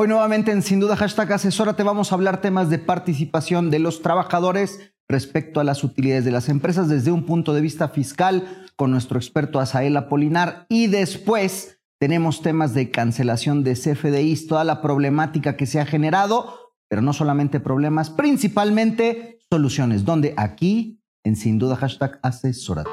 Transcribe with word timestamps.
Hoy 0.00 0.06
nuevamente 0.06 0.52
en 0.52 0.62
Sin 0.62 0.78
Duda 0.78 0.94
Hashtag 0.94 1.32
Asesórate 1.32 1.82
vamos 1.82 2.12
a 2.12 2.14
hablar 2.14 2.40
temas 2.40 2.70
de 2.70 2.78
participación 2.78 3.68
de 3.68 3.80
los 3.80 4.00
trabajadores 4.00 4.92
respecto 5.08 5.58
a 5.58 5.64
las 5.64 5.82
utilidades 5.82 6.24
de 6.24 6.30
las 6.30 6.48
empresas 6.48 6.88
desde 6.88 7.10
un 7.10 7.26
punto 7.26 7.52
de 7.52 7.60
vista 7.60 7.88
fiscal 7.88 8.64
con 8.76 8.92
nuestro 8.92 9.18
experto 9.18 9.58
Asael 9.58 9.96
Apolinar. 9.96 10.66
Y 10.68 10.86
después 10.86 11.80
tenemos 11.98 12.42
temas 12.42 12.74
de 12.74 12.92
cancelación 12.92 13.64
de 13.64 13.74
CFDIs, 13.74 14.46
toda 14.46 14.62
la 14.62 14.82
problemática 14.82 15.56
que 15.56 15.66
se 15.66 15.80
ha 15.80 15.84
generado, 15.84 16.54
pero 16.88 17.02
no 17.02 17.12
solamente 17.12 17.58
problemas, 17.58 18.08
principalmente 18.08 19.40
soluciones, 19.50 20.04
donde 20.04 20.32
aquí 20.36 21.02
en 21.24 21.34
Sin 21.34 21.58
Duda 21.58 21.74
Hashtag 21.74 22.20
Asesórate. 22.22 22.88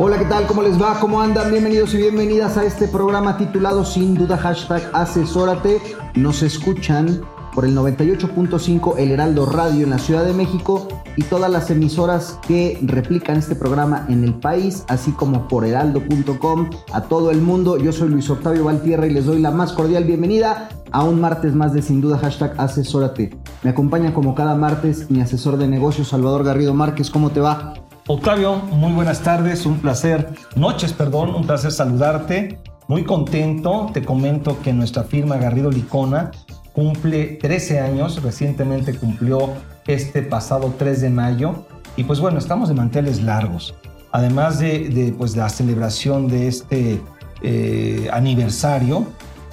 Hola, 0.00 0.16
¿qué 0.16 0.26
tal? 0.26 0.46
¿Cómo 0.46 0.62
les 0.62 0.80
va? 0.80 1.00
¿Cómo 1.00 1.20
andan? 1.20 1.50
Bienvenidos 1.50 1.92
y 1.92 1.96
bienvenidas 1.96 2.56
a 2.56 2.62
este 2.62 2.86
programa 2.86 3.36
titulado 3.36 3.84
Sin 3.84 4.14
Duda 4.14 4.36
Hashtag 4.36 4.88
Asesórate. 4.92 5.82
Nos 6.14 6.44
escuchan 6.44 7.20
por 7.52 7.64
el 7.64 7.76
98.5 7.76 8.94
El 8.96 9.10
Heraldo 9.10 9.44
Radio 9.44 9.82
en 9.82 9.90
la 9.90 9.98
Ciudad 9.98 10.24
de 10.24 10.34
México 10.34 10.86
y 11.16 11.24
todas 11.24 11.50
las 11.50 11.68
emisoras 11.72 12.38
que 12.46 12.78
replican 12.80 13.38
este 13.38 13.56
programa 13.56 14.06
en 14.08 14.22
el 14.22 14.34
país, 14.34 14.84
así 14.86 15.10
como 15.10 15.48
por 15.48 15.64
heraldo.com 15.64 16.70
a 16.92 17.00
todo 17.00 17.32
el 17.32 17.40
mundo. 17.40 17.76
Yo 17.76 17.92
soy 17.92 18.08
Luis 18.08 18.30
Octavio 18.30 18.62
Valtierra 18.62 19.08
y 19.08 19.10
les 19.10 19.26
doy 19.26 19.40
la 19.40 19.50
más 19.50 19.72
cordial 19.72 20.04
bienvenida 20.04 20.68
a 20.92 21.02
un 21.02 21.20
martes 21.20 21.56
más 21.56 21.72
de 21.72 21.82
Sin 21.82 22.00
Duda 22.00 22.18
Hashtag 22.18 22.54
Asesórate. 22.56 23.36
Me 23.64 23.70
acompaña 23.70 24.14
como 24.14 24.36
cada 24.36 24.54
martes 24.54 25.10
mi 25.10 25.20
asesor 25.20 25.56
de 25.56 25.66
negocios 25.66 26.06
Salvador 26.06 26.44
Garrido 26.44 26.72
Márquez. 26.72 27.10
¿Cómo 27.10 27.30
te 27.30 27.40
va? 27.40 27.74
Octavio, 28.10 28.56
muy 28.56 28.92
buenas 28.92 29.20
tardes, 29.20 29.66
un 29.66 29.80
placer, 29.80 30.30
noches, 30.56 30.94
perdón, 30.94 31.34
un 31.34 31.46
placer 31.46 31.70
saludarte. 31.70 32.58
Muy 32.86 33.04
contento, 33.04 33.90
te 33.92 34.02
comento 34.02 34.62
que 34.62 34.72
nuestra 34.72 35.04
firma 35.04 35.36
Garrido 35.36 35.70
Licona 35.70 36.30
cumple 36.72 37.26
13 37.26 37.80
años, 37.80 38.22
recientemente 38.22 38.94
cumplió 38.96 39.50
este 39.86 40.22
pasado 40.22 40.72
3 40.78 41.02
de 41.02 41.10
mayo 41.10 41.66
y 41.96 42.04
pues 42.04 42.18
bueno, 42.18 42.38
estamos 42.38 42.70
de 42.70 42.76
manteles 42.76 43.22
largos. 43.22 43.74
Además 44.10 44.58
de, 44.58 45.14
pues, 45.18 45.36
la 45.36 45.50
celebración 45.50 46.28
de 46.28 46.48
este 46.48 47.02
eh, 47.42 48.08
aniversario, 48.10 49.06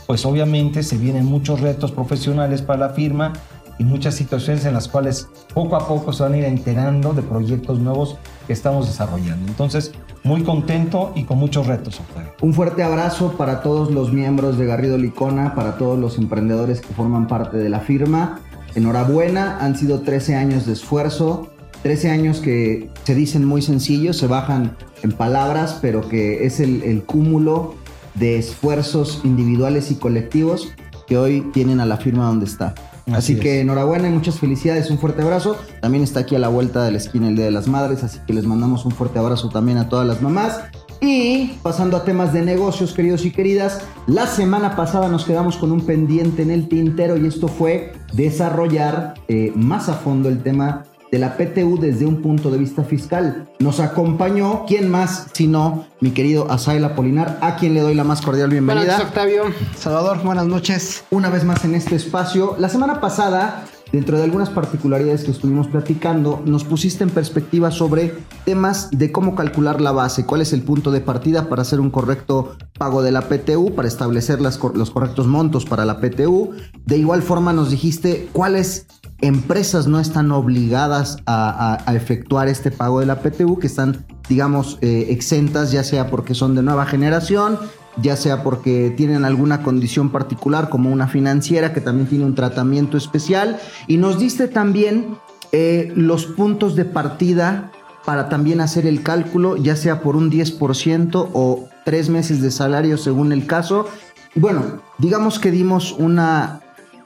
pues 0.07 0.25
obviamente 0.25 0.81
se 0.81 0.97
vienen 0.97 1.25
muchos 1.25 1.59
retos 1.59 1.91
profesionales 1.91 2.61
para 2.61 2.87
la 2.87 2.89
firma 2.91 3.33
y 3.77 3.83
muchas 3.83 4.15
situaciones 4.15 4.65
en 4.65 4.73
las 4.73 4.87
cuales 4.87 5.27
poco 5.53 5.75
a 5.75 5.87
poco 5.87 6.13
se 6.13 6.23
van 6.23 6.33
a 6.33 6.37
ir 6.37 6.45
enterando 6.45 7.13
de 7.13 7.21
proyectos 7.21 7.79
nuevos 7.79 8.17
que 8.47 8.53
estamos 8.53 8.87
desarrollando. 8.87 9.47
Entonces, 9.47 9.91
muy 10.23 10.43
contento 10.43 11.11
y 11.15 11.23
con 11.23 11.37
muchos 11.37 11.67
retos. 11.67 12.01
Un 12.41 12.53
fuerte 12.53 12.83
abrazo 12.83 13.33
para 13.37 13.61
todos 13.61 13.91
los 13.91 14.11
miembros 14.11 14.57
de 14.57 14.65
Garrido 14.65 14.97
Licona, 14.97 15.55
para 15.55 15.77
todos 15.77 15.99
los 15.99 16.17
emprendedores 16.17 16.81
que 16.81 16.93
forman 16.93 17.27
parte 17.27 17.57
de 17.57 17.69
la 17.69 17.79
firma. 17.79 18.39
Enhorabuena, 18.75 19.57
han 19.59 19.75
sido 19.77 20.01
13 20.01 20.35
años 20.35 20.65
de 20.65 20.73
esfuerzo, 20.73 21.49
13 21.83 22.09
años 22.09 22.39
que 22.39 22.89
se 23.03 23.13
dicen 23.13 23.45
muy 23.45 23.61
sencillos, 23.61 24.17
se 24.17 24.27
bajan 24.27 24.75
en 25.03 25.11
palabras, 25.11 25.77
pero 25.81 26.07
que 26.07 26.45
es 26.45 26.59
el 26.59 27.03
cúmulo 27.05 27.75
de 28.15 28.37
esfuerzos 28.37 29.21
individuales 29.23 29.91
y 29.91 29.95
colectivos 29.95 30.73
que 31.07 31.17
hoy 31.17 31.41
tienen 31.53 31.79
a 31.79 31.85
la 31.85 31.97
firma 31.97 32.25
donde 32.25 32.45
está. 32.45 32.73
Así, 33.11 33.37
que 33.37 33.61
enhorabuena 33.61 34.07
y 34.07 34.11
muchas 34.11 34.39
felicidades, 34.39 34.89
un 34.89 34.97
fuerte 34.97 35.21
abrazo. 35.21 35.57
También 35.81 36.03
está 36.03 36.21
aquí 36.21 36.35
a 36.35 36.39
la 36.39 36.47
vuelta 36.47 36.83
de 36.83 36.91
la 36.91 36.97
esquina 36.97 37.27
el 37.27 37.35
Día 37.35 37.45
de 37.45 37.51
las 37.51 37.67
Madres, 37.67 38.03
así 38.03 38.19
que 38.25 38.33
les 38.33 38.45
mandamos 38.45 38.85
un 38.85 38.91
fuerte 38.91 39.19
abrazo 39.19 39.49
también 39.49 39.77
a 39.77 39.89
todas 39.89 40.07
las 40.07 40.21
mamás. 40.21 40.61
Y 41.01 41.57
pasando 41.61 41.97
a 41.97 42.03
temas 42.03 42.33
de 42.33 42.41
negocios, 42.41 42.93
queridos 42.93 43.25
y 43.25 43.31
queridas, 43.31 43.81
la 44.07 44.25
semana 44.27 44.75
pasada 44.75 45.07
nos 45.07 45.25
quedamos 45.25 45.57
con 45.57 45.71
un 45.71 45.81
pendiente 45.81 46.41
en 46.41 46.49
el 46.49 46.67
tintero 46.67 47.17
y 47.17 47.27
esto 47.27 47.47
fue 47.47 47.93
desarrollar 48.13 49.13
eh, 49.27 49.51
más 49.55 49.89
a 49.89 49.93
fondo 49.93 50.29
el 50.29 50.41
tema 50.41 50.83
de 51.15 51.19
la 51.19 51.37
PTU 51.37 51.79
desde 51.79 52.05
un 52.05 52.21
punto 52.21 52.51
de 52.51 52.57
vista 52.57 52.83
fiscal. 52.83 53.47
Nos 53.59 53.79
acompañó, 53.79 54.65
¿quién 54.67 54.89
más 54.89 55.27
sino 55.31 55.85
mi 56.01 56.11
querido 56.11 56.51
Asael 56.51 56.83
Apolinar, 56.83 57.37
a 57.39 57.55
quien 57.55 57.73
le 57.73 57.79
doy 57.79 57.95
la 57.95 58.03
más 58.03 58.21
cordial 58.21 58.49
bienvenida. 58.49 58.83
Buenas 58.83 58.99
noches, 58.99 59.07
Octavio. 59.07 59.43
Salvador, 59.77 60.21
buenas 60.23 60.45
noches. 60.45 61.05
Una 61.11 61.29
vez 61.29 61.45
más 61.45 61.63
en 61.63 61.73
este 61.73 61.95
espacio. 61.95 62.57
La 62.59 62.67
semana 62.67 62.99
pasada, 62.99 63.63
dentro 63.95 64.17
de 64.17 64.25
algunas 64.25 64.49
particularidades 64.49 65.23
que 65.23 65.31
estuvimos 65.31 65.69
platicando, 65.69 66.43
nos 66.45 66.65
pusiste 66.65 67.05
en 67.05 67.09
perspectiva 67.09 67.71
sobre 67.71 68.13
temas 68.43 68.89
de 68.91 69.09
cómo 69.13 69.35
calcular 69.35 69.79
la 69.79 69.93
base, 69.93 70.25
cuál 70.25 70.41
es 70.41 70.51
el 70.51 70.63
punto 70.63 70.91
de 70.91 70.99
partida 70.99 71.47
para 71.47 71.61
hacer 71.61 71.79
un 71.79 71.89
correcto 71.89 72.57
pago 72.77 73.01
de 73.01 73.13
la 73.13 73.29
PTU, 73.29 73.73
para 73.73 73.87
establecer 73.87 74.41
las, 74.41 74.59
los 74.73 74.91
correctos 74.91 75.27
montos 75.27 75.63
para 75.63 75.85
la 75.85 76.01
PTU. 76.01 76.51
De 76.85 76.97
igual 76.97 77.21
forma 77.21 77.53
nos 77.53 77.71
dijiste 77.71 78.27
cuáles 78.33 78.85
empresas 79.21 79.87
no 79.87 80.01
están 80.01 80.29
obligadas 80.33 81.15
a, 81.25 81.77
efectuar 81.95 82.49
este 82.49 82.71
pago 82.71 82.99
de 82.99 83.05
la 83.05 83.21
PTU, 83.21 83.59
que 83.59 83.67
están, 83.67 84.05
digamos, 84.27 84.77
eh, 84.81 85.07
exentas, 85.09 85.71
ya 85.71 85.85
sea 85.85 86.07
porque 86.09 86.33
son 86.33 86.53
de 86.53 86.63
nueva 86.63 86.85
generación, 86.85 87.57
ya 88.01 88.15
sea 88.15 88.43
porque 88.43 88.93
tienen 88.95 89.25
alguna 89.25 89.61
condición 89.61 90.09
particular, 90.09 90.69
como 90.69 90.91
una 90.91 91.07
financiera 91.07 91.73
que 91.73 91.81
también 91.81 92.07
tiene 92.07 92.25
un 92.25 92.35
tratamiento 92.35 92.97
especial. 92.97 93.59
Y 93.87 93.97
nos 93.97 94.19
diste 94.19 94.47
también 94.47 95.17
eh, 95.51 95.91
los 95.95 96.25
puntos 96.25 96.75
de 96.75 96.85
partida 96.85 97.71
para 98.05 98.29
también 98.29 98.61
hacer 98.61 98.85
el 98.85 99.01
cálculo, 99.01 99.57
ya 99.57 99.75
sea 99.75 100.01
por 100.01 100.15
un 100.15 100.31
10% 100.31 101.29
o 101.33 101.67
tres 101.85 102.09
meses 102.09 102.41
de 102.41 102.51
salario 102.51 102.97
según 102.97 103.31
el 103.31 103.47
caso. 103.47 103.87
Bueno, 104.35 104.81
digamos 104.97 105.39
que 105.39 105.51
dimos 105.51 105.93
una 105.97 106.61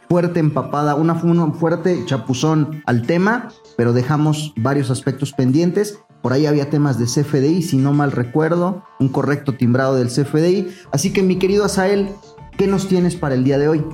fuerte 0.09 0.39
empapada, 0.39 0.95
una, 0.95 1.13
un 1.13 1.53
fuerte 1.53 2.03
chapuzón 2.05 2.81
al 2.85 3.03
tema, 3.03 3.49
pero 3.77 3.93
dejamos 3.93 4.53
varios 4.57 4.89
aspectos 4.89 5.31
pendientes. 5.33 5.99
Por 6.21 6.33
ahí 6.33 6.45
había 6.45 6.69
temas 6.69 6.99
de 6.99 7.05
CFDI, 7.05 7.61
si 7.61 7.77
no 7.77 7.93
mal 7.93 8.11
recuerdo, 8.11 8.83
un 8.99 9.09
correcto 9.09 9.53
timbrado 9.53 9.95
del 9.95 10.09
CFDI. 10.09 10.67
Así 10.91 11.13
que 11.13 11.23
mi 11.23 11.37
querido 11.37 11.63
Asael, 11.63 12.09
¿qué 12.57 12.67
nos 12.67 12.87
tienes 12.87 13.15
para 13.15 13.35
el 13.35 13.43
día 13.43 13.57
de 13.57 13.69
hoy? 13.69 13.85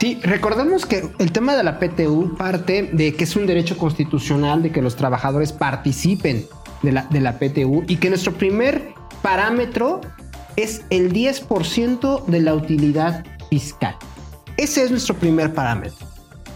Sí, 0.00 0.20
recordemos 0.22 0.86
que 0.86 1.10
el 1.18 1.32
tema 1.32 1.56
de 1.56 1.64
la 1.64 1.80
PTU 1.80 2.36
parte 2.36 2.90
de 2.92 3.14
que 3.14 3.24
es 3.24 3.34
un 3.34 3.46
derecho 3.46 3.76
constitucional 3.76 4.62
de 4.62 4.70
que 4.70 4.80
los 4.80 4.94
trabajadores 4.94 5.52
participen 5.52 6.46
de 6.82 6.92
la, 6.92 7.02
de 7.10 7.20
la 7.20 7.38
PTU 7.40 7.82
y 7.88 7.96
que 7.96 8.08
nuestro 8.08 8.32
primer 8.32 8.94
parámetro 9.22 10.00
es 10.54 10.82
el 10.90 11.12
10% 11.12 12.26
de 12.26 12.40
la 12.40 12.54
utilidad 12.54 13.24
fiscal. 13.50 13.96
Ese 14.56 14.84
es 14.84 14.92
nuestro 14.92 15.16
primer 15.16 15.52
parámetro. 15.52 16.06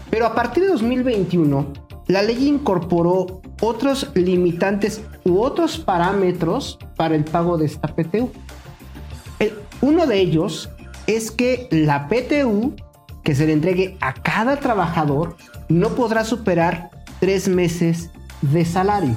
Pero 0.09 0.25
a 0.25 0.35
partir 0.35 0.63
de 0.63 0.69
2021, 0.69 1.73
la 2.07 2.21
ley 2.21 2.47
incorporó 2.47 3.41
otros 3.63 4.09
limitantes 4.13 5.01
u 5.23 5.41
otros 5.41 5.77
parámetros 5.77 6.77
para 6.95 7.15
el 7.15 7.23
pago 7.23 7.57
de 7.57 7.65
esta 7.65 7.87
PTU. 7.87 8.31
uno 9.81 10.05
de 10.07 10.19
ellos 10.19 10.69
es 11.07 11.31
que 11.31 11.67
la 11.71 12.07
PTU 12.07 12.75
que 13.23 13.35
se 13.35 13.45
le 13.45 13.53
entregue 13.53 13.97
a 14.01 14.13
cada 14.13 14.57
trabajador 14.57 15.35
no 15.69 15.89
podrá 15.89 16.23
superar 16.23 16.89
tres 17.19 17.47
meses 17.47 18.09
de 18.41 18.65
salario. 18.65 19.15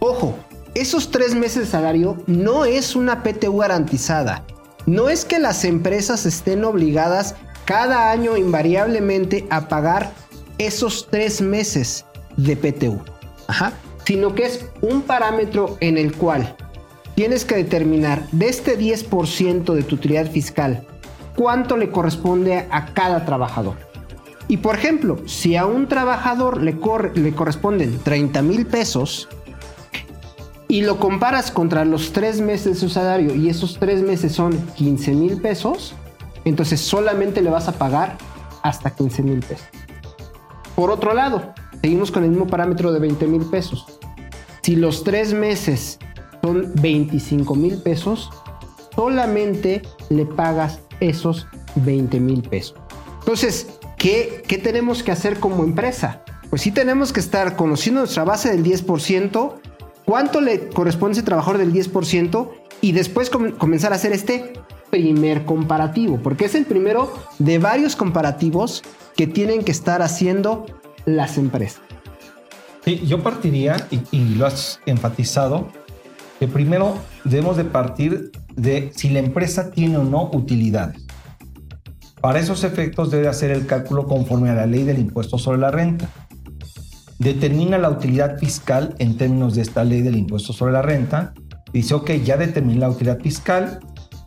Ojo, 0.00 0.34
esos 0.74 1.10
tres 1.10 1.34
meses 1.34 1.64
de 1.64 1.66
salario 1.66 2.16
no 2.26 2.64
es 2.64 2.94
una 2.94 3.22
PTU 3.22 3.58
garantizada 3.58 4.44
no 4.88 5.10
es 5.10 5.26
que 5.26 5.38
las 5.38 5.66
empresas 5.66 6.24
estén 6.24 6.64
obligadas 6.64 7.34
cada 7.66 8.10
año 8.10 8.38
invariablemente 8.38 9.46
a 9.50 9.68
pagar 9.68 10.12
esos 10.56 11.08
tres 11.10 11.42
meses 11.42 12.06
de 12.38 12.56
PTU, 12.56 13.00
Ajá. 13.46 13.74
sino 14.04 14.34
que 14.34 14.46
es 14.46 14.64
un 14.80 15.02
parámetro 15.02 15.76
en 15.80 15.98
el 15.98 16.14
cual 16.14 16.56
tienes 17.14 17.44
que 17.44 17.56
determinar 17.56 18.26
de 18.32 18.48
este 18.48 18.78
10% 18.78 19.74
de 19.74 19.82
tu 19.82 19.96
utilidad 19.96 20.30
fiscal 20.30 20.86
cuánto 21.38 21.76
le 21.76 21.90
corresponde 21.90 22.66
a 22.70 22.86
cada 22.94 23.24
trabajador. 23.24 23.76
Y 24.48 24.56
por 24.56 24.74
ejemplo, 24.74 25.18
si 25.26 25.56
a 25.56 25.66
un 25.66 25.86
trabajador 25.88 26.62
le, 26.62 26.76
le 27.14 27.34
corresponden 27.34 27.98
30 28.00 28.42
mil 28.42 28.66
pesos 28.66 29.28
y 30.66 30.82
lo 30.82 30.98
comparas 30.98 31.50
contra 31.50 31.84
los 31.84 32.12
tres 32.12 32.40
meses 32.40 32.74
de 32.74 32.74
su 32.74 32.88
salario 32.88 33.34
y 33.34 33.48
esos 33.48 33.78
tres 33.78 34.02
meses 34.02 34.32
son 34.32 34.58
15 34.74 35.12
mil 35.12 35.40
pesos, 35.40 35.94
entonces 36.44 36.80
solamente 36.80 37.40
le 37.40 37.50
vas 37.50 37.68
a 37.68 37.72
pagar 37.72 38.16
hasta 38.62 38.90
15 38.90 39.22
mil 39.22 39.40
pesos. 39.40 39.66
Por 40.78 40.92
otro 40.92 41.12
lado, 41.12 41.54
seguimos 41.82 42.12
con 42.12 42.22
el 42.22 42.30
mismo 42.30 42.46
parámetro 42.46 42.92
de 42.92 43.00
20 43.00 43.26
mil 43.26 43.44
pesos. 43.46 43.84
Si 44.62 44.76
los 44.76 45.02
tres 45.02 45.34
meses 45.34 45.98
son 46.40 46.72
25 46.80 47.52
mil 47.56 47.82
pesos, 47.82 48.30
solamente 48.94 49.82
le 50.08 50.24
pagas 50.24 50.78
esos 51.00 51.48
20 51.74 52.20
mil 52.20 52.42
pesos. 52.42 52.76
Entonces, 53.18 53.66
¿qué, 53.96 54.44
¿qué 54.46 54.56
tenemos 54.56 55.02
que 55.02 55.10
hacer 55.10 55.40
como 55.40 55.64
empresa? 55.64 56.22
Pues 56.48 56.62
sí 56.62 56.70
tenemos 56.70 57.12
que 57.12 57.18
estar 57.18 57.56
conociendo 57.56 58.02
nuestra 58.02 58.22
base 58.22 58.48
del 58.48 58.62
10%, 58.62 59.54
cuánto 60.04 60.40
le 60.40 60.68
corresponde 60.68 61.16
a 61.16 61.18
ese 61.18 61.26
trabajador 61.26 61.58
del 61.58 61.72
10% 61.72 62.50
y 62.82 62.92
después 62.92 63.30
comenzar 63.30 63.92
a 63.92 63.96
hacer 63.96 64.12
este 64.12 64.52
primer 64.90 65.44
comparativo, 65.44 66.18
porque 66.22 66.46
es 66.46 66.54
el 66.54 66.64
primero 66.64 67.12
de 67.38 67.58
varios 67.58 67.96
comparativos 67.96 68.82
que 69.16 69.26
tienen 69.26 69.62
que 69.62 69.72
estar 69.72 70.02
haciendo 70.02 70.66
las 71.04 71.38
empresas. 71.38 71.82
Sí, 72.84 73.02
yo 73.06 73.22
partiría, 73.22 73.86
y, 73.90 74.00
y 74.10 74.34
lo 74.36 74.46
has 74.46 74.80
enfatizado, 74.86 75.68
que 76.38 76.46
primero 76.46 76.96
debemos 77.24 77.56
de 77.56 77.64
partir 77.64 78.30
de 78.54 78.90
si 78.94 79.10
la 79.10 79.18
empresa 79.18 79.70
tiene 79.70 79.98
o 79.98 80.04
no 80.04 80.30
utilidades. 80.32 81.04
Para 82.20 82.40
esos 82.40 82.64
efectos 82.64 83.10
debe 83.10 83.28
hacer 83.28 83.50
el 83.50 83.66
cálculo 83.66 84.06
conforme 84.06 84.50
a 84.50 84.54
la 84.54 84.66
ley 84.66 84.82
del 84.84 84.98
impuesto 84.98 85.38
sobre 85.38 85.58
la 85.58 85.70
renta. 85.70 86.08
Determina 87.18 87.78
la 87.78 87.90
utilidad 87.90 88.38
fiscal 88.38 88.94
en 88.98 89.16
términos 89.16 89.54
de 89.54 89.62
esta 89.62 89.84
ley 89.84 90.02
del 90.02 90.16
impuesto 90.16 90.52
sobre 90.52 90.72
la 90.72 90.82
renta. 90.82 91.32
Dice, 91.72 91.94
ok, 91.94 92.10
ya 92.24 92.36
determiné 92.36 92.80
la 92.80 92.90
utilidad 92.90 93.20
fiscal 93.20 93.80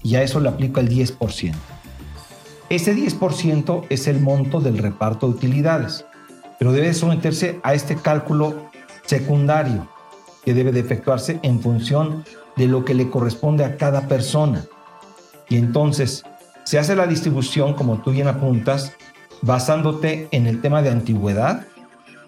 y 0.04 0.16
a 0.16 0.24
eso 0.24 0.40
le 0.40 0.50
aplica 0.50 0.82
el 0.82 0.90
10%. 0.90 1.54
Ese 2.70 2.96
10% 2.96 3.86
es 3.90 4.08
el 4.08 4.20
monto 4.22 4.62
del 4.62 4.78
reparto 4.78 5.28
de 5.28 5.34
utilidades, 5.34 6.06
pero 6.58 6.72
debe 6.72 6.94
someterse 6.94 7.60
a 7.64 7.74
este 7.74 7.96
cálculo 7.96 8.70
secundario 9.06 9.90
que 10.46 10.54
debe 10.54 10.72
de 10.72 10.80
efectuarse 10.80 11.40
en 11.44 11.60
función 11.60 12.24
de 12.56 12.68
lo 12.68 12.86
que 12.86 12.94
le 12.94 13.10
corresponde 13.10 13.66
a 13.66 13.78
cada 13.78 14.08
persona. 14.08 14.66
Y 15.50 15.58
entonces 15.58 16.24
se 16.64 16.80
hace 16.80 16.96
la 16.96 17.08
distribución, 17.08 17.74
como 17.74 18.02
tú 18.02 18.12
bien 18.12 18.28
apuntas, 18.28 18.94
basándote 19.42 20.28
en 20.32 20.48
el 20.48 20.62
tema 20.62 20.82
de 20.82 20.92
antigüedad 20.92 21.68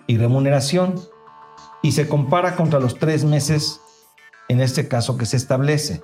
y 0.07 0.17
remuneración, 0.17 0.95
y 1.81 1.93
se 1.93 2.07
compara 2.07 2.55
contra 2.55 2.79
los 2.79 2.97
tres 2.97 3.23
meses, 3.25 3.79
en 4.49 4.61
este 4.61 4.87
caso 4.87 5.17
que 5.17 5.25
se 5.25 5.37
establece. 5.37 6.01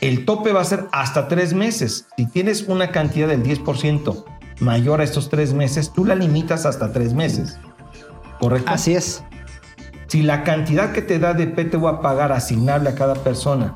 El 0.00 0.24
tope 0.24 0.52
va 0.52 0.62
a 0.62 0.64
ser 0.64 0.86
hasta 0.92 1.28
tres 1.28 1.52
meses. 1.52 2.06
Si 2.16 2.26
tienes 2.26 2.62
una 2.62 2.90
cantidad 2.90 3.28
del 3.28 3.42
10% 3.42 4.24
mayor 4.60 5.00
a 5.00 5.04
estos 5.04 5.28
tres 5.28 5.52
meses, 5.52 5.92
tú 5.92 6.06
la 6.06 6.14
limitas 6.14 6.64
hasta 6.64 6.92
tres 6.92 7.12
meses. 7.12 7.58
¿Correcto? 8.38 8.70
Así 8.70 8.94
es. 8.94 9.22
Si 10.06 10.22
la 10.22 10.42
cantidad 10.42 10.92
que 10.92 11.02
te 11.02 11.18
da 11.18 11.34
de 11.34 11.46
PTU 11.46 11.86
a 11.86 12.00
pagar 12.00 12.32
asignable 12.32 12.88
a 12.88 12.94
cada 12.94 13.14
persona 13.14 13.74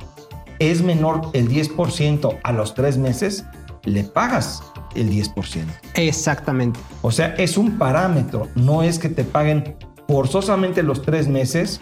es 0.58 0.82
menor 0.82 1.30
el 1.34 1.48
10% 1.48 2.38
a 2.42 2.52
los 2.52 2.74
tres 2.74 2.96
meses, 2.96 3.44
le 3.84 4.04
pagas 4.04 4.62
el 4.94 5.10
10%. 5.10 5.66
Exactamente. 5.94 6.80
O 7.02 7.10
sea, 7.10 7.34
es 7.36 7.58
un 7.58 7.76
parámetro, 7.76 8.48
no 8.54 8.82
es 8.82 8.98
que 8.98 9.10
te 9.10 9.24
paguen 9.24 9.76
forzosamente 10.08 10.82
los 10.82 11.02
tres 11.02 11.28
meses 11.28 11.80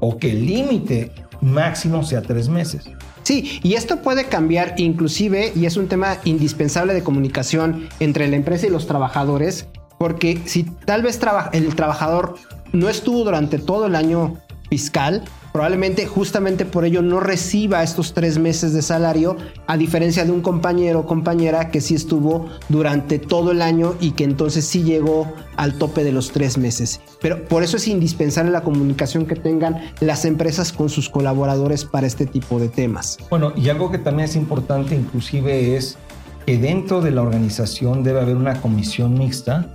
o 0.00 0.16
que 0.16 0.30
el 0.30 0.46
límite 0.46 1.12
máximo 1.40 2.02
sea 2.02 2.22
tres 2.22 2.48
meses. 2.48 2.88
Sí, 3.22 3.60
y 3.62 3.74
esto 3.74 4.02
puede 4.02 4.24
cambiar 4.24 4.74
inclusive, 4.78 5.52
y 5.54 5.66
es 5.66 5.76
un 5.76 5.88
tema 5.88 6.18
indispensable 6.24 6.94
de 6.94 7.02
comunicación 7.02 7.88
entre 8.00 8.28
la 8.28 8.36
empresa 8.36 8.66
y 8.66 8.70
los 8.70 8.86
trabajadores, 8.86 9.66
porque 9.98 10.40
si 10.46 10.64
tal 10.64 11.02
vez 11.02 11.20
el 11.52 11.74
trabajador 11.74 12.34
no 12.72 12.88
estuvo 12.88 13.24
durante 13.24 13.58
todo 13.58 13.86
el 13.86 13.94
año 13.94 14.38
fiscal, 14.68 15.22
probablemente 15.52 16.06
justamente 16.06 16.64
por 16.64 16.84
ello 16.84 17.02
no 17.02 17.20
reciba 17.20 17.82
estos 17.82 18.14
tres 18.14 18.38
meses 18.38 18.72
de 18.72 18.82
salario, 18.82 19.36
a 19.66 19.76
diferencia 19.76 20.24
de 20.24 20.32
un 20.32 20.40
compañero 20.40 21.00
o 21.00 21.06
compañera 21.06 21.70
que 21.70 21.80
sí 21.80 21.94
estuvo 21.94 22.48
durante 22.68 23.18
todo 23.18 23.52
el 23.52 23.62
año 23.62 23.94
y 24.00 24.12
que 24.12 24.24
entonces 24.24 24.64
sí 24.64 24.82
llegó 24.82 25.32
al 25.56 25.74
tope 25.74 26.04
de 26.04 26.12
los 26.12 26.32
tres 26.32 26.56
meses. 26.56 27.00
Pero 27.20 27.44
por 27.44 27.62
eso 27.62 27.76
es 27.76 27.86
indispensable 27.86 28.50
la 28.50 28.62
comunicación 28.62 29.26
que 29.26 29.36
tengan 29.36 29.92
las 30.00 30.24
empresas 30.24 30.72
con 30.72 30.88
sus 30.88 31.08
colaboradores 31.08 31.84
para 31.84 32.06
este 32.06 32.26
tipo 32.26 32.58
de 32.58 32.68
temas. 32.68 33.18
Bueno, 33.30 33.52
y 33.54 33.68
algo 33.68 33.90
que 33.90 33.98
también 33.98 34.28
es 34.28 34.36
importante 34.36 34.94
inclusive 34.94 35.76
es 35.76 35.98
que 36.46 36.58
dentro 36.58 37.00
de 37.00 37.10
la 37.10 37.22
organización 37.22 38.02
debe 38.02 38.20
haber 38.20 38.36
una 38.36 38.60
comisión 38.60 39.14
mixta 39.14 39.68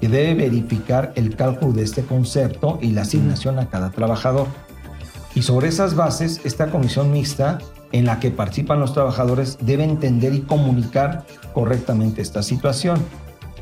que 0.00 0.08
debe 0.08 0.34
verificar 0.34 1.12
el 1.14 1.36
cálculo 1.36 1.72
de 1.74 1.84
este 1.84 2.02
concepto 2.02 2.78
y 2.82 2.90
la 2.90 3.02
asignación 3.02 3.60
a 3.60 3.70
cada 3.70 3.90
trabajador. 3.90 4.48
Y 5.34 5.42
sobre 5.42 5.68
esas 5.68 5.94
bases, 5.94 6.40
esta 6.44 6.70
comisión 6.70 7.10
mixta 7.10 7.58
en 7.92 8.06
la 8.06 8.20
que 8.20 8.30
participan 8.30 8.80
los 8.80 8.92
trabajadores 8.92 9.58
debe 9.60 9.84
entender 9.84 10.34
y 10.34 10.40
comunicar 10.40 11.24
correctamente 11.54 12.22
esta 12.22 12.42
situación. 12.42 13.02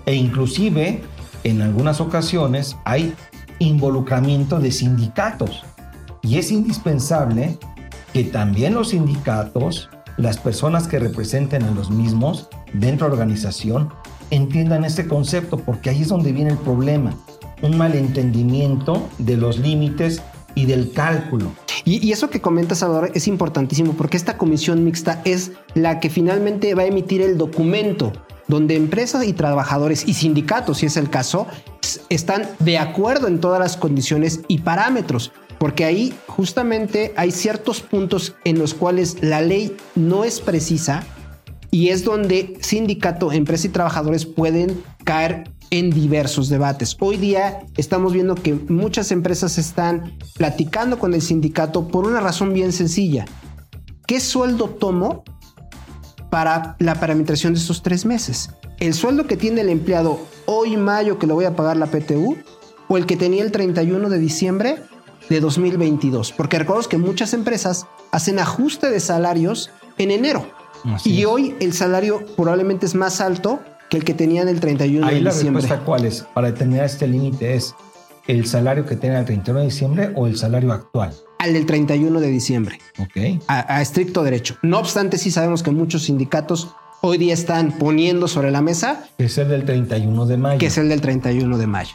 E 0.06 0.14
inclusive, 0.14 1.02
en 1.44 1.62
algunas 1.62 2.00
ocasiones, 2.00 2.76
hay 2.84 3.14
involucramiento 3.58 4.58
de 4.58 4.72
sindicatos. 4.72 5.62
Y 6.22 6.38
es 6.38 6.50
indispensable 6.50 7.58
que 8.12 8.24
también 8.24 8.74
los 8.74 8.90
sindicatos, 8.90 9.88
las 10.16 10.38
personas 10.38 10.88
que 10.88 10.98
representen 10.98 11.62
a 11.62 11.70
los 11.70 11.90
mismos 11.90 12.48
dentro 12.72 13.06
de 13.06 13.10
la 13.10 13.22
organización, 13.22 13.90
entiendan 14.30 14.84
este 14.84 15.06
concepto, 15.06 15.58
porque 15.58 15.90
ahí 15.90 16.02
es 16.02 16.08
donde 16.08 16.32
viene 16.32 16.50
el 16.50 16.58
problema, 16.58 17.14
un 17.62 17.76
malentendimiento 17.76 19.08
de 19.18 19.36
los 19.36 19.58
límites 19.58 20.22
y 20.54 20.66
del 20.66 20.92
cálculo. 20.92 21.52
Y, 21.84 22.12
eso 22.12 22.30
que 22.30 22.40
comenta 22.40 22.74
Salvador 22.74 23.10
es 23.14 23.26
importantísimo 23.26 23.94
porque 23.94 24.16
esta 24.16 24.36
comisión 24.36 24.84
mixta 24.84 25.22
es 25.24 25.52
la 25.74 26.00
que 26.00 26.10
finalmente 26.10 26.74
va 26.74 26.82
a 26.82 26.86
emitir 26.86 27.22
el 27.22 27.38
documento 27.38 28.12
donde 28.48 28.74
empresas 28.76 29.24
y 29.24 29.32
trabajadores 29.32 30.06
y 30.08 30.14
sindicatos, 30.14 30.78
si 30.78 30.86
es 30.86 30.96
el 30.96 31.08
caso, 31.08 31.46
están 32.08 32.48
de 32.58 32.78
acuerdo 32.78 33.28
en 33.28 33.40
todas 33.40 33.60
las 33.60 33.76
condiciones 33.76 34.40
y 34.48 34.58
parámetros, 34.58 35.32
porque 35.58 35.84
ahí 35.84 36.12
justamente 36.26 37.14
hay 37.16 37.30
ciertos 37.30 37.80
puntos 37.80 38.34
en 38.44 38.58
los 38.58 38.74
cuales 38.74 39.22
la 39.22 39.40
ley 39.40 39.76
no 39.94 40.24
es 40.24 40.40
precisa 40.40 41.04
y 41.70 41.90
es 41.90 42.04
donde 42.04 42.58
sindicato, 42.60 43.30
empresa 43.30 43.68
y 43.68 43.70
trabajadores 43.70 44.26
pueden 44.26 44.82
caer 45.04 45.44
en 45.70 45.90
diversos 45.90 46.48
debates. 46.48 46.96
Hoy 47.00 47.16
día 47.16 47.60
estamos 47.76 48.12
viendo 48.12 48.34
que 48.34 48.54
muchas 48.54 49.12
empresas 49.12 49.56
están 49.58 50.18
platicando 50.36 50.98
con 50.98 51.14
el 51.14 51.22
sindicato 51.22 51.88
por 51.88 52.06
una 52.06 52.20
razón 52.20 52.52
bien 52.52 52.72
sencilla. 52.72 53.24
¿Qué 54.06 54.20
sueldo 54.20 54.68
tomo 54.68 55.22
para 56.28 56.76
la 56.78 56.96
parametración 56.96 57.54
de 57.54 57.60
estos 57.60 57.82
tres 57.82 58.04
meses? 58.04 58.50
¿El 58.78 58.94
sueldo 58.94 59.26
que 59.26 59.36
tiene 59.36 59.60
el 59.60 59.68
empleado 59.68 60.18
hoy 60.46 60.76
mayo 60.76 61.18
que 61.18 61.26
lo 61.26 61.34
voy 61.34 61.44
a 61.44 61.54
pagar 61.54 61.76
la 61.76 61.86
PTU 61.86 62.36
o 62.88 62.96
el 62.96 63.06
que 63.06 63.16
tenía 63.16 63.44
el 63.44 63.52
31 63.52 64.08
de 64.08 64.18
diciembre 64.18 64.82
de 65.28 65.40
2022? 65.40 66.32
Porque 66.32 66.58
recordemos 66.58 66.88
que 66.88 66.98
muchas 66.98 67.32
empresas 67.34 67.86
hacen 68.10 68.40
ajuste 68.40 68.90
de 68.90 68.98
salarios 68.98 69.70
en 69.98 70.10
enero 70.10 70.46
y 71.04 71.24
hoy 71.24 71.54
el 71.60 71.72
salario 71.72 72.24
probablemente 72.36 72.86
es 72.86 72.94
más 72.94 73.20
alto 73.20 73.60
que 73.90 73.98
el 73.98 74.04
que 74.04 74.14
tenían 74.14 74.48
el 74.48 74.60
31 74.60 75.06
de 75.06 75.14
diciembre. 75.14 75.30
Ahí 75.30 75.44
la 75.44 75.52
respuesta 75.52 75.84
cuál 75.84 76.06
es 76.06 76.22
para 76.32 76.50
determinar 76.50 76.86
este 76.86 77.06
límite 77.06 77.54
es 77.54 77.74
el 78.28 78.46
salario 78.46 78.86
que 78.86 78.96
tenía 78.96 79.18
el 79.18 79.24
31 79.24 79.60
de 79.60 79.66
diciembre 79.66 80.12
o 80.14 80.26
el 80.26 80.38
salario 80.38 80.72
actual. 80.72 81.12
Al 81.38 81.52
del 81.52 81.66
31 81.66 82.20
de 82.20 82.28
diciembre. 82.28 82.78
Ok. 82.98 83.42
A, 83.48 83.82
estricto 83.82 84.22
derecho. 84.22 84.56
No 84.62 84.78
obstante, 84.78 85.18
sí 85.18 85.30
sabemos 85.30 85.62
que 85.62 85.70
muchos 85.70 86.04
sindicatos 86.04 86.74
hoy 87.00 87.18
día 87.18 87.34
están 87.34 87.72
poniendo 87.72 88.28
sobre 88.28 88.50
la 88.50 88.60
mesa. 88.60 89.04
Que 89.18 89.24
es 89.24 89.38
el 89.38 89.48
del 89.48 89.64
31 89.64 90.26
de 90.26 90.36
mayo. 90.36 90.58
Que 90.58 90.66
es 90.66 90.78
el 90.78 90.88
del 90.88 91.00
31 91.00 91.58
de 91.58 91.66
mayo. 91.66 91.94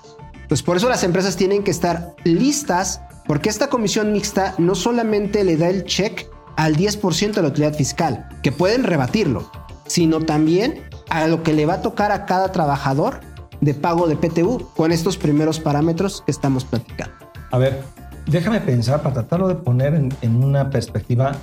Pues 0.50 0.62
por 0.62 0.78
eso 0.78 0.90
las 0.90 1.04
empresas 1.04 1.38
tienen 1.38 1.64
que 1.64 1.72
estar 1.72 2.16
listas 2.24 3.02
porque 3.26 3.50
esta 3.50 3.70
comisión 3.70 4.12
mixta 4.12 4.54
no 4.58 4.76
solamente 4.76 5.44
le 5.44 5.58
da 5.58 5.70
el 5.70 5.86
check 5.86 6.28
al 6.58 6.76
10% 6.76 7.34
de 7.34 7.42
la 7.42 7.48
utilidad 7.48 7.74
fiscal, 7.74 8.30
que 8.44 8.52
pueden 8.52 8.84
rebatirlo, 8.84 9.52
sino 9.88 10.22
también 10.22 10.84
a 11.10 11.28
lo 11.28 11.44
que 11.44 11.54
le 11.54 11.66
va 11.66 11.76
a 11.76 11.82
tocar 11.82 12.12
a 12.12 12.26
cada 12.26 12.52
trabajador 12.52 13.20
de 13.62 13.74
pago 13.74 14.08
de 14.08 14.16
PTU 14.16 14.70
con 14.76 14.92
estos 14.92 15.18
primeros 15.18 15.60
parámetros 15.60 16.22
que 16.26 16.32
estamos 16.32 16.66
platicando. 16.66 17.14
A 17.52 17.58
ver, 17.58 17.84
déjame 18.28 18.60
pensar 18.62 19.02
para 19.02 19.16
tratarlo 19.16 19.48
de 19.48 19.56
poner 19.56 19.94
en, 19.94 20.14
en 20.22 20.44
una 20.44 20.70
perspectiva 20.70 21.34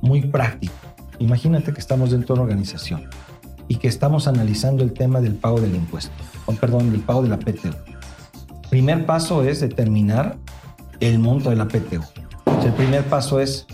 muy 0.00 0.22
práctica. 0.22 0.74
Imagínate 1.18 1.72
que 1.72 1.80
estamos 1.80 2.10
dentro 2.10 2.34
de 2.34 2.40
una 2.40 2.50
organización 2.50 3.08
y 3.68 3.76
que 3.76 3.88
estamos 3.88 4.28
analizando 4.28 4.84
el 4.84 4.92
tema 4.92 5.20
del 5.20 5.34
pago 5.34 5.60
del 5.60 5.74
impuesto, 5.74 6.12
o 6.46 6.52
perdón, 6.52 6.92
del 6.92 7.00
pago 7.00 7.22
de 7.22 7.28
la 7.28 7.38
PTU. 7.38 7.74
Primer 8.70 9.06
paso 9.06 9.42
es 9.42 9.60
determinar 9.60 10.36
el 11.00 11.18
monto 11.18 11.50
de 11.50 11.56
la 11.56 11.66
PTU. 11.66 12.02
El 12.64 12.72
primer 12.72 13.04
paso 13.04 13.40
es 13.40 13.66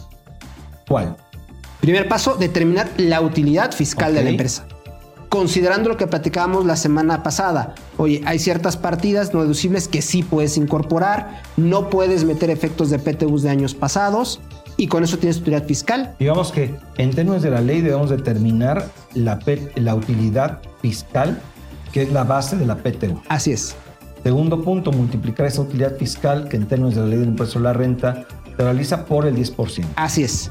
¿cuál? 0.88 1.16
Primer 1.80 2.08
paso, 2.08 2.36
determinar 2.36 2.88
la 2.96 3.20
utilidad 3.20 3.72
fiscal 3.72 4.14
de 4.14 4.22
la 4.22 4.30
empresa. 4.30 4.66
Considerando 5.32 5.88
lo 5.88 5.96
que 5.96 6.06
platicábamos 6.06 6.66
la 6.66 6.76
semana 6.76 7.22
pasada. 7.22 7.74
Oye, 7.96 8.20
hay 8.26 8.38
ciertas 8.38 8.76
partidas 8.76 9.32
no 9.32 9.40
deducibles 9.40 9.88
que 9.88 10.02
sí 10.02 10.22
puedes 10.22 10.58
incorporar, 10.58 11.40
no 11.56 11.88
puedes 11.88 12.24
meter 12.24 12.50
efectos 12.50 12.90
de 12.90 12.98
PTUs 12.98 13.40
de 13.40 13.48
años 13.48 13.72
pasados 13.74 14.42
y 14.76 14.88
con 14.88 15.04
eso 15.04 15.16
tienes 15.16 15.38
utilidad 15.38 15.64
fiscal. 15.64 16.14
Digamos 16.18 16.52
que 16.52 16.74
en 16.98 17.14
términos 17.14 17.40
de 17.40 17.48
la 17.50 17.62
ley 17.62 17.80
debemos 17.80 18.10
determinar 18.10 18.90
la, 19.14 19.38
la 19.76 19.94
utilidad 19.94 20.60
fiscal, 20.82 21.40
que 21.92 22.02
es 22.02 22.12
la 22.12 22.24
base 22.24 22.58
de 22.58 22.66
la 22.66 22.76
PTU. 22.76 23.22
Así 23.30 23.52
es. 23.52 23.74
Segundo 24.22 24.62
punto, 24.62 24.92
multiplicar 24.92 25.46
esa 25.46 25.62
utilidad 25.62 25.96
fiscal 25.96 26.46
que 26.50 26.58
en 26.58 26.66
términos 26.66 26.94
de 26.94 27.00
la 27.00 27.06
ley 27.06 27.20
del 27.20 27.28
impuesto 27.28 27.58
a 27.58 27.62
la 27.62 27.72
renta 27.72 28.26
se 28.54 28.62
realiza 28.62 29.06
por 29.06 29.24
el 29.24 29.34
10%. 29.34 29.82
Así 29.96 30.24
es. 30.24 30.50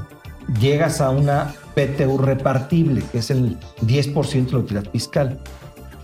Llegas 0.60 1.00
a 1.00 1.10
una 1.10 1.54
PTU 1.74 2.18
repartible, 2.18 3.02
que 3.10 3.18
es 3.18 3.30
el 3.30 3.58
10% 3.82 4.46
de 4.46 4.52
la 4.52 4.58
utilidad 4.58 4.90
fiscal. 4.90 5.38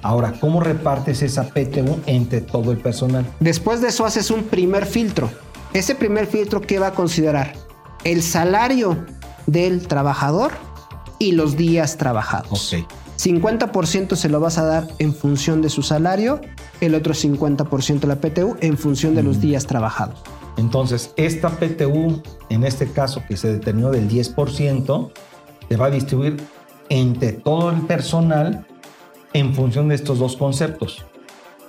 Ahora, 0.03 0.33
¿cómo 0.41 0.61
repartes 0.61 1.23
esa 1.23 1.49
PTU 1.49 1.99
entre 2.07 2.41
todo 2.41 2.71
el 2.73 2.79
personal? 2.79 3.27
Después 3.41 3.81
de 3.81 3.89
eso 3.89 4.05
haces 4.05 4.31
un 4.31 4.45
primer 4.45 4.87
filtro. 4.87 5.31
Ese 5.73 5.95
primer 5.95 6.27
filtro, 6.27 6.61
¿qué 6.61 6.79
va 6.79 6.89
a 6.89 6.93
considerar? 6.95 7.55
El 8.05 8.23
salario 8.23 9.05
del 9.47 9.87
trabajador 9.89 10.53
y 11.19 11.33
los 11.33 11.57
días 11.57 11.97
trabajados. 11.97 12.73
Ok. 12.73 12.87
50% 13.19 14.15
se 14.15 14.29
lo 14.29 14.39
vas 14.39 14.59
a 14.59 14.65
dar 14.65 14.87
en 15.01 15.13
función 15.13 15.61
de 15.61 15.69
su 15.69 15.83
salario, 15.83 16.41
el 16.81 16.95
otro 16.95 17.15
50% 17.15 18.07
la 18.07 18.21
PTU 18.21 18.57
en 18.61 18.79
función 18.79 19.17
de 19.17 19.25
los 19.25 19.41
días 19.41 19.67
trabajados. 19.67 20.23
Entonces, 20.57 21.13
esta 21.17 21.51
PTU, 21.51 22.23
en 22.49 22.65
este 22.65 22.91
caso 22.91 23.23
que 23.29 23.37
se 23.37 23.53
determinó 23.53 23.91
del 23.91 24.09
10%, 24.09 25.11
se 25.69 25.77
va 25.77 25.87
a 25.87 25.91
distribuir 25.91 26.37
entre 26.89 27.33
todo 27.33 27.71
el 27.71 27.83
personal 27.83 28.67
en 29.33 29.55
función 29.55 29.89
de 29.89 29.95
estos 29.95 30.19
dos 30.19 30.37
conceptos. 30.37 31.05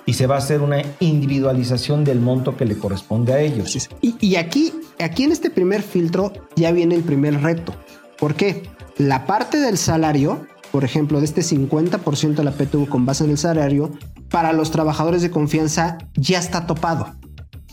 Y 0.06 0.14
se 0.14 0.26
va 0.26 0.36
a 0.36 0.38
hacer 0.38 0.60
una 0.60 0.82
individualización 0.98 2.04
del 2.04 2.20
monto 2.20 2.56
que 2.56 2.64
le 2.64 2.76
corresponde 2.76 3.32
a 3.32 3.40
ellos. 3.40 3.88
Y, 4.00 4.36
aquí, 4.36 4.72
aquí 4.98 5.24
en 5.24 5.32
este 5.32 5.50
primer 5.50 5.82
filtro 5.82 6.32
ya 6.56 6.72
viene 6.72 6.94
el 6.96 7.02
primer 7.02 7.40
reto. 7.42 7.74
¿Por 8.18 8.34
qué? 8.34 8.62
La 8.96 9.26
parte 9.26 9.58
del 9.58 9.78
salario, 9.78 10.46
por 10.72 10.84
ejemplo, 10.84 11.20
de 11.20 11.26
este 11.26 11.42
50% 11.42 12.34
de 12.34 12.44
la 12.44 12.52
PTU 12.52 12.88
con 12.88 13.06
base 13.06 13.24
en 13.24 13.30
el 13.30 13.38
salario, 13.38 13.92
para 14.30 14.52
los 14.52 14.70
trabajadores 14.70 15.22
de 15.22 15.30
confianza 15.30 15.98
ya 16.14 16.38
está 16.38 16.66
topado. 16.66 17.14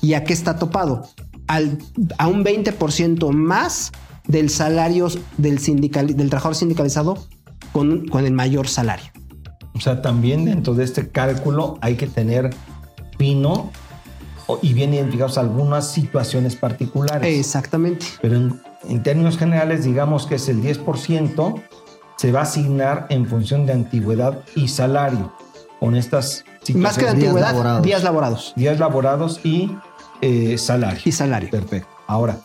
¿Y 0.02 0.14
a 0.14 0.24
qué 0.24 0.34
está 0.34 0.60
topado? 0.60 1.08
A 1.48 2.28
un 2.28 2.44
20% 2.44 3.32
más 3.32 3.92
del 4.28 4.50
salario 4.50 5.08
del, 5.38 5.60
sindical, 5.60 6.16
del 6.16 6.30
trabajador 6.30 6.56
sindicalizado 6.56 7.18
con, 7.72 8.08
con 8.08 8.26
el 8.26 8.34
mayor 8.34 8.68
salario. 8.68 9.06
O 9.76 9.80
sea, 9.80 10.02
también 10.02 10.46
dentro 10.46 10.74
de 10.74 10.84
este 10.84 11.10
cálculo 11.10 11.78
hay 11.82 11.96
que 11.96 12.08
tener 12.08 12.50
fino 13.18 13.72
y 14.62 14.74
bien 14.74 14.94
identificados 14.94 15.38
algunas 15.38 15.92
situaciones 15.92 16.56
particulares. 16.56 17.38
Exactamente. 17.40 18.06
Pero 18.22 18.38
en, 18.38 18.62
en 18.88 19.04
términos 19.04 19.38
generales, 19.38 19.84
digamos 19.84 20.26
que 20.26 20.36
es 20.36 20.48
el 20.50 20.62
10%, 20.64 21.62
se 22.18 22.32
va 22.32 22.40
a 22.40 22.44
asignar 22.44 23.08
en 23.10 23.26
función 23.28 23.66
de 23.66 23.74
antigüedad 23.74 24.40
y 24.56 24.68
salario. 24.70 25.34
Con 25.80 25.96
estas 25.96 26.44
Más 26.74 26.98
que 26.98 27.06
de 27.06 27.12
situaciones, 27.12 27.14
días 27.14 27.14
antigüedad, 27.14 27.52
laborados. 27.52 27.84
días 27.84 28.04
laborados 28.04 28.54
días 28.56 28.80
laborados 28.80 29.40
y 29.44 29.72
eh, 30.22 30.58
salario. 30.58 31.02
y 31.06 31.12
salario. 31.12 31.50
Perfecto. 31.52 31.88
Ahora, 32.08 32.40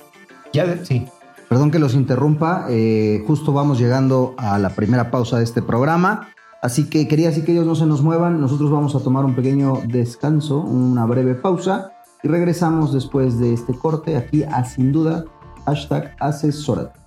ya 0.52 0.66
de- 0.66 0.84
sí. 0.84 1.06
Perdón 1.52 1.70
que 1.70 1.78
los 1.78 1.92
interrumpa, 1.92 2.64
eh, 2.70 3.22
justo 3.26 3.52
vamos 3.52 3.78
llegando 3.78 4.34
a 4.38 4.58
la 4.58 4.70
primera 4.70 5.10
pausa 5.10 5.36
de 5.36 5.44
este 5.44 5.60
programa, 5.60 6.28
así 6.62 6.88
que 6.88 7.06
quería 7.06 7.28
así 7.28 7.42
que 7.42 7.52
ellos 7.52 7.66
no 7.66 7.74
se 7.74 7.84
nos 7.84 8.00
muevan, 8.00 8.40
nosotros 8.40 8.70
vamos 8.70 8.94
a 8.94 9.00
tomar 9.00 9.26
un 9.26 9.34
pequeño 9.34 9.74
descanso, 9.86 10.60
una 10.60 11.04
breve 11.04 11.34
pausa 11.34 11.92
y 12.22 12.28
regresamos 12.28 12.94
después 12.94 13.38
de 13.38 13.52
este 13.52 13.74
corte 13.74 14.16
aquí 14.16 14.44
a 14.44 14.64
sin 14.64 14.92
duda 14.92 15.26
hashtag 15.66 16.16
asesórate. 16.20 16.98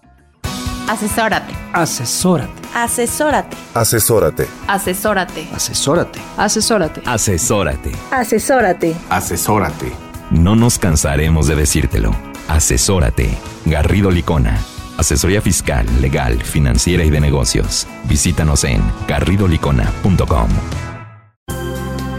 Asesórate. 0.88 1.54
Asesórate. 1.74 2.54
Asesórate. 2.76 3.58
Asesórate. 3.74 4.48
Asesórate. 4.68 5.42
Asesórate. 5.56 6.22
Asesórate. 6.38 7.02
Asesórate. 7.08 7.92
Asesórate. 8.12 8.96
Asesórate. 9.10 9.92
No 10.30 10.56
nos 10.56 10.78
cansaremos 10.78 11.48
de 11.48 11.56
decírtelo. 11.56 12.35
Asesórate. 12.48 13.38
Garrido 13.66 14.12
Licona. 14.12 14.60
Asesoría 14.98 15.42
fiscal, 15.42 15.86
legal, 16.02 16.42
financiera 16.42 17.04
y 17.04 17.10
de 17.10 17.20
negocios. 17.20 17.88
Visítanos 18.06 18.64
en 18.64 18.82
garridolicona.com. 19.08 20.50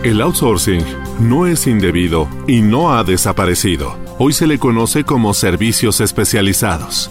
El 0.02 0.21
outsourcing 0.21 0.85
no 1.18 1.47
es 1.47 1.66
indebido 1.66 2.28
y 2.47 2.61
no 2.61 2.95
ha 2.95 3.02
desaparecido. 3.02 3.97
Hoy 4.18 4.33
se 4.33 4.47
le 4.47 4.59
conoce 4.59 5.04
como 5.04 5.35
servicios 5.35 6.00
especializados. 6.00 7.11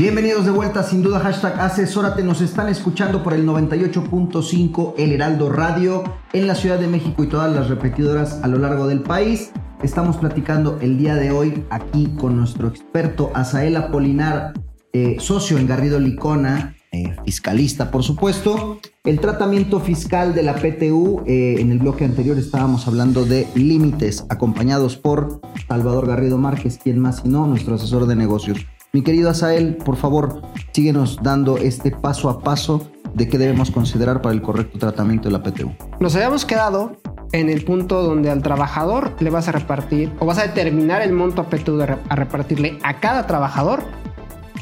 Bienvenidos 0.00 0.46
de 0.46 0.50
vuelta, 0.50 0.82
sin 0.82 1.02
duda, 1.02 1.20
hashtag 1.20 1.60
asesórate. 1.60 2.22
Nos 2.22 2.40
están 2.40 2.70
escuchando 2.70 3.22
por 3.22 3.34
el 3.34 3.46
98.5 3.46 4.94
El 4.96 5.12
Heraldo 5.12 5.50
Radio 5.50 6.02
en 6.32 6.46
la 6.46 6.54
Ciudad 6.54 6.78
de 6.78 6.86
México 6.86 7.22
y 7.22 7.26
todas 7.26 7.54
las 7.54 7.68
repetidoras 7.68 8.40
a 8.42 8.48
lo 8.48 8.56
largo 8.56 8.86
del 8.86 9.02
país. 9.02 9.52
Estamos 9.82 10.16
platicando 10.16 10.78
el 10.80 10.96
día 10.96 11.16
de 11.16 11.32
hoy 11.32 11.66
aquí 11.68 12.14
con 12.18 12.34
nuestro 12.38 12.68
experto 12.68 13.30
Asael 13.34 13.76
Apolinar, 13.76 14.54
eh, 14.94 15.16
socio 15.20 15.58
en 15.58 15.66
Garrido 15.66 16.00
Licona, 16.00 16.76
eh, 16.92 17.14
fiscalista 17.26 17.90
por 17.90 18.02
supuesto. 18.02 18.80
El 19.04 19.20
tratamiento 19.20 19.80
fiscal 19.80 20.34
de 20.34 20.42
la 20.42 20.54
PTU, 20.54 21.24
eh, 21.26 21.56
en 21.58 21.72
el 21.72 21.78
bloque 21.78 22.06
anterior 22.06 22.38
estábamos 22.38 22.88
hablando 22.88 23.26
de 23.26 23.46
límites, 23.54 24.24
acompañados 24.30 24.96
por 24.96 25.42
Salvador 25.68 26.08
Garrido 26.08 26.38
Márquez, 26.38 26.78
quien 26.82 26.98
más 27.00 27.20
y 27.22 27.28
no, 27.28 27.46
nuestro 27.46 27.74
asesor 27.74 28.06
de 28.06 28.16
negocios. 28.16 28.64
Mi 28.92 29.02
querido 29.02 29.30
Asael, 29.30 29.76
por 29.76 29.96
favor, 29.96 30.42
síguenos 30.72 31.18
dando 31.22 31.58
este 31.58 31.90
paso 31.92 32.28
a 32.28 32.40
paso 32.40 32.90
de 33.14 33.28
qué 33.28 33.38
debemos 33.38 33.70
considerar 33.70 34.20
para 34.20 34.34
el 34.34 34.42
correcto 34.42 34.78
tratamiento 34.78 35.28
de 35.28 35.32
la 35.32 35.42
PTU. 35.42 35.70
Nos 36.00 36.14
habíamos 36.16 36.44
quedado 36.44 36.96
en 37.32 37.48
el 37.50 37.64
punto 37.64 38.02
donde 38.02 38.30
al 38.30 38.42
trabajador 38.42 39.14
le 39.20 39.30
vas 39.30 39.46
a 39.46 39.52
repartir 39.52 40.12
o 40.18 40.26
vas 40.26 40.38
a 40.38 40.42
determinar 40.42 41.02
el 41.02 41.12
monto 41.12 41.42
a 41.42 41.48
PTU 41.48 41.76
de 41.76 41.86
re- 41.86 41.98
a 42.08 42.16
repartirle 42.16 42.78
a 42.82 42.98
cada 42.98 43.28
trabajador, 43.28 43.84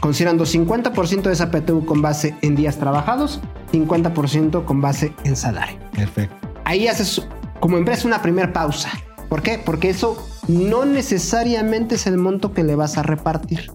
considerando 0.00 0.44
50% 0.44 1.22
de 1.22 1.32
esa 1.32 1.50
PTU 1.50 1.86
con 1.86 2.02
base 2.02 2.34
en 2.42 2.54
días 2.54 2.76
trabajados, 2.76 3.40
50% 3.72 4.64
con 4.66 4.82
base 4.82 5.14
en 5.24 5.36
salario. 5.36 5.78
Perfecto. 5.94 6.36
Ahí 6.64 6.86
haces 6.86 7.26
como 7.60 7.78
empresa 7.78 8.06
una 8.06 8.20
primera 8.20 8.52
pausa. 8.52 8.90
¿Por 9.30 9.40
qué? 9.42 9.58
Porque 9.64 9.88
eso 9.88 10.18
no 10.48 10.84
necesariamente 10.84 11.94
es 11.94 12.06
el 12.06 12.18
monto 12.18 12.52
que 12.52 12.62
le 12.64 12.74
vas 12.76 12.98
a 12.98 13.02
repartir. 13.02 13.70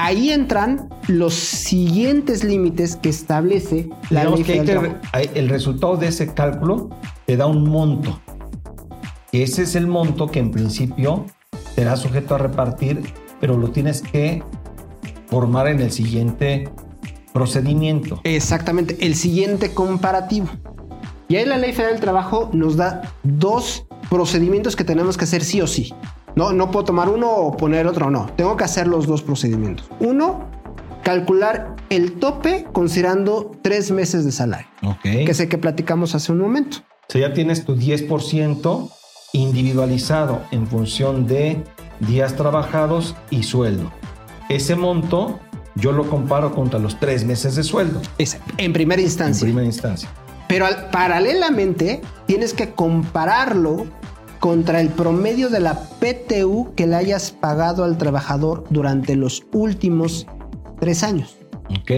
Ahí 0.00 0.30
entran 0.30 0.88
los 1.08 1.34
siguientes 1.34 2.44
límites 2.44 2.94
que 2.94 3.08
establece 3.08 3.90
la 4.10 4.22
ley 4.22 4.44
que 4.44 4.62
del 4.62 4.96
el 5.34 5.48
resultado 5.48 5.96
de 5.96 6.06
ese 6.06 6.32
cálculo 6.34 6.88
te 7.26 7.36
da 7.36 7.46
un 7.46 7.68
monto. 7.68 8.20
Ese 9.32 9.62
es 9.62 9.74
el 9.74 9.88
monto 9.88 10.28
que 10.28 10.38
en 10.38 10.52
principio 10.52 11.26
será 11.74 11.96
sujeto 11.96 12.36
a 12.36 12.38
repartir, 12.38 13.12
pero 13.40 13.56
lo 13.56 13.70
tienes 13.70 14.00
que 14.00 14.44
formar 15.26 15.66
en 15.66 15.80
el 15.80 15.90
siguiente 15.90 16.70
procedimiento. 17.32 18.20
Exactamente, 18.22 19.04
el 19.04 19.16
siguiente 19.16 19.74
comparativo. 19.74 20.46
Y 21.26 21.34
ahí 21.34 21.44
la 21.44 21.56
Ley 21.56 21.72
Federal 21.72 21.94
del 21.94 22.00
Trabajo 22.00 22.50
nos 22.52 22.76
da 22.76 23.02
dos 23.24 23.84
procedimientos 24.08 24.76
que 24.76 24.84
tenemos 24.84 25.16
que 25.18 25.24
hacer 25.24 25.42
sí 25.42 25.60
o 25.60 25.66
sí. 25.66 25.92
No, 26.38 26.52
no 26.52 26.70
puedo 26.70 26.84
tomar 26.84 27.08
uno 27.08 27.28
o 27.32 27.56
poner 27.56 27.88
otro, 27.88 28.10
no. 28.12 28.26
Tengo 28.36 28.56
que 28.56 28.62
hacer 28.62 28.86
los 28.86 29.08
dos 29.08 29.22
procedimientos. 29.22 29.90
Uno, 29.98 30.48
calcular 31.02 31.74
el 31.90 32.12
tope 32.20 32.64
considerando 32.72 33.50
tres 33.60 33.90
meses 33.90 34.24
de 34.24 34.30
salario, 34.30 34.68
Ok. 34.84 35.00
que 35.26 35.34
sé 35.34 35.48
que 35.48 35.58
platicamos 35.58 36.14
hace 36.14 36.30
un 36.30 36.38
momento. 36.38 36.76
O 37.08 37.10
sea, 37.12 37.22
ya 37.28 37.34
tienes 37.34 37.64
tu 37.64 37.74
10% 37.74 38.88
individualizado 39.32 40.40
en 40.52 40.68
función 40.68 41.26
de 41.26 41.60
días 41.98 42.36
trabajados 42.36 43.16
y 43.30 43.42
sueldo. 43.42 43.90
Ese 44.48 44.76
monto 44.76 45.40
yo 45.74 45.90
lo 45.90 46.08
comparo 46.08 46.54
contra 46.54 46.78
los 46.78 47.00
tres 47.00 47.24
meses 47.24 47.56
de 47.56 47.64
sueldo 47.64 48.00
Es 48.18 48.38
en 48.58 48.72
primera 48.72 49.00
en 49.00 49.06
instancia. 49.08 49.44
primera 49.44 49.66
instancia. 49.66 50.08
Pero 50.46 50.66
al- 50.66 50.88
paralelamente 50.90 52.00
tienes 52.26 52.54
que 52.54 52.70
compararlo 52.74 53.86
contra 54.40 54.80
el 54.80 54.88
promedio 54.88 55.48
de 55.48 55.60
la 55.60 55.80
PTU 56.00 56.72
que 56.74 56.86
le 56.86 56.96
hayas 56.96 57.30
pagado 57.30 57.84
al 57.84 57.98
trabajador 57.98 58.64
durante 58.70 59.16
los 59.16 59.44
últimos 59.52 60.26
tres 60.80 61.02
años. 61.02 61.36
Ok. 61.70 61.90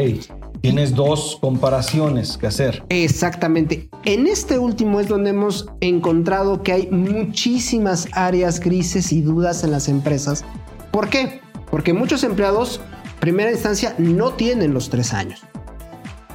Tienes 0.60 0.94
dos 0.94 1.38
comparaciones 1.40 2.36
que 2.36 2.46
hacer. 2.46 2.84
Exactamente. 2.90 3.88
En 4.04 4.26
este 4.26 4.58
último 4.58 5.00
es 5.00 5.08
donde 5.08 5.30
hemos 5.30 5.66
encontrado 5.80 6.62
que 6.62 6.72
hay 6.72 6.88
muchísimas 6.90 8.08
áreas 8.12 8.60
grises 8.60 9.10
y 9.12 9.22
dudas 9.22 9.64
en 9.64 9.70
las 9.70 9.88
empresas. 9.88 10.44
¿Por 10.90 11.08
qué? 11.08 11.40
Porque 11.70 11.94
muchos 11.94 12.24
empleados, 12.24 12.80
primera 13.20 13.50
instancia, 13.50 13.94
no 13.96 14.34
tienen 14.34 14.74
los 14.74 14.90
tres 14.90 15.14
años. 15.14 15.40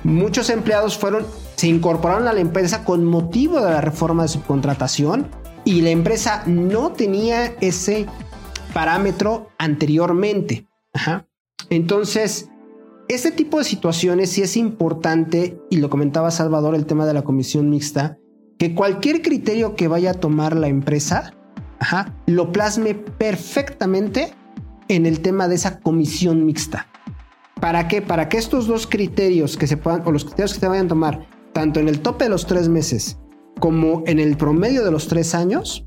Muchos 0.03 0.49
empleados 0.49 0.97
fueron, 0.97 1.25
se 1.55 1.67
incorporaron 1.67 2.27
a 2.27 2.33
la 2.33 2.39
empresa 2.39 2.83
con 2.83 3.05
motivo 3.05 3.59
de 3.59 3.71
la 3.71 3.81
reforma 3.81 4.23
de 4.23 4.29
subcontratación 4.29 5.27
y 5.65 5.81
la 5.81 5.89
empresa 5.89 6.43
no 6.45 6.91
tenía 6.91 7.55
ese 7.59 8.05
parámetro 8.73 9.49
anteriormente. 9.57 10.67
Ajá. 10.93 11.27
Entonces, 11.69 12.49
este 13.09 13.31
tipo 13.31 13.57
de 13.57 13.65
situaciones 13.65 14.29
sí 14.29 14.43
es 14.43 14.55
importante, 14.55 15.59
y 15.69 15.77
lo 15.77 15.89
comentaba 15.89 16.31
Salvador, 16.31 16.75
el 16.75 16.85
tema 16.85 17.05
de 17.05 17.13
la 17.13 17.23
comisión 17.23 17.69
mixta, 17.69 18.17
que 18.57 18.75
cualquier 18.75 19.21
criterio 19.21 19.75
que 19.75 19.87
vaya 19.87 20.11
a 20.11 20.13
tomar 20.13 20.55
la 20.55 20.67
empresa, 20.67 21.33
ajá, 21.79 22.15
lo 22.27 22.51
plasme 22.51 22.93
perfectamente 22.93 24.33
en 24.87 25.05
el 25.05 25.19
tema 25.19 25.47
de 25.47 25.55
esa 25.55 25.79
comisión 25.79 26.45
mixta. 26.45 26.87
¿Para 27.59 27.87
qué? 27.87 28.01
Para 28.01 28.29
que 28.29 28.37
estos 28.37 28.67
dos 28.67 28.85
criterios 28.85 29.57
que 29.57 29.67
se 29.67 29.77
puedan, 29.77 30.03
o 30.05 30.11
los 30.11 30.25
criterios 30.25 30.53
que 30.53 30.59
se 30.59 30.67
vayan 30.67 30.85
a 30.85 30.89
tomar, 30.89 31.27
tanto 31.53 31.79
en 31.79 31.87
el 31.87 32.01
tope 32.01 32.25
de 32.25 32.29
los 32.29 32.45
tres 32.45 32.69
meses 32.69 33.17
como 33.59 34.03
en 34.05 34.19
el 34.19 34.37
promedio 34.37 34.83
de 34.83 34.91
los 34.91 35.07
tres 35.07 35.35
años, 35.35 35.85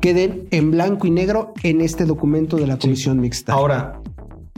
queden 0.00 0.48
en 0.50 0.70
blanco 0.70 1.06
y 1.06 1.10
negro 1.10 1.54
en 1.62 1.80
este 1.80 2.04
documento 2.04 2.56
de 2.56 2.66
la 2.66 2.78
comisión 2.78 3.20
mixta. 3.20 3.52
Ahora, 3.52 4.00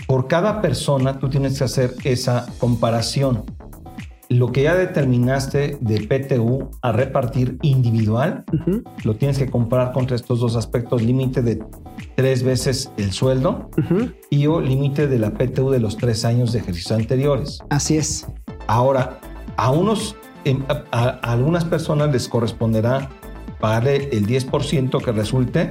por 0.07 0.29
cada 0.29 0.61
persona 0.61 1.19
tú 1.19 1.29
tienes 1.29 1.59
que 1.59 1.65
hacer 1.65 1.95
esa 2.05 2.47
comparación. 2.59 3.45
Lo 4.29 4.51
que 4.51 4.65
ya 4.65 4.75
determinaste 4.75 5.79
de 5.81 6.01
PTU 6.01 6.71
a 6.83 6.91
repartir 6.91 7.59
individual, 7.63 8.45
lo 9.05 9.15
tienes 9.15 9.39
que 9.39 9.49
comparar 9.49 9.93
contra 9.93 10.17
estos 10.17 10.41
dos 10.41 10.57
aspectos, 10.57 11.01
límite 11.01 11.43
de 11.43 11.63
tres 12.17 12.43
veces 12.43 12.91
el 12.97 13.13
sueldo 13.13 13.71
y 14.29 14.49
o 14.49 14.61
límite 14.61 15.07
de 15.07 15.21
la 15.21 15.31
PTU 15.31 15.71
de 15.71 15.79
los 15.79 15.97
tres 15.97 16.25
años 16.25 16.53
de 16.53 16.59
ejercicio 16.59 16.97
anteriores. 16.97 17.61
Así 17.71 17.97
es. 17.97 18.27
Ahora, 18.67 19.21
a 19.57 19.71
unos, 19.71 20.17
a, 20.93 21.09
algunas 21.23 21.65
personas 21.65 22.11
les 22.13 22.29
corresponderá 22.29 23.09
pagarle 23.61 24.09
el 24.13 24.27
10% 24.27 25.03
que 25.03 25.13
resulte, 25.13 25.71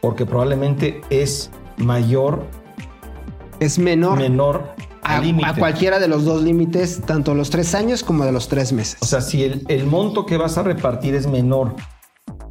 porque 0.00 0.26
probablemente 0.26 1.00
es 1.10 1.50
mayor, 1.76 2.46
Es 3.60 3.78
menor 3.78 4.18
menor 4.18 4.74
a, 5.02 5.18
a 5.18 5.54
cualquiera 5.54 5.98
de 5.98 6.08
los 6.08 6.24
dos 6.24 6.42
límites, 6.42 7.02
tanto 7.06 7.34
los 7.34 7.50
tres 7.50 7.74
años 7.74 8.02
como 8.02 8.24
de 8.24 8.32
los 8.32 8.48
tres 8.48 8.72
meses. 8.72 8.98
O 9.00 9.06
sea, 9.06 9.20
si 9.20 9.44
el, 9.44 9.64
el 9.68 9.86
monto 9.86 10.26
que 10.26 10.36
vas 10.36 10.58
a 10.58 10.62
repartir 10.62 11.14
es 11.14 11.26
menor 11.26 11.74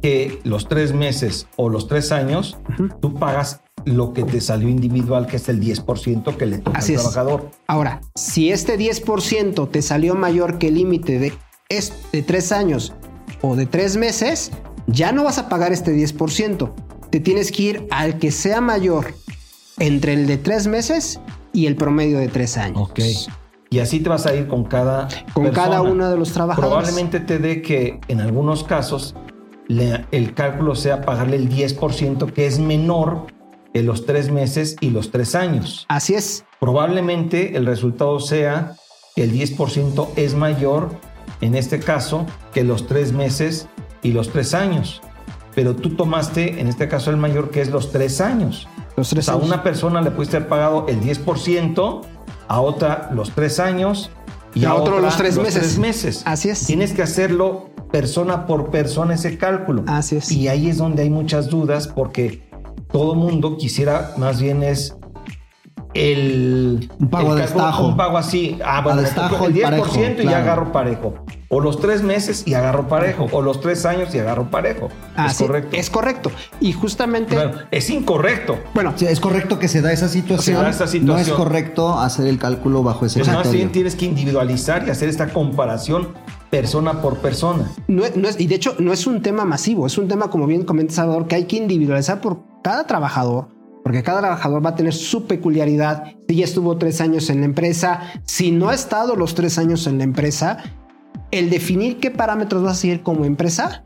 que 0.00 0.40
los 0.44 0.68
tres 0.68 0.92
meses 0.92 1.48
o 1.56 1.68
los 1.68 1.88
tres 1.88 2.12
años, 2.12 2.56
tú 3.00 3.14
pagas 3.14 3.60
lo 3.84 4.12
que 4.12 4.24
te 4.24 4.40
salió 4.40 4.68
individual, 4.68 5.26
que 5.26 5.36
es 5.36 5.48
el 5.48 5.60
10% 5.60 6.36
que 6.36 6.46
le 6.46 6.58
toca 6.58 6.78
Así 6.78 6.92
al 6.94 6.96
es. 6.96 7.02
trabajador. 7.02 7.50
Ahora, 7.66 8.00
si 8.14 8.50
este 8.50 8.78
10% 8.78 9.70
te 9.70 9.82
salió 9.82 10.14
mayor 10.14 10.58
que 10.58 10.68
el 10.68 10.74
límite 10.74 11.18
de, 11.18 11.32
es- 11.68 11.92
de 12.12 12.22
tres 12.22 12.52
años 12.52 12.92
o 13.42 13.56
de 13.56 13.66
tres 13.66 13.96
meses, 13.96 14.52
ya 14.86 15.12
no 15.12 15.24
vas 15.24 15.38
a 15.38 15.48
pagar 15.48 15.72
este 15.72 15.92
10%. 15.92 16.74
Te 17.10 17.20
tienes 17.20 17.50
que 17.52 17.62
ir 17.62 17.86
al 17.90 18.18
que 18.18 18.30
sea 18.30 18.60
mayor 18.60 19.14
entre 19.78 20.14
el 20.14 20.26
de 20.26 20.36
tres 20.38 20.66
meses 20.66 21.20
y 21.52 21.66
el 21.66 21.76
promedio 21.76 22.18
de 22.18 22.28
tres 22.28 22.56
años. 22.56 22.78
Ok. 22.90 23.00
Y 23.70 23.80
así 23.80 24.00
te 24.00 24.08
vas 24.08 24.26
a 24.26 24.34
ir 24.34 24.46
con 24.46 24.64
cada 24.64 25.08
Con 25.34 25.44
persona. 25.44 25.52
cada 25.52 25.82
uno 25.82 26.08
de 26.08 26.16
los 26.16 26.32
trabajadores. 26.32 26.70
Probablemente 26.70 27.20
te 27.20 27.38
dé 27.38 27.62
que 27.62 28.00
en 28.08 28.20
algunos 28.20 28.62
casos 28.64 29.14
le- 29.68 30.06
el 30.12 30.34
cálculo 30.34 30.74
sea 30.76 31.02
pagarle 31.02 31.36
el 31.36 31.48
10% 31.48 32.26
que 32.32 32.46
es 32.46 32.58
menor 32.60 33.26
que 33.74 33.82
los 33.82 34.06
tres 34.06 34.30
meses 34.30 34.76
y 34.80 34.90
los 34.90 35.10
tres 35.10 35.34
años. 35.34 35.84
Así 35.88 36.14
es. 36.14 36.44
Probablemente 36.60 37.56
el 37.56 37.66
resultado 37.66 38.20
sea 38.20 38.74
que 39.16 39.24
el 39.24 39.32
10% 39.32 40.12
es 40.16 40.34
mayor 40.34 40.90
en 41.40 41.54
este 41.54 41.80
caso 41.80 42.26
que 42.52 42.64
los 42.64 42.86
tres 42.86 43.12
meses 43.12 43.68
y 44.02 44.12
los 44.12 44.30
tres 44.30 44.54
años. 44.54 45.02
Pero 45.54 45.74
tú 45.74 45.90
tomaste 45.96 46.60
en 46.60 46.68
este 46.68 46.88
caso 46.88 47.10
el 47.10 47.16
mayor 47.16 47.50
que 47.50 47.60
es 47.62 47.70
los 47.70 47.90
tres 47.92 48.20
años. 48.20 48.68
Los 48.96 49.08
tres 49.10 49.24
O 49.24 49.26
sea, 49.26 49.34
a 49.34 49.36
años. 49.36 49.48
una 49.48 49.62
persona 49.62 50.00
le 50.02 50.10
pudiste 50.10 50.36
haber 50.36 50.48
pagado 50.48 50.86
el 50.88 51.00
10%, 51.00 52.02
a 52.48 52.60
otra 52.60 53.10
los 53.12 53.30
tres 53.30 53.58
años 53.58 54.10
y, 54.54 54.60
Y 54.60 54.64
a 54.64 54.74
otro 54.74 54.96
otra 54.96 55.06
los 55.06 55.16
tres 55.16 55.36
meses. 55.38 55.54
tres 55.54 55.78
meses. 55.78 56.22
Así 56.24 56.48
es. 56.48 56.66
Tienes 56.66 56.92
que 56.92 57.02
hacerlo 57.02 57.70
persona 57.90 58.46
por 58.46 58.70
persona 58.70 59.14
ese 59.14 59.38
cálculo. 59.38 59.84
Así 59.86 60.16
es. 60.16 60.30
Y 60.30 60.48
ahí 60.48 60.68
es 60.68 60.78
donde 60.78 61.02
hay 61.02 61.10
muchas 61.10 61.48
dudas 61.48 61.88
porque 61.88 62.48
todo 62.92 63.14
mundo 63.14 63.56
quisiera 63.56 64.12
más 64.16 64.40
bien 64.40 64.62
es 64.62 64.96
el 65.96 66.90
Un 66.98 67.08
pago 67.10 67.32
el 67.34 67.38
a 67.40 67.42
destajo. 67.42 67.86
un 67.88 67.96
pago 67.96 68.18
así, 68.18 68.58
ah, 68.64 68.80
bueno, 68.82 68.98
A 68.98 69.02
me 69.02 69.08
destajo 69.08 69.46
el 69.46 69.56
y 69.56 69.60
10% 69.60 69.62
parejo, 69.62 70.22
y 70.22 70.24
ya 70.24 70.38
agarro 70.38 70.72
parejo. 70.72 71.14
O 71.48 71.60
los 71.60 71.78
tres 71.80 72.02
meses 72.02 72.42
y 72.46 72.54
agarro 72.54 72.88
parejo. 72.88 73.28
O 73.30 73.40
los 73.40 73.60
tres 73.60 73.86
años 73.86 74.12
y 74.14 74.18
agarro 74.18 74.50
parejo. 74.50 74.88
Es 75.28 75.38
correcto. 75.38 75.76
Es 75.76 75.90
correcto. 75.90 76.30
Y 76.60 76.72
justamente, 76.72 77.36
Bueno, 77.36 77.52
es 77.70 77.88
incorrecto. 77.90 78.58
bueno, 78.74 78.92
Sí, 78.96 79.06
es 79.06 79.20
correcto 79.20 79.58
que 79.58 79.68
se 79.68 79.80
da 79.80 79.92
esa 79.92 80.08
situación. 80.08 80.56
Se 80.56 80.62
da 80.62 80.70
esa 80.70 80.84
No 80.84 80.86
es 80.86 80.92
situación. 80.92 81.36
correcto 81.36 81.98
hacer 82.00 82.26
el 82.26 82.38
cálculo 82.38 82.82
bajo 82.82 83.06
ese 83.06 83.20
Pues 83.20 83.32
más 83.32 83.50
bien 83.52 83.70
tienes 83.70 83.94
que 83.94 84.06
individualizar 84.06 84.86
y 84.86 84.90
hacer 84.90 85.08
esta 85.08 85.28
comparación 85.28 86.08
persona 86.50 87.00
por 87.00 87.18
persona. 87.18 87.70
no 87.88 88.04
es, 88.04 88.40
y 88.40 88.46
de 88.46 88.54
hecho 88.54 88.74
no 88.78 88.92
es 88.92 89.06
un 89.06 89.20
tema 89.22 89.44
masivo, 89.44 89.86
es 89.86 89.98
un 89.98 90.08
tema, 90.08 90.30
como 90.30 90.46
bien 90.46 90.64
comenta 90.64 90.94
Salvador, 90.94 91.26
que 91.26 91.34
hay 91.36 91.44
que 91.44 91.56
individualizar 91.56 92.20
por 92.20 92.38
cada 92.62 92.86
trabajador, 92.86 93.48
porque 93.86 94.02
cada 94.02 94.18
trabajador 94.18 94.66
va 94.66 94.70
a 94.70 94.74
tener 94.74 94.92
su 94.92 95.28
peculiaridad. 95.28 96.02
Si 96.28 96.34
ya 96.34 96.44
estuvo 96.44 96.76
tres 96.76 97.00
años 97.00 97.30
en 97.30 97.38
la 97.38 97.44
empresa, 97.46 98.00
si 98.24 98.50
no 98.50 98.70
ha 98.70 98.74
estado 98.74 99.14
los 99.14 99.36
tres 99.36 99.58
años 99.58 99.86
en 99.86 99.98
la 99.98 100.02
empresa, 100.02 100.56
el 101.30 101.50
definir 101.50 102.00
qué 102.00 102.10
parámetros 102.10 102.64
vas 102.64 102.72
a 102.72 102.80
seguir 102.80 103.04
como 103.04 103.24
empresa 103.24 103.84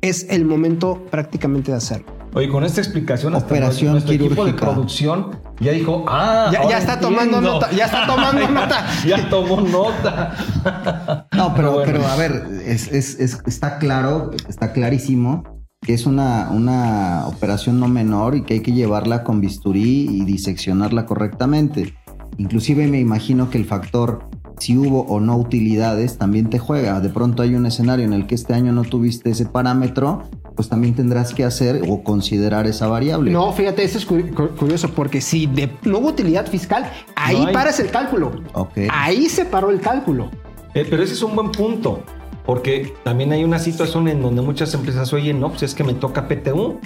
es 0.00 0.26
el 0.30 0.46
momento 0.46 1.04
prácticamente 1.10 1.70
de 1.70 1.76
hacerlo. 1.76 2.06
Oye, 2.32 2.48
con 2.48 2.64
esta 2.64 2.80
explicación, 2.80 3.34
hasta 3.34 3.46
Operación 3.46 3.92
nuestro 3.92 4.14
equipo 4.14 4.30
de 4.30 4.52
quirúrgica. 4.52 4.72
producción 4.72 5.38
ya 5.60 5.72
dijo, 5.72 6.06
ah, 6.08 6.48
Ya- 6.50 6.66
ya 6.70 6.78
está 6.78 6.98
tomando 6.98 7.36
entiendo". 7.36 7.52
nota, 7.60 7.72
ya 7.72 7.84
está 7.84 8.06
tomando 8.06 8.48
nota. 8.48 8.86
ya 9.06 9.28
tomó 9.28 9.60
nota. 9.60 11.26
No, 11.36 11.54
pero, 11.54 11.72
bueno. 11.72 11.92
pero 11.92 12.06
a 12.06 12.16
ver, 12.16 12.46
es- 12.64 12.88
es- 12.90 13.20
es- 13.20 13.42
está 13.46 13.76
claro, 13.78 14.30
está 14.48 14.72
clarísimo 14.72 15.44
que 15.84 15.94
es 15.94 16.06
una, 16.06 16.50
una 16.50 17.26
operación 17.26 17.78
no 17.78 17.88
menor 17.88 18.34
y 18.36 18.42
que 18.42 18.54
hay 18.54 18.60
que 18.60 18.72
llevarla 18.72 19.22
con 19.24 19.40
bisturí 19.40 20.08
y 20.10 20.24
diseccionarla 20.24 21.06
correctamente. 21.06 21.94
Inclusive 22.38 22.86
me 22.88 23.00
imagino 23.00 23.50
que 23.50 23.58
el 23.58 23.64
factor 23.64 24.24
si 24.58 24.76
hubo 24.78 25.00
o 25.06 25.18
no 25.20 25.36
utilidades 25.36 26.16
también 26.16 26.48
te 26.48 26.58
juega. 26.60 27.00
De 27.00 27.08
pronto 27.08 27.42
hay 27.42 27.54
un 27.56 27.66
escenario 27.66 28.04
en 28.04 28.12
el 28.12 28.26
que 28.26 28.34
este 28.36 28.54
año 28.54 28.72
no 28.72 28.82
tuviste 28.84 29.30
ese 29.30 29.46
parámetro, 29.46 30.22
pues 30.54 30.68
también 30.68 30.94
tendrás 30.94 31.34
que 31.34 31.44
hacer 31.44 31.82
o 31.88 32.04
considerar 32.04 32.66
esa 32.68 32.86
variable. 32.86 33.32
No, 33.32 33.52
fíjate, 33.52 33.82
eso 33.82 33.98
es 33.98 34.08
curi- 34.08 34.32
cu- 34.32 34.54
curioso, 34.56 34.88
porque 34.94 35.20
si 35.20 35.46
de- 35.46 35.70
no 35.84 35.98
hubo 35.98 36.08
utilidad 36.08 36.46
fiscal, 36.46 36.88
ahí 37.16 37.44
No 37.46 37.52
paras 37.52 37.80
el 37.80 37.90
cálculo. 37.90 38.30
Ok. 38.52 38.78
Ahí 38.92 39.28
se 39.28 39.44
paró 39.44 39.70
el 39.70 39.80
cálculo. 39.80 40.30
Eh, 40.72 40.86
pero 40.88 41.02
ese 41.02 41.14
es 41.14 41.22
un 41.24 41.34
buen 41.34 41.50
punto, 41.50 42.04
porque 42.44 42.92
también 43.04 43.32
hay 43.32 43.44
una 43.44 43.58
situación 43.58 44.08
en 44.08 44.22
donde 44.22 44.42
muchas 44.42 44.74
empresas, 44.74 45.12
oye, 45.12 45.32
no, 45.32 45.50
pues 45.50 45.62
es 45.62 45.74
que 45.74 45.84
me 45.84 45.94
toca 45.94 46.28
PTU, 46.28 46.78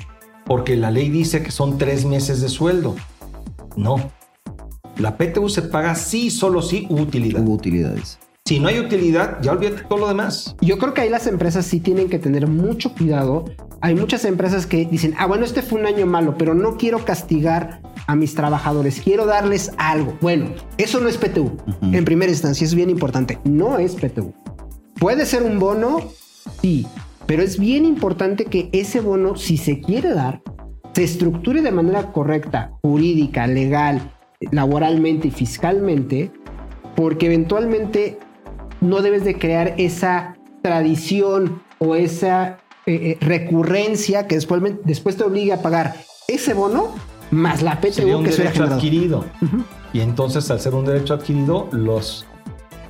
porque 0.47 0.77
la 0.77 0.91
ley 0.91 1.11
dice 1.11 1.43
que 1.43 1.51
son 1.51 1.79
tres 1.79 2.05
meses 2.05 2.41
de 2.41 2.49
sueldo. 2.49 2.95
No. 3.77 4.11
La 4.99 5.17
PTU 5.17 5.49
se 5.49 5.63
paga 5.63 5.95
sí, 5.95 6.31
solo 6.31 6.63
sí, 6.63 6.87
hubo 6.89 7.03
utilidad. 7.03 7.43
Hubo 7.43 7.53
utilidades. 7.53 8.19
Si 8.47 8.59
no 8.59 8.69
hay 8.69 8.79
utilidad, 8.79 9.43
ya 9.43 9.53
olvídate 9.53 9.83
todo 9.83 9.99
lo 9.99 10.09
demás. 10.09 10.57
Yo 10.63 10.79
creo 10.79 10.95
que 10.95 11.03
ahí 11.03 11.11
las 11.11 11.27
empresas 11.27 11.67
sí 11.67 11.81
tienen 11.81 12.09
que 12.09 12.19
tener 12.19 12.47
mucho 12.47 12.95
cuidado. 12.95 13.45
Hay 13.83 13.95
muchas 13.95 14.25
empresas 14.25 14.67
que 14.67 14.87
dicen, 14.87 15.15
ah, 15.19 15.27
bueno, 15.27 15.45
este 15.45 15.61
fue 15.61 15.79
un 15.79 15.87
año 15.87 16.07
malo, 16.07 16.37
pero 16.39 16.55
no 16.55 16.79
quiero 16.79 17.05
castigar 17.05 17.83
a 18.07 18.17
mis 18.17 18.35
trabajadores, 18.35 19.03
quiero 19.03 19.27
darles 19.27 19.73
algo. 19.77 20.17
Bueno, 20.23 20.47
eso 20.79 20.99
no 20.99 21.11
es 21.11 21.19
PTU. 21.19 21.59
En 21.83 22.07
primera 22.07 22.33
instancia 22.33 22.65
es 22.65 22.75
bien 22.75 22.89
importante, 22.89 23.39
no 23.45 23.79
es 23.79 23.95
PTU. 23.95 24.33
Puede 24.99 25.27
ser 25.27 25.43
un 25.43 25.59
bono, 25.59 26.01
sí, 26.61 26.87
pero 27.27 27.43
es 27.43 27.59
bien 27.59 27.85
importante 27.85 28.47
que 28.47 28.69
ese 28.73 29.01
bono, 29.01 29.37
si 29.37 29.57
se 29.57 29.81
quiere 29.81 30.13
dar, 30.13 30.43
se 30.95 31.05
estructure 31.05 31.63
de 31.63 31.71
manera 31.71 32.11
correcta, 32.13 32.73
jurídica, 32.83 33.47
legal, 33.47 34.13
laboralmente 34.51 35.29
y 35.29 35.31
fiscalmente, 35.31 36.33
porque 36.97 37.27
eventualmente 37.27 38.19
no 38.81 39.03
debes 39.03 39.25
de 39.25 39.39
crear 39.39 39.75
esa 39.79 40.37
tradición 40.63 41.63
o 41.79 41.95
esa 41.95 42.59
eh, 42.87 42.95
eh, 42.95 43.19
recurrencia 43.21 44.27
que 44.27 44.35
después, 44.35 44.63
después 44.85 45.17
te 45.17 45.25
obligue 45.25 45.53
a 45.53 45.63
pagar 45.63 45.95
ese 46.27 46.55
bono 46.55 46.89
más 47.31 47.63
la 47.63 47.81
PTU 47.81 47.93
Sería 47.93 48.17
un 48.17 48.25
que 48.25 48.33
se 48.33 48.43
haya 48.43 48.53
derecho 48.53 48.75
adquirido. 48.75 49.25
Y 49.93 50.01
entonces, 50.01 50.51
al 50.51 50.61
ser 50.61 50.75
un 50.75 50.85
derecho 50.85 51.15
adquirido, 51.15 51.69
los, 51.73 52.27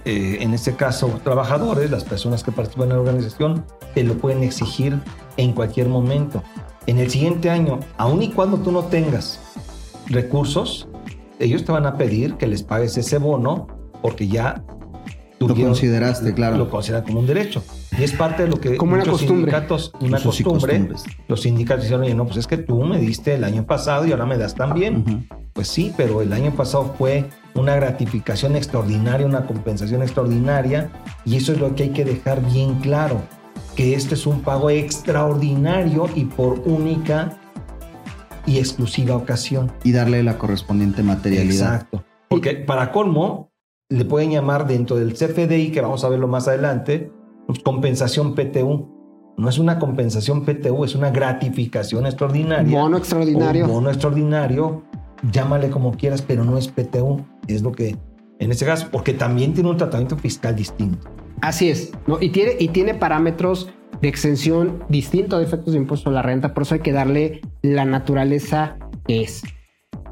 eh, 0.05 0.39
en 0.41 0.55
este 0.55 0.75
caso, 0.75 1.21
trabajadores, 1.23 1.91
las 1.91 2.05
personas 2.05 2.43
que 2.43 2.53
participan 2.53 2.89
en 2.89 2.95
la 2.95 3.01
organización, 3.01 3.65
te 3.95 4.05
lo 4.05 4.15
pueden 4.15 4.43
exigir 4.43 4.99
en 5.37 5.53
cualquier 5.53 5.89
momento. 5.89 6.43
En 6.87 6.99
el 6.99 7.11
siguiente 7.11 7.51
año, 7.51 7.81
aun 7.97 8.23
y 8.23 8.31
cuando 8.31 8.59
tú 8.59 8.73
no 8.73 8.85
tengas 8.85 9.41
recursos, 10.07 10.89
ellos 11.39 11.65
te 11.65 11.73
van 11.73 11.87
a 11.87 11.97
pedir 11.97 12.35
que 12.35 12.47
les 12.47 12.63
pagues 12.63 12.97
ese 12.97 13.19
bono 13.19 13.69
porque 14.03 14.29
ya 14.29 14.65
Lo 15.41 15.55
consideraste, 15.55 16.35
claro. 16.35 16.57
Lo 16.57 16.69
consideran 16.69 17.05
como 17.05 17.21
un 17.21 17.27
derecho. 17.27 17.63
Y 17.97 18.03
es 18.03 18.13
parte 18.13 18.45
de 18.45 18.49
lo 18.49 18.61
que 18.61 18.77
Como 18.77 18.93
una 18.95 19.05
muchos 19.05 19.21
costumbre. 19.21 19.53
sindicatos, 19.53 19.93
una 20.01 20.19
Usos 20.19 20.43
costumbre, 20.43 20.89
los 21.29 21.43
sindicatos 21.43 21.85
dicen, 21.85 22.01
oye, 22.01 22.15
no, 22.15 22.25
pues 22.25 22.39
es 22.39 22.47
que 22.47 22.57
tú 22.59 22.83
me 22.83 22.99
diste 22.99 23.35
el 23.35 23.45
año 23.45 23.65
pasado 23.65 24.07
y 24.07 24.11
ahora 24.13 24.27
me 24.27 24.37
das 24.37 24.55
también. 24.55 25.29
Pues 25.53 25.69
sí, 25.69 25.93
pero 25.97 26.23
el 26.23 26.33
año 26.33 26.53
pasado 26.53 26.95
fue 26.99 27.25
una 27.55 27.75
gratificación 27.77 28.57
extraordinaria, 28.57 29.27
una 29.27 29.47
compensación 29.47 30.03
extraordinaria, 30.03 30.91
y 31.25 31.37
eso 31.37 31.53
es 31.53 31.61
lo 31.61 31.75
que 31.75 31.85
hay 31.85 31.89
que 31.91 32.05
dejar 32.05 32.45
bien 32.45 32.77
claro, 32.77 33.21
que 33.75 33.95
este 33.95 34.15
es 34.15 34.27
un 34.27 34.43
pago 34.43 34.71
extraordinario 34.71 36.09
y 36.15 36.25
por 36.25 36.61
única 36.65 37.39
y 38.47 38.59
exclusiva 38.59 39.17
ocasión. 39.17 39.71
Y 39.85 39.93
darle 39.93 40.23
la 40.23 40.39
correspondiente 40.39 41.03
materialidad. 41.03 41.75
Exacto. 41.75 42.05
Porque 42.29 42.55
para 42.55 42.93
colmo, 42.93 43.48
le 43.91 44.05
pueden 44.05 44.31
llamar 44.31 44.67
dentro 44.67 44.97
del 44.97 45.15
CFDI, 45.15 45.71
que 45.73 45.81
vamos 45.81 46.05
a 46.05 46.09
verlo 46.09 46.29
más 46.29 46.47
adelante, 46.47 47.11
pues, 47.47 47.61
compensación 47.61 48.35
PTU. 48.35 48.95
No 49.39 49.49
es 49.49 49.59
una 49.59 49.79
compensación 49.79 50.45
PTU, 50.45 50.85
es 50.85 50.95
una 50.95 51.11
gratificación 51.11 52.07
extraordinaria. 52.07 52.79
Bono 52.79 52.99
extraordinario. 52.99 53.67
Bono 53.67 53.89
extraordinario, 53.89 54.83
llámale 55.31 55.71
como 55.71 55.93
quieras, 55.93 56.23
pero 56.23 56.45
no 56.45 56.59
es 56.59 56.69
PTU. 56.69 57.25
Es 57.47 57.63
lo 57.63 57.73
que, 57.73 57.97
en 58.41 58.51
este 58.51 58.67
caso, 58.67 58.89
porque 58.91 59.15
también 59.15 59.55
tiene 59.55 59.71
un 59.71 59.77
tratamiento 59.77 60.17
fiscal 60.19 60.57
distinto. 60.57 61.09
Así 61.41 61.71
es, 61.71 61.93
¿no? 62.07 62.21
Y 62.21 62.31
tiene, 62.31 62.53
y 62.59 62.69
tiene 62.69 62.95
parámetros 62.95 63.71
de 64.03 64.09
exención 64.09 64.85
distinto 64.89 65.39
de 65.39 65.45
efectos 65.45 65.73
de 65.73 65.79
impuesto 65.79 66.11
a 66.11 66.13
la 66.13 66.23
renta, 66.23 66.53
por 66.53 66.65
eso 66.65 66.75
hay 66.75 66.81
que 66.81 66.93
darle 66.93 67.41
la 67.63 67.85
naturaleza 67.85 68.77
que 69.07 69.23
es. 69.23 69.43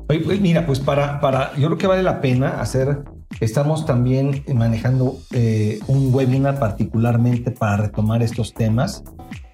Oye, 0.08 0.20
pues, 0.20 0.40
mira, 0.40 0.64
pues 0.64 0.78
para, 0.78 1.20
para, 1.20 1.52
yo 1.56 1.66
creo 1.66 1.78
que 1.78 1.86
vale 1.88 2.04
la 2.04 2.20
pena 2.20 2.60
hacer, 2.60 3.02
estamos 3.40 3.86
también 3.86 4.44
manejando 4.54 5.18
eh, 5.32 5.80
un 5.88 6.14
webinar 6.14 6.58
particularmente 6.58 7.50
para 7.50 7.76
retomar 7.76 8.22
estos 8.22 8.54
temas 8.54 9.04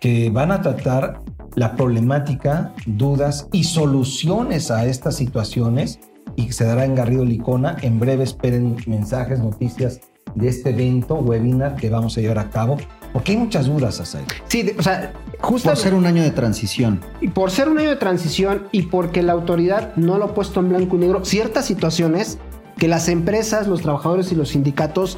que 0.01 0.31
van 0.31 0.53
a 0.53 0.63
tratar 0.63 1.21
la 1.55 1.77
problemática, 1.77 2.73
dudas 2.87 3.49
y 3.53 3.65
soluciones 3.65 4.71
a 4.71 4.87
estas 4.87 5.17
situaciones 5.17 6.01
y 6.37 6.47
que 6.47 6.53
se 6.53 6.65
dará 6.65 6.85
en 6.85 6.95
Garrido 6.95 7.25
Licona. 7.25 7.77
En 7.83 8.01
breve 8.01 8.25
esperen 8.25 8.77
mensajes, 8.87 9.39
noticias 9.41 10.01
de 10.35 10.49
este 10.49 10.71
evento, 10.71 11.17
webinar 11.17 11.77
que 11.77 11.91
vamos 11.91 12.17
a 12.17 12.23
llevar 12.23 12.39
a 12.39 12.49
cabo, 12.49 12.79
porque 13.13 13.33
hay 13.33 13.39
muchas 13.39 13.67
dudas, 13.67 14.01
Asael. 14.01 14.25
Sí, 14.49 14.63
de- 14.63 14.77
o 14.79 14.83
sea, 14.83 15.13
Por 15.39 15.51
justo 15.51 15.77
ser 15.77 15.93
un 15.93 16.07
año 16.07 16.23
de 16.23 16.31
transición. 16.31 17.01
y 17.21 17.29
por 17.29 17.51
ser 17.51 17.69
un 17.69 17.79
año 17.79 17.91
de 17.91 17.97
transición 17.97 18.69
y 18.73 18.83
porque 18.83 19.23
la 19.23 19.33
autoridad 19.35 19.95
no 19.97 20.17
lo 20.17 20.25
ha 20.27 20.35
puesto 20.35 20.61
en 20.61 20.71
blanco 20.71 20.97
y 20.97 21.01
negro, 21.01 21.23
ciertas 21.27 21.67
situaciones 21.67 22.39
que 22.83 22.89
las 22.89 23.09
empresas, 23.09 23.69
los 23.69 23.81
trabajadores 23.81 24.33
y 24.33 24.35
los 24.35 24.49
sindicatos 24.49 25.17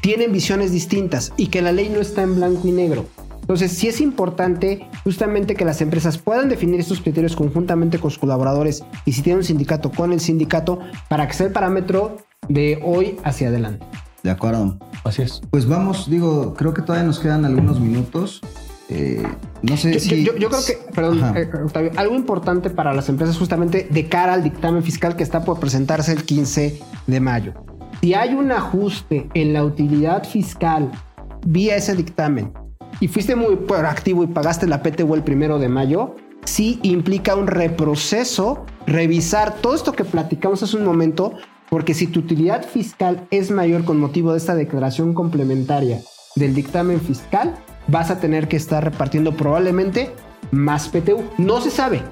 tienen 0.00 0.32
visiones 0.32 0.72
distintas 0.72 1.32
y 1.36 1.46
que 1.46 1.62
la 1.62 1.70
ley 1.70 1.90
no 1.90 2.00
está 2.00 2.22
en 2.22 2.34
blanco 2.34 2.66
y 2.66 2.72
negro. 2.72 3.04
Entonces, 3.40 3.70
sí 3.70 3.86
es 3.86 4.00
importante 4.00 4.84
justamente 5.04 5.54
que 5.54 5.64
las 5.64 5.80
empresas 5.80 6.18
puedan 6.18 6.48
definir 6.48 6.80
estos 6.80 7.00
criterios 7.00 7.36
conjuntamente 7.36 8.00
con 8.00 8.10
sus 8.10 8.18
colaboradores 8.18 8.82
y 9.04 9.12
si 9.12 9.22
tienen 9.22 9.38
un 9.38 9.44
sindicato 9.44 9.92
con 9.92 10.12
el 10.12 10.18
sindicato 10.18 10.80
para 11.08 11.28
que 11.28 11.34
sea 11.34 11.46
el 11.46 11.52
parámetro 11.52 12.16
de 12.48 12.80
hoy 12.84 13.16
hacia 13.22 13.46
adelante. 13.46 13.86
De 14.24 14.32
acuerdo. 14.32 14.76
Así 15.04 15.22
es. 15.22 15.40
Pues 15.52 15.68
vamos, 15.68 16.10
digo, 16.10 16.54
creo 16.54 16.74
que 16.74 16.82
todavía 16.82 17.06
nos 17.06 17.20
quedan 17.20 17.44
algunos 17.44 17.78
minutos. 17.78 18.40
Eh, 18.90 19.22
no 19.62 19.76
sé 19.76 19.92
Yo, 19.94 20.00
si. 20.00 20.24
yo- 20.24 20.36
yo 20.36 20.48
creo 20.48 20.60
que, 20.66 20.92
perdón, 20.94 21.20
eh, 21.36 21.48
Octavio, 21.64 21.90
algo 21.96 22.14
importante 22.14 22.70
para 22.70 22.94
las 22.94 23.08
empresas 23.08 23.36
justamente 23.36 23.86
de 23.90 24.08
cara 24.08 24.32
al 24.32 24.42
dictamen 24.42 24.82
fiscal 24.82 25.14
que 25.14 25.22
está 25.22 25.44
por 25.44 25.60
presentarse 25.60 26.12
el 26.12 26.24
15 26.24 26.80
de 27.06 27.20
mayo. 27.20 27.52
Si 28.00 28.14
hay 28.14 28.34
un 28.34 28.50
ajuste 28.52 29.28
en 29.34 29.52
la 29.52 29.64
utilidad 29.64 30.24
fiscal 30.24 30.90
vía 31.46 31.76
ese 31.76 31.94
dictamen 31.96 32.52
y 33.00 33.08
fuiste 33.08 33.36
muy 33.36 33.56
proactivo 33.56 34.24
y 34.24 34.28
pagaste 34.28 34.66
la 34.66 34.82
PTU 34.82 35.14
el 35.14 35.22
primero 35.22 35.58
de 35.58 35.68
mayo, 35.68 36.14
sí 36.44 36.78
implica 36.82 37.34
un 37.34 37.46
reproceso, 37.46 38.64
revisar 38.86 39.56
todo 39.56 39.74
esto 39.74 39.92
que 39.92 40.04
platicamos 40.04 40.62
hace 40.62 40.76
un 40.76 40.84
momento, 40.84 41.34
porque 41.68 41.92
si 41.92 42.06
tu 42.06 42.20
utilidad 42.20 42.64
fiscal 42.64 43.26
es 43.30 43.50
mayor 43.50 43.84
con 43.84 44.00
motivo 44.00 44.32
de 44.32 44.38
esta 44.38 44.54
declaración 44.54 45.12
complementaria 45.12 46.00
del 46.36 46.54
dictamen 46.54 47.00
fiscal, 47.00 47.54
vas 47.88 48.10
a 48.10 48.20
tener 48.20 48.48
que 48.48 48.56
estar 48.56 48.84
repartiendo 48.84 49.36
probablemente 49.36 50.12
más 50.50 50.88
PTU. 50.88 51.24
No 51.38 51.60
se 51.60 51.70
sabe. 51.70 52.02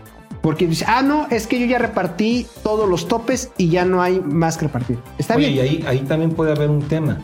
Porque 0.42 0.66
dice, 0.66 0.84
ah, 0.88 1.02
no, 1.02 1.26
es 1.30 1.46
que 1.46 1.58
yo 1.58 1.66
ya 1.66 1.78
repartí 1.78 2.46
todos 2.62 2.88
los 2.88 3.08
topes 3.08 3.52
y 3.58 3.68
ya 3.68 3.84
no 3.84 4.02
hay 4.02 4.20
más 4.20 4.56
que 4.56 4.66
repartir. 4.66 4.98
Está 5.18 5.36
Oye, 5.36 5.48
bien. 5.48 5.56
y 5.56 5.60
ahí, 5.60 5.84
ahí 5.86 5.98
también 6.00 6.32
puede 6.32 6.52
haber 6.52 6.70
un 6.70 6.82
tema. 6.82 7.20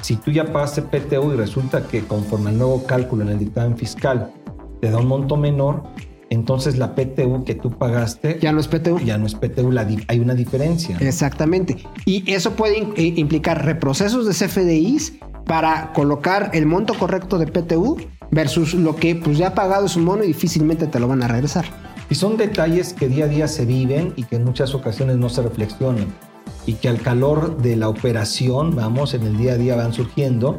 Si 0.00 0.16
tú 0.16 0.30
ya 0.30 0.52
pagaste 0.52 0.82
PTU 0.82 1.32
y 1.32 1.36
resulta 1.36 1.86
que 1.86 2.04
conforme 2.04 2.50
al 2.50 2.58
nuevo 2.58 2.84
cálculo 2.84 3.22
en 3.22 3.30
el 3.30 3.38
dictamen 3.38 3.76
fiscal 3.76 4.32
te 4.80 4.90
da 4.90 4.98
un 4.98 5.06
monto 5.06 5.36
menor, 5.36 5.84
entonces 6.32 6.78
la 6.78 6.94
PTU 6.94 7.44
que 7.44 7.54
tú 7.54 7.70
pagaste 7.70 8.38
Ya 8.40 8.52
no 8.52 8.60
es 8.60 8.66
PTU. 8.68 8.98
ya 9.00 9.18
no 9.18 9.26
es 9.26 9.34
PTU, 9.34 9.70
la 9.70 9.86
hay 10.08 10.18
una 10.20 10.34
diferencia. 10.34 10.96
Exactamente. 11.00 11.76
Y 12.04 12.30
eso 12.32 12.52
puede 12.52 12.78
eh, 12.96 13.12
implicar 13.16 13.64
reprocesos 13.64 14.26
de 14.26 14.32
CFDIs 14.32 15.14
para 15.44 15.92
colocar 15.92 16.50
el 16.54 16.66
monto 16.66 16.94
correcto 16.94 17.38
de 17.38 17.46
PTU 17.46 17.98
versus 18.30 18.74
lo 18.74 18.96
que 18.96 19.14
pues 19.14 19.36
ya 19.38 19.48
ha 19.48 19.54
pagado 19.54 19.86
es 19.86 19.94
un 19.96 20.04
mono 20.04 20.24
y 20.24 20.28
difícilmente 20.28 20.86
te 20.86 20.98
lo 20.98 21.06
van 21.08 21.22
a 21.22 21.28
regresar. 21.28 21.66
Y 22.08 22.14
son 22.14 22.36
detalles 22.36 22.92
que 22.94 23.08
día 23.08 23.26
a 23.26 23.28
día 23.28 23.48
se 23.48 23.64
viven 23.66 24.12
y 24.16 24.24
que 24.24 24.36
en 24.36 24.44
muchas 24.44 24.74
ocasiones 24.74 25.16
no 25.16 25.28
se 25.28 25.42
reflexionan. 25.42 26.06
Y 26.66 26.74
que 26.74 26.88
al 26.88 27.00
calor 27.00 27.58
de 27.58 27.76
la 27.76 27.88
operación, 27.88 28.74
vamos, 28.76 29.14
en 29.14 29.22
el 29.22 29.36
día 29.36 29.52
a 29.52 29.56
día 29.56 29.76
van 29.76 29.92
surgiendo. 29.92 30.58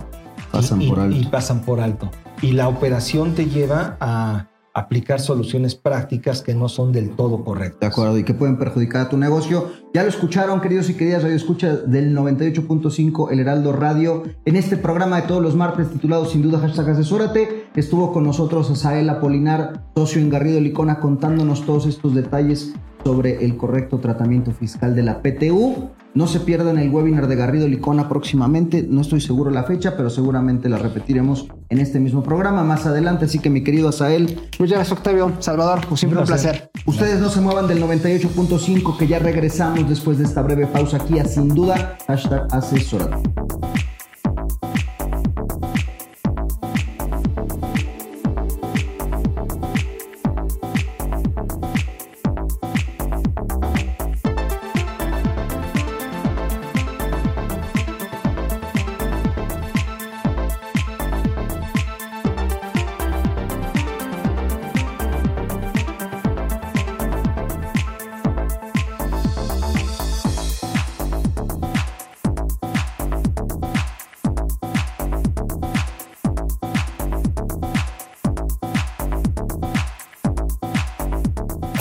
Pasan 0.51 0.81
y- 0.81 0.89
por 0.89 0.99
alto. 0.99 1.15
Y 1.17 1.25
pasan 1.25 1.61
por 1.61 1.79
alto. 1.79 2.11
Y 2.41 2.51
la 2.51 2.67
operación 2.67 3.33
te 3.35 3.45
lleva 3.45 3.97
a 4.01 4.47
aplicar 4.73 5.19
soluciones 5.19 5.75
prácticas 5.75 6.41
que 6.41 6.55
no 6.55 6.67
son 6.67 6.91
del 6.91 7.11
todo 7.11 7.37
De 7.37 7.43
correctas. 7.43 7.91
acuerdo, 7.91 8.17
y 8.17 8.23
que 8.23 8.33
pueden 8.33 8.57
perjudicar 8.57 9.01
a 9.01 9.09
tu 9.09 9.17
negocio. 9.17 9.69
Ya 9.93 10.03
lo 10.03 10.09
escucharon, 10.09 10.61
queridos 10.61 10.89
y 10.89 10.95
queridas 10.95 11.23
Radio 11.23 11.35
Escucha 11.35 11.75
del 11.75 12.15
98.5 12.17 13.31
El 13.31 13.39
Heraldo 13.39 13.71
Radio. 13.71 14.23
En 14.45 14.55
este 14.55 14.77
programa 14.77 15.21
de 15.21 15.27
todos 15.27 15.43
los 15.43 15.55
martes 15.55 15.91
titulado 15.91 16.25
Sin 16.25 16.41
duda 16.41 16.59
hashtag 16.59 16.89
asesórate, 16.89 17.67
estuvo 17.75 18.11
con 18.11 18.23
nosotros 18.23 18.71
Asael 18.71 19.09
Apolinar, 19.09 19.85
socio 19.95 20.19
en 20.19 20.29
Garrido 20.29 20.59
Licona, 20.59 20.99
contándonos 20.99 21.65
todos 21.65 21.85
estos 21.85 22.15
detalles 22.15 22.73
sobre 23.03 23.45
el 23.45 23.57
correcto 23.57 23.99
tratamiento 23.99 24.51
fiscal 24.51 24.95
de 24.95 25.03
la 25.03 25.21
PTU. 25.21 25.91
No 26.15 26.27
se 26.27 26.39
pierdan 26.39 26.77
el 26.77 26.91
webinar 26.91 27.27
de 27.27 27.35
Garrido 27.35 27.67
Licona 27.67 28.07
próximamente. 28.07 28.85
No 28.87 29.01
estoy 29.01 29.19
seguro 29.19 29.49
la 29.49 29.63
fecha, 29.63 29.97
pero 29.97 30.11
seguramente 30.11 30.69
la 30.69 30.77
repetiremos 30.77 31.47
en 31.69 31.79
este 31.79 31.99
mismo 31.99 32.21
programa 32.21 32.63
más 32.63 32.85
adelante. 32.85 33.25
Así 33.25 33.39
que 33.39 33.49
mi 33.49 33.63
querido 33.63 33.89
Asael, 33.89 34.39
Muchas 34.59 34.77
gracias, 34.77 34.91
Octavio. 34.91 35.31
Salvador, 35.39 35.83
como 35.85 35.97
siempre 35.97 36.19
un 36.19 36.25
placer. 36.25 36.69
Ustedes 36.85 37.19
no 37.19 37.29
se 37.29 37.41
muevan 37.41 37.67
del 37.67 37.81
98.5 37.81 38.97
que 38.97 39.07
ya 39.07 39.17
regresamos 39.17 39.89
después 39.89 40.19
de 40.19 40.25
esta 40.25 40.43
breve 40.43 40.67
pausa 40.67 40.97
aquí 40.97 41.17
a 41.17 41.25
Sin 41.25 41.49
Duda, 41.49 41.97
hashtag 42.07 42.47
asesorate. 42.51 43.17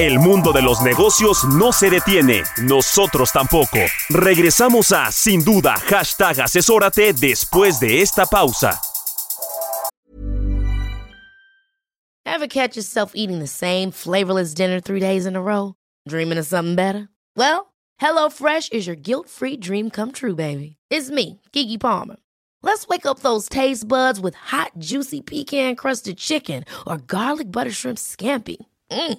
El 0.03 0.19
mundo 0.19 0.53
de 0.53 0.63
los 0.63 0.83
negocios 0.83 1.45
no 1.45 1.71
se 1.71 1.89
detiene, 1.89 2.43
nosotros 2.65 3.31
tampoco. 3.31 3.79
Regresamos 4.09 4.91
a 4.91 5.13
Sin 5.13 5.45
Duda, 5.45 5.77
hashtag 5.77 6.41
asesórate 6.41 7.13
después 7.13 7.79
de 7.79 8.03
esta 8.03 8.27
pausa. 8.27 8.81
Ever 12.27 12.49
catch 12.49 12.75
yourself 12.75 13.13
eating 13.15 13.39
the 13.39 13.47
same 13.47 13.93
flavorless 13.93 14.55
dinner 14.55 14.81
three 14.81 14.99
days 14.99 15.25
in 15.25 15.37
a 15.37 15.41
row? 15.41 15.77
Dreaming 16.09 16.39
of 16.39 16.47
something 16.47 16.75
better? 16.75 17.09
Well, 17.37 17.73
HelloFresh 18.01 18.73
is 18.73 18.89
your 18.89 18.97
guilt-free 18.97 19.59
dream 19.59 19.89
come 19.89 20.11
true, 20.11 20.35
baby. 20.35 20.79
It's 20.91 21.11
me, 21.11 21.41
Kiki 21.53 21.79
Palmer. 21.79 22.17
Let's 22.61 22.89
wake 22.89 23.07
up 23.07 23.21
those 23.21 23.49
taste 23.49 23.87
buds 23.87 24.19
with 24.19 24.35
hot, 24.35 24.73
juicy 24.81 25.21
pecan-crusted 25.21 26.19
chicken 26.19 26.65
or 26.89 26.99
garlic 26.99 27.53
butter 27.53 27.71
shrimp 27.71 27.99
scampi. 27.99 28.57
Mm. 28.91 29.19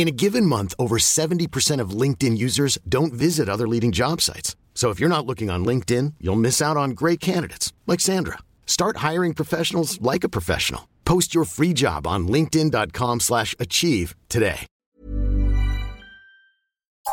In 0.00 0.08
a 0.08 0.12
given 0.12 0.46
month, 0.46 0.72
over 0.78 0.96
70% 0.96 1.78
of 1.78 1.90
LinkedIn 1.90 2.38
users 2.38 2.78
don't 2.88 3.12
visit 3.12 3.50
other 3.50 3.68
leading 3.68 3.92
job 3.92 4.22
sites. 4.22 4.56
So 4.74 4.88
if 4.88 4.98
you're 4.98 5.10
not 5.10 5.26
looking 5.26 5.50
on 5.50 5.62
LinkedIn, 5.62 6.14
you'll 6.18 6.40
miss 6.40 6.62
out 6.62 6.78
on 6.78 6.92
great 6.92 7.20
candidates 7.20 7.74
like 7.86 8.00
Sandra. 8.00 8.38
Start 8.64 9.04
hiring 9.08 9.34
professionals 9.34 10.00
like 10.00 10.24
a 10.24 10.30
professional. 10.30 10.88
Post 11.04 11.34
your 11.34 11.44
free 11.44 11.74
job 11.74 12.06
on 12.06 12.26
linkedin.com/achieve 12.28 14.14
today. 14.30 14.66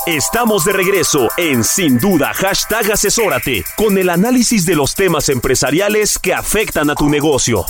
Estamos 0.05 0.63
de 0.63 0.71
regreso 0.71 1.27
en 1.37 1.65
Sin 1.65 1.97
Duda, 1.99 2.33
hashtag 2.33 2.91
asesórate, 2.91 3.65
con 3.75 3.97
el 3.97 4.09
análisis 4.09 4.65
de 4.65 4.75
los 4.77 4.95
temas 4.95 5.27
empresariales 5.27 6.17
que 6.17 6.33
afectan 6.33 6.89
a 6.89 6.95
tu 6.95 7.09
negocio. 7.09 7.65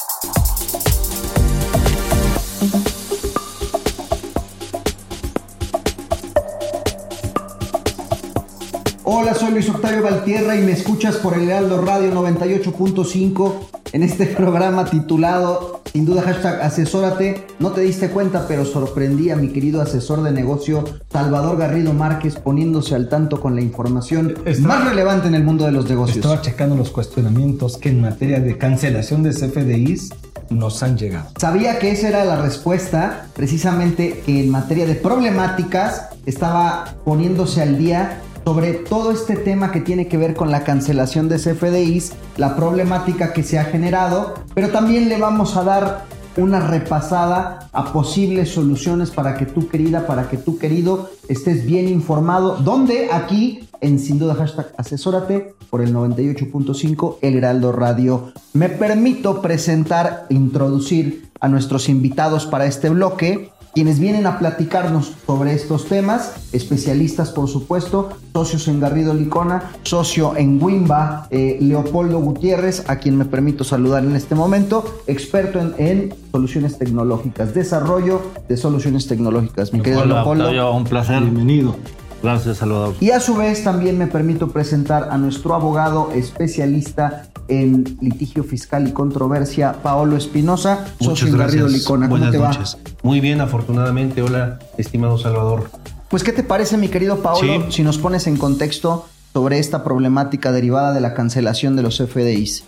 Hola, 9.09 9.33
soy 9.33 9.51
Luis 9.51 9.69
Octavio 9.69 10.03
Valtierra 10.03 10.57
y 10.57 10.63
me 10.63 10.73
escuchas 10.73 11.15
por 11.15 11.33
el 11.35 11.49
Heraldo 11.49 11.79
Radio 11.81 12.11
98.5 12.13 13.53
en 13.93 14.03
este 14.03 14.25
programa 14.37 14.83
titulado, 14.83 15.79
sin 15.93 16.05
duda, 16.05 16.23
hashtag 16.23 16.61
asesórate. 16.61 17.45
No 17.59 17.71
te 17.71 17.81
diste 17.81 18.09
cuenta, 18.09 18.45
pero 18.49 18.65
sorprendí 18.65 19.29
a 19.29 19.37
mi 19.37 19.47
querido 19.53 19.81
asesor 19.81 20.23
de 20.23 20.31
negocio 20.31 20.83
Salvador 21.09 21.55
Garrido 21.57 21.93
Márquez 21.93 22.35
poniéndose 22.35 22.95
al 22.95 23.07
tanto 23.07 23.39
con 23.39 23.55
la 23.55 23.61
información 23.61 24.35
Estaba- 24.45 24.79
más 24.79 24.89
relevante 24.89 25.27
en 25.29 25.35
el 25.35 25.43
mundo 25.45 25.65
de 25.65 25.71
los 25.71 25.87
negocios. 25.87 26.17
Estaba 26.17 26.41
checando 26.41 26.75
los 26.75 26.89
cuestionamientos 26.89 27.77
que 27.77 27.89
en 27.89 28.01
materia 28.01 28.41
de 28.41 28.57
cancelación 28.57 29.23
de 29.23 29.29
CFDIs 29.31 30.09
nos 30.49 30.83
han 30.83 30.97
llegado. 30.97 31.29
Sabía 31.39 31.79
que 31.79 31.91
esa 31.91 32.09
era 32.09 32.25
la 32.25 32.41
respuesta, 32.41 33.27
precisamente 33.35 34.21
que 34.25 34.43
en 34.43 34.49
materia 34.49 34.85
de 34.85 34.95
problemáticas 34.95 36.07
estaba 36.25 36.95
poniéndose 37.05 37.61
al 37.61 37.77
día 37.77 38.21
sobre 38.47 38.75
todo 38.75 39.12
este 39.12 39.36
tema 39.36 39.73
que 39.73 39.81
tiene 39.81 40.07
que 40.07 40.15
ver 40.15 40.33
con 40.33 40.51
la 40.51 40.63
cancelación 40.63 41.27
de 41.27 41.36
CFDIs, 41.36 42.13
la 42.38 42.55
problemática 42.55 43.33
que 43.33 43.43
se 43.43 43.60
ha 43.60 43.65
generado, 43.65 44.36
pero 44.53 44.69
también 44.69 45.10
le 45.10 45.17
vamos 45.17 45.57
a 45.57 45.65
dar 45.65 46.05
una 46.38 46.62
repasada 46.62 47.67
a 47.73 47.91
posibles 47.91 48.53
soluciones 48.53 49.12
para 49.12 49.36
que 49.36 49.45
tú 49.45 49.67
querida, 49.67 50.07
para 50.07 50.29
que 50.29 50.38
tú 50.38 50.57
querido 50.57 51.10
estés 51.27 51.65
bien 51.65 51.89
informado, 51.89 52.55
donde 52.55 53.10
aquí 53.12 53.67
en 53.81 53.99
sin 53.99 54.17
duda 54.17 54.36
hashtag 54.36 54.73
asesórate 54.77 55.53
por 55.69 55.81
el 55.81 55.93
98.5 55.93 57.17
El 57.21 57.36
Heraldo 57.36 57.73
Radio. 57.73 58.31
Me 58.53 58.69
permito 58.69 59.41
presentar, 59.41 60.25
introducir 60.29 61.29
a 61.41 61.49
nuestros 61.49 61.89
invitados 61.89 62.45
para 62.45 62.65
este 62.65 62.89
bloque, 62.91 63.51
quienes 63.73 63.99
vienen 63.99 64.25
a 64.25 64.39
platicarnos 64.39 65.13
sobre 65.25 65.53
estos 65.53 65.86
temas, 65.86 66.47
especialistas 66.51 67.32
por 67.32 67.47
supuesto, 67.47 68.10
socios 68.34 68.67
en 68.67 68.80
Garrido 68.80 69.13
Licona, 69.13 69.71
socio 69.84 70.36
en 70.36 70.62
Wimba, 70.62 71.27
eh, 71.30 71.58
Leopoldo 71.62 72.19
Gutiérrez, 72.19 72.89
a 72.89 72.97
quien 72.97 73.17
me 73.17 73.25
permito 73.25 73.63
saludar 73.63 74.03
en 74.03 74.15
este 74.15 74.36
momento, 74.36 75.01
experto 75.08 75.60
en, 75.60 75.75
en 75.77 76.15
soluciones 76.32 76.77
tecnológicas, 76.77 77.53
desarrollo 77.53 78.21
de 78.47 78.58
soluciones 78.58 79.08
tecnológicas. 79.08 79.73
Mi 79.73 79.82
querido 79.82 80.03
Hola, 80.03 80.15
Leopoldo. 80.15 80.43
Octavio, 80.45 80.71
un 80.71 80.84
placer. 80.84 81.21
Bienvenido. 81.21 81.75
Gracias, 82.23 82.58
Salvador. 82.58 82.95
Y 82.99 83.12
a 83.12 83.19
su 83.19 83.36
vez 83.36 83.63
también 83.63 83.97
me 83.97 84.08
permito 84.08 84.47
presentar 84.49 85.10
a 85.12 85.17
nuestro 85.17 85.53
abogado 85.53 86.10
especialista 86.13 87.27
en 87.47 87.97
litigio 88.01 88.43
fiscal 88.43 88.88
y 88.88 88.91
controversia, 88.91 89.73
Paolo 89.83 90.17
Espinosa, 90.17 90.86
socio 90.99 91.27
Garrido 91.38 91.65
gracias. 91.65 91.81
Licona. 91.81 92.07
¿Cómo 92.07 92.17
Buenas 92.17 92.31
te 92.31 92.38
va? 92.38 92.47
noches. 92.49 92.77
Muy 93.03 93.19
bien, 93.19 93.41
afortunadamente. 93.41 94.21
Hola, 94.21 94.60
estimado 94.77 95.17
Salvador. 95.17 95.69
Pues, 96.10 96.23
¿qué 96.23 96.31
te 96.31 96.43
parece, 96.43 96.77
mi 96.77 96.88
querido 96.88 97.21
Paolo, 97.21 97.65
Sí. 97.65 97.71
si 97.71 97.83
nos 97.83 97.97
pones 97.97 98.27
en 98.27 98.38
contexto 98.38 99.05
sobre 99.33 99.60
esta 99.60 99.83
problemática 99.83 100.51
derivada 100.51 100.93
de 100.93 101.01
la 101.01 101.13
cancelación 101.13 101.75
de 101.75 101.83
los 101.83 101.97
FDIs? 101.99 102.63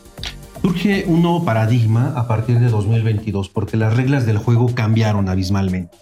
Surge 0.62 1.06
un 1.08 1.22
nuevo 1.22 1.46
paradigma 1.46 2.14
a 2.18 2.28
partir 2.28 2.60
de 2.60 2.68
2022 2.70 3.48
porque 3.50 3.78
las 3.78 3.96
reglas 3.96 4.26
del 4.26 4.38
juego 4.38 4.74
cambiaron 4.76 5.30
abismalmente. 5.30 5.96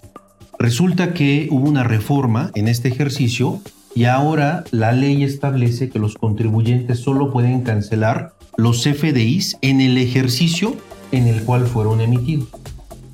Resulta 0.60 1.14
que 1.14 1.48
hubo 1.52 1.68
una 1.70 1.84
reforma 1.84 2.50
en 2.56 2.68
este 2.68 2.88
ejercicio 2.88 3.60
y 3.94 4.06
ahora 4.06 4.64
la 4.72 4.92
ley 4.92 5.24
establece 5.24 5.90
que 5.90 6.00
los 6.00 6.16
contribuyentes 6.16 7.00
solo 7.00 7.32
pueden 7.32 7.62
cancelar 7.62 8.34
los 8.58 8.84
FDIs 8.84 9.58
en 9.62 9.82
el 9.82 10.00
ejercicio 10.00 10.76
en 11.12 11.28
el 11.28 11.44
cual 11.44 11.68
fueron 11.68 12.02
emitidos. 12.02 12.50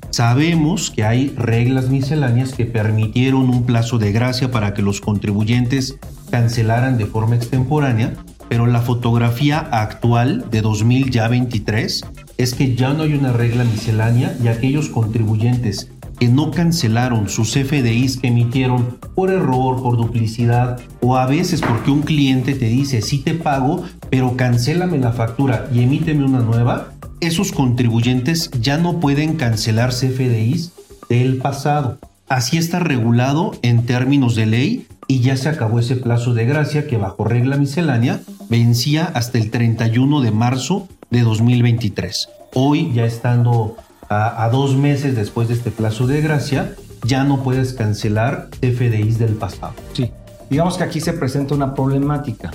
Sabemos 0.08 0.90
que 0.90 1.04
hay 1.04 1.28
reglas 1.36 1.90
misceláneas 1.90 2.54
que 2.54 2.64
permitieron 2.64 3.50
un 3.50 3.66
plazo 3.66 3.98
de 3.98 4.10
gracia 4.10 4.50
para 4.50 4.72
que 4.72 4.80
los 4.80 5.00
contribuyentes 5.00 5.98
cancelaran 6.30 6.96
de 6.96 7.06
forma 7.06 7.36
extemporánea, 7.36 8.14
pero 8.48 8.66
la 8.66 8.80
fotografía 8.80 9.58
actual 9.58 10.46
de 10.50 10.62
2023 10.62 12.04
es 12.38 12.54
que 12.54 12.74
ya 12.74 12.94
no 12.94 13.02
hay 13.02 13.14
una 13.14 13.32
regla 13.32 13.64
miscelánea 13.64 14.34
y 14.42 14.48
aquellos 14.48 14.88
contribuyentes 14.88 15.90
que 16.18 16.28
no 16.28 16.50
cancelaron 16.50 17.28
sus 17.28 17.52
FDIs 17.52 18.18
que 18.18 18.28
emitieron 18.28 18.98
por 19.14 19.30
error, 19.30 19.82
por 19.82 19.96
duplicidad 19.96 20.80
o 21.00 21.16
a 21.16 21.26
veces 21.26 21.60
porque 21.60 21.90
un 21.90 22.02
cliente 22.02 22.54
te 22.54 22.66
dice 22.66 23.02
sí 23.02 23.18
te 23.18 23.34
pago, 23.34 23.84
pero 24.14 24.36
cancélame 24.36 24.98
la 24.98 25.10
factura 25.10 25.66
y 25.74 25.82
emíteme 25.82 26.24
una 26.24 26.38
nueva, 26.38 26.92
esos 27.18 27.50
contribuyentes 27.50 28.48
ya 28.60 28.78
no 28.78 29.00
pueden 29.00 29.34
cancelar 29.34 29.90
CFDIs 29.90 30.70
del 31.08 31.38
pasado. 31.38 31.98
Así 32.28 32.56
está 32.56 32.78
regulado 32.78 33.50
en 33.62 33.86
términos 33.86 34.36
de 34.36 34.46
ley 34.46 34.86
y 35.08 35.18
ya 35.18 35.36
se 35.36 35.48
acabó 35.48 35.80
ese 35.80 35.96
plazo 35.96 36.32
de 36.32 36.46
gracia 36.46 36.86
que 36.86 36.96
bajo 36.96 37.24
regla 37.24 37.56
miscelánea 37.56 38.20
vencía 38.48 39.04
hasta 39.04 39.38
el 39.38 39.50
31 39.50 40.20
de 40.20 40.30
marzo 40.30 40.86
de 41.10 41.22
2023. 41.22 42.28
Hoy 42.54 42.92
ya 42.94 43.06
estando 43.06 43.76
a, 44.08 44.44
a 44.44 44.48
dos 44.48 44.76
meses 44.76 45.16
después 45.16 45.48
de 45.48 45.54
este 45.54 45.72
plazo 45.72 46.06
de 46.06 46.20
gracia, 46.20 46.76
ya 47.04 47.24
no 47.24 47.42
puedes 47.42 47.72
cancelar 47.72 48.48
CFDIs 48.60 49.18
del 49.18 49.34
pasado. 49.34 49.74
Sí, 49.92 50.12
digamos 50.50 50.78
que 50.78 50.84
aquí 50.84 51.00
se 51.00 51.14
presenta 51.14 51.56
una 51.56 51.74
problemática, 51.74 52.52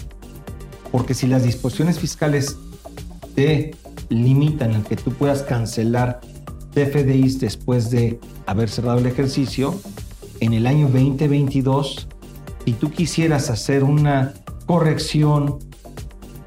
porque 0.91 1.13
si 1.13 1.27
las 1.27 1.43
disposiciones 1.43 1.99
fiscales 1.99 2.57
te 3.35 3.75
limitan 4.09 4.71
en 4.71 4.83
que 4.83 4.95
tú 4.95 5.11
puedas 5.11 5.43
cancelar 5.43 6.19
CFDIs 6.73 7.39
después 7.39 7.89
de 7.91 8.19
haber 8.45 8.69
cerrado 8.69 8.99
el 8.99 9.05
ejercicio, 9.05 9.79
en 10.39 10.53
el 10.53 10.65
año 10.67 10.87
2022, 10.87 12.07
si 12.65 12.73
tú 12.73 12.91
quisieras 12.91 13.49
hacer 13.49 13.83
una 13.83 14.33
corrección 14.65 15.59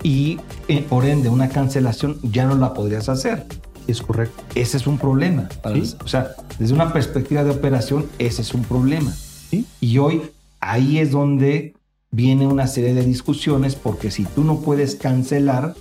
y 0.02 0.38
eh, 0.68 0.84
por 0.88 1.04
ende 1.04 1.28
una 1.28 1.48
cancelación, 1.48 2.18
ya 2.22 2.46
no 2.46 2.54
la 2.56 2.74
podrías 2.74 3.08
hacer. 3.08 3.46
Es 3.86 4.00
correcto. 4.00 4.42
Ese 4.54 4.76
es 4.76 4.86
un 4.86 4.98
problema. 4.98 5.48
para 5.62 5.74
Sí. 5.76 5.80
las- 5.82 5.96
o 6.04 6.08
sea, 6.08 6.30
desde 6.58 6.74
una 6.74 6.92
perspectiva 6.92 7.42
de 7.44 7.50
operación, 7.50 8.06
ese 8.18 8.42
es 8.42 8.54
un 8.54 8.62
problema. 8.62 9.12
Y 9.80 9.98
hoy 9.98 10.22
ahí 10.60 10.98
es 10.98 11.10
donde 11.10 11.74
viene 12.12 12.46
una 12.46 12.66
serie 12.66 12.94
de 12.94 13.04
discusiones, 13.04 13.74
porque 13.74 14.10
si 14.10 14.24
tú 14.24 14.44
no 14.44 14.60
puedes 14.60 14.94
cancelar, 14.94 15.74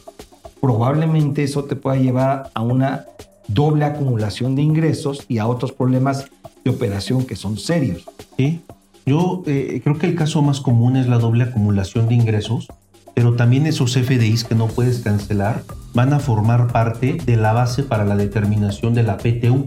probablemente 0.62 1.44
eso 1.44 1.66
te 1.66 1.76
pueda 1.76 1.98
llevar 1.98 2.50
a 2.54 2.62
una 2.62 3.06
doble 3.48 3.86
acumulación 3.86 4.56
de 4.56 4.62
ingresos 4.62 5.26
y 5.28 5.38
a 5.38 5.48
otros 5.48 5.74
problemas 5.74 6.28
de 6.64 6.72
operación 6.72 7.26
que 7.26 7.36
son 7.36 7.58
serios. 7.58 8.06
Sí. 8.38 8.62
Yo 9.06 9.44
eh, 9.46 9.82
creo 9.84 9.98
que 9.98 10.08
el 10.08 10.16
caso 10.16 10.42
más 10.42 10.62
común 10.62 10.96
es 10.96 11.08
la 11.08 11.18
doble 11.18 11.44
acumulación 11.44 12.08
de 12.08 12.16
ingresos, 12.16 12.68
pero 13.14 13.36
también 13.36 13.66
esos 13.66 13.94
FDIs 13.94 14.44
que 14.46 14.56
no 14.56 14.68
puedes 14.68 15.00
cancelar 15.00 15.64
van 15.94 16.14
a 16.14 16.20
formar 16.20 16.72
parte 16.72 17.18
de 17.26 17.36
la 17.36 17.52
base 17.52 17.84
para 17.84 18.06
la 18.06 18.16
determinación 18.16 18.94
de 18.94 19.04
la 19.04 19.18
PTU. 19.18 19.66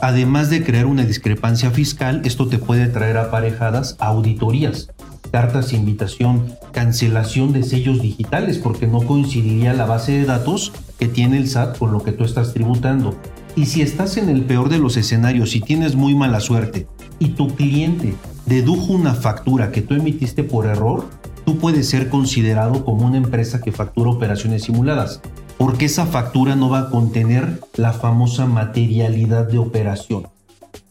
Además 0.00 0.50
de 0.50 0.64
crear 0.64 0.86
una 0.86 1.04
discrepancia 1.04 1.70
fiscal, 1.70 2.22
esto 2.24 2.48
te 2.48 2.58
puede 2.58 2.88
traer 2.88 3.18
aparejadas 3.18 3.96
auditorías, 3.98 4.88
cartas 5.36 5.74
invitación, 5.74 6.46
cancelación 6.72 7.52
de 7.52 7.62
sellos 7.62 8.00
digitales, 8.00 8.56
porque 8.56 8.86
no 8.86 9.02
coincidiría 9.02 9.74
la 9.74 9.84
base 9.84 10.12
de 10.12 10.24
datos 10.24 10.72
que 10.98 11.08
tiene 11.08 11.36
el 11.36 11.46
SAT 11.46 11.76
con 11.76 11.92
lo 11.92 12.02
que 12.02 12.12
tú 12.12 12.24
estás 12.24 12.54
tributando. 12.54 13.14
Y 13.54 13.66
si 13.66 13.82
estás 13.82 14.16
en 14.16 14.30
el 14.30 14.46
peor 14.46 14.70
de 14.70 14.78
los 14.78 14.96
escenarios 14.96 15.54
y 15.54 15.60
tienes 15.60 15.94
muy 15.94 16.14
mala 16.14 16.40
suerte 16.40 16.86
y 17.18 17.32
tu 17.32 17.54
cliente 17.54 18.14
dedujo 18.46 18.94
una 18.94 19.12
factura 19.12 19.72
que 19.72 19.82
tú 19.82 19.92
emitiste 19.92 20.42
por 20.42 20.64
error, 20.64 21.04
tú 21.44 21.58
puedes 21.58 21.86
ser 21.86 22.08
considerado 22.08 22.82
como 22.86 23.04
una 23.04 23.18
empresa 23.18 23.60
que 23.60 23.72
factura 23.72 24.08
operaciones 24.08 24.62
simuladas, 24.62 25.20
porque 25.58 25.84
esa 25.84 26.06
factura 26.06 26.56
no 26.56 26.70
va 26.70 26.78
a 26.78 26.90
contener 26.90 27.60
la 27.76 27.92
famosa 27.92 28.46
materialidad 28.46 29.46
de 29.46 29.58
operación. 29.58 30.28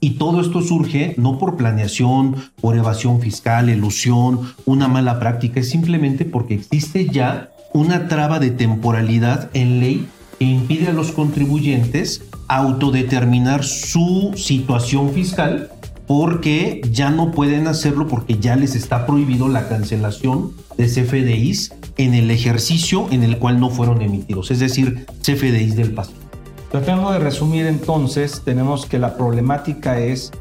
Y 0.06 0.20
todo 0.20 0.40
esto 0.40 0.62
surge 0.62 1.16
no 1.18 1.40
por 1.40 1.58
planeación, 1.58 2.36
por 2.62 2.78
evasión 2.78 3.22
fiscal, 3.22 3.70
elusión, 3.70 4.54
una 4.66 4.88
mala 4.88 5.20
práctica, 5.20 5.62
es 5.62 5.72
simplemente 5.72 6.26
porque 6.26 6.54
existe 6.54 7.10
ya 7.10 7.50
una 7.74 8.08
traba 8.08 8.38
de 8.38 8.52
temporalidad 8.52 9.50
en 9.56 9.80
ley 9.80 10.08
que 10.38 10.46
impide 10.46 10.90
a 10.90 10.94
los 10.94 11.12
contribuyentes 11.12 12.24
autodeterminar 12.48 13.64
su 13.64 14.34
situación 14.36 15.10
fiscal 15.10 15.72
porque 16.06 16.82
ya 16.92 17.10
no 17.10 17.32
pueden 17.32 17.66
hacerlo 17.66 18.08
porque 18.08 18.38
ya 18.38 18.56
les 18.56 18.76
está 18.76 19.08
prohibido 19.08 19.48
la 19.48 19.68
cancelación 19.68 20.52
de 20.78 20.86
CFDIs 20.86 21.74
en 21.98 22.14
el 22.14 22.30
ejercicio 22.30 23.08
en 23.10 23.24
el 23.24 23.40
cual 23.40 23.60
no 23.60 23.72
fueron 23.72 24.04
emitidos, 24.04 24.52
es 24.52 24.60
decir, 24.60 25.08
CFDIs 25.24 25.76
del 25.76 25.94
pasado. 25.94 26.25
Tratando 26.72 27.12
de 27.12 27.20
resumir 27.20 27.66
entonces, 27.68 28.42
tenemos 28.44 28.86
que 28.86 29.00
la 29.00 29.18
problemática 29.18 30.00
es 30.00 30.32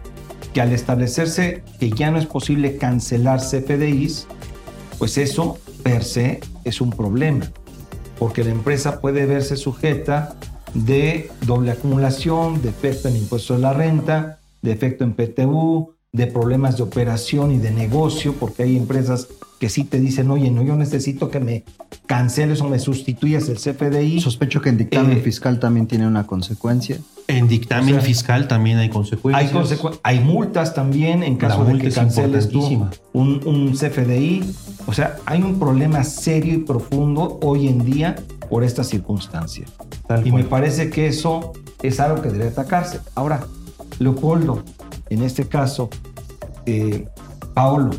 que 0.53 0.61
al 0.61 0.73
establecerse 0.73 1.63
que 1.79 1.91
ya 1.91 2.11
no 2.11 2.19
es 2.19 2.27
posible 2.27 2.77
cancelar 2.77 3.41
CFDIs, 3.41 4.27
pues 4.99 5.19
eso 5.19 5.59
per 5.83 6.05
se 6.05 6.41
es 6.65 6.81
un 6.81 6.91
problema, 6.91 7.51
porque 8.19 8.45
la 8.45 8.51
empresa 8.51 9.01
puede 9.01 9.27
verse 9.27 9.57
sujeta 9.57 10.37
de 10.73 11.31
doble 11.47 11.73
acumulación, 11.73 12.63
defecto 12.63 13.09
en 13.09 13.17
impuesto 13.17 13.55
de 13.55 13.61
la 13.61 13.73
renta, 13.73 14.39
defecto 14.63 15.05
en 15.05 15.15
PTU, 15.15 15.95
de 16.13 16.27
problemas 16.29 16.77
de 16.77 16.85
operación 16.85 17.51
y 17.51 17.59
de 17.59 17.71
negocio, 17.73 18.35
porque 18.35 18.63
hay 18.63 18.77
empresas 18.77 19.29
que 19.59 19.69
sí 19.69 19.85
te 19.85 19.99
dicen, 19.99 20.31
oye, 20.31 20.51
no, 20.51 20.63
yo 20.63 20.77
necesito 20.77 21.31
que 21.31 21.41
me 21.41 21.65
canceles 22.07 22.61
o 22.61 22.69
me 22.69 22.79
sustituyas 22.79 23.49
el 23.49 23.57
CFDI. 23.57 24.21
Sospecho 24.21 24.61
que 24.61 24.69
en 24.69 24.79
dictamen 24.79 25.19
eh, 25.19 25.21
fiscal 25.21 25.59
también 25.59 25.87
tiene 25.87 26.07
una 26.07 26.27
consecuencia. 26.27 26.99
En 27.27 27.49
dictamen 27.49 28.01
fiscal 28.03 28.49
también 28.49 28.79
hay 28.79 28.90
consecuencias. 28.90 29.73
Hay, 30.03 30.19
hay 30.19 30.21
multas 30.21 30.75
también 30.75 31.23
en 31.23 31.37
caso 31.37 31.64
de 31.64 31.79
que 31.79 31.90
canceles 31.90 32.51
tú 32.51 32.87
un, 33.12 33.40
un 33.47 33.73
CFDI. 33.73 34.45
O 34.87 34.93
sea, 34.93 35.17
hay 35.25 35.40
un 35.40 35.59
problema 35.59 36.05
serio 36.05 36.55
y 36.55 36.59
profundo 36.59 37.38
hoy 37.43 37.69
en 37.69 37.85
día 37.85 38.17
por 38.51 38.62
esta 38.62 38.85
circunstancia. 38.85 39.64
y 40.25 40.33
me 40.33 40.45
parece 40.45 40.90
que 40.90 41.07
eso 41.07 41.53
es 41.83 42.01
algo 42.01 42.21
que 42.21 42.29
debe 42.29 42.49
atacarse. 42.49 43.01
Ahora, 43.14 43.47
Leopoldo, 43.99 44.62
en 45.09 45.23
este 45.23 45.47
caso, 45.47 45.88
eh, 46.67 47.09
Paolo, 47.55 47.90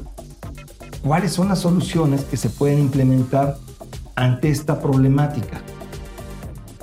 ¿cuáles 1.04 1.34
son 1.34 1.50
las 1.50 1.60
soluciones 1.60 2.26
que 2.26 2.38
se 2.38 2.50
pueden 2.50 2.80
implementar 2.80 3.58
ante 4.16 4.50
esta 4.50 4.82
problemática? 4.82 5.62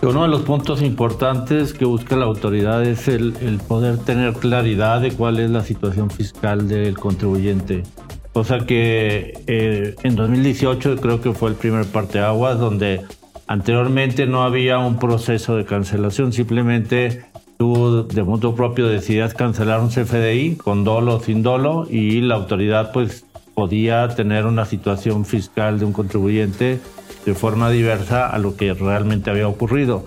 Uno 0.03 0.23
de 0.23 0.29
los 0.29 0.43
puntos 0.43 0.83
importantes 0.83 1.73
que 1.73 1.85
busca 1.85 2.17
la 2.17 2.25
autoridad 2.25 2.85
es 2.85 3.07
el, 3.07 3.61
poder 3.69 3.99
tener 3.99 4.33
claridad 4.33 5.01
de 5.01 5.13
cuál 5.13 5.39
es 5.39 5.49
la 5.49 5.63
situación 5.63 6.11
fiscal 6.11 6.67
del 6.67 6.99
contribuyente. 6.99 7.85
Cosa 8.33 8.67
que 8.67 9.33
eh, 9.47 9.95
en 10.03 10.17
2018 10.17 10.97
creo 10.97 11.21
que 11.21 11.33
fue 11.33 11.51
el 11.51 11.55
primer 11.55 11.87
parteaguas 11.87 12.59
donde 12.59 13.03
anteriormente 13.47 14.27
no 14.27 14.43
había 14.43 14.79
un 14.79 14.99
proceso 14.99 15.55
de 15.55 15.65
cancelación, 15.65 16.33
simplemente 16.33 17.25
tú 17.57 18.09
de 18.09 18.25
modo 18.25 18.57
propio 18.57 18.89
decidías 18.89 19.35
cancelar 19.35 19.79
un 19.81 19.91
CFDI 19.91 20.57
con 20.57 20.83
dolo 20.83 21.17
o 21.17 21.21
sin 21.21 21.45
dolo 21.45 21.87
y 21.89 22.23
la 22.23 22.35
autoridad 22.35 22.91
pues 22.91 23.25
podía 23.55 24.09
tener 24.09 24.47
una 24.47 24.65
situación 24.65 25.25
fiscal 25.25 25.79
de 25.79 25.85
un 25.85 25.93
contribuyente 25.93 26.81
de 27.25 27.35
forma 27.35 27.71
diversa 27.71 28.29
a 28.29 28.39
lo 28.39 28.57
que 28.57 28.75
realmente 28.75 29.31
había 29.31 29.49
ocurrido. 29.49 30.05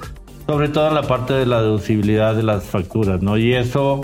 Sobre 0.48 0.70
todo 0.70 0.90
en 0.90 0.96
la 0.96 1.04
parte 1.04 1.34
de 1.34 1.46
la 1.46 1.62
deducibilidad 1.62 2.36
de 2.36 2.44
las 2.44 2.66
facturas, 2.66 3.22
¿no? 3.22 3.38
Y 3.38 3.54
eso 3.54 4.02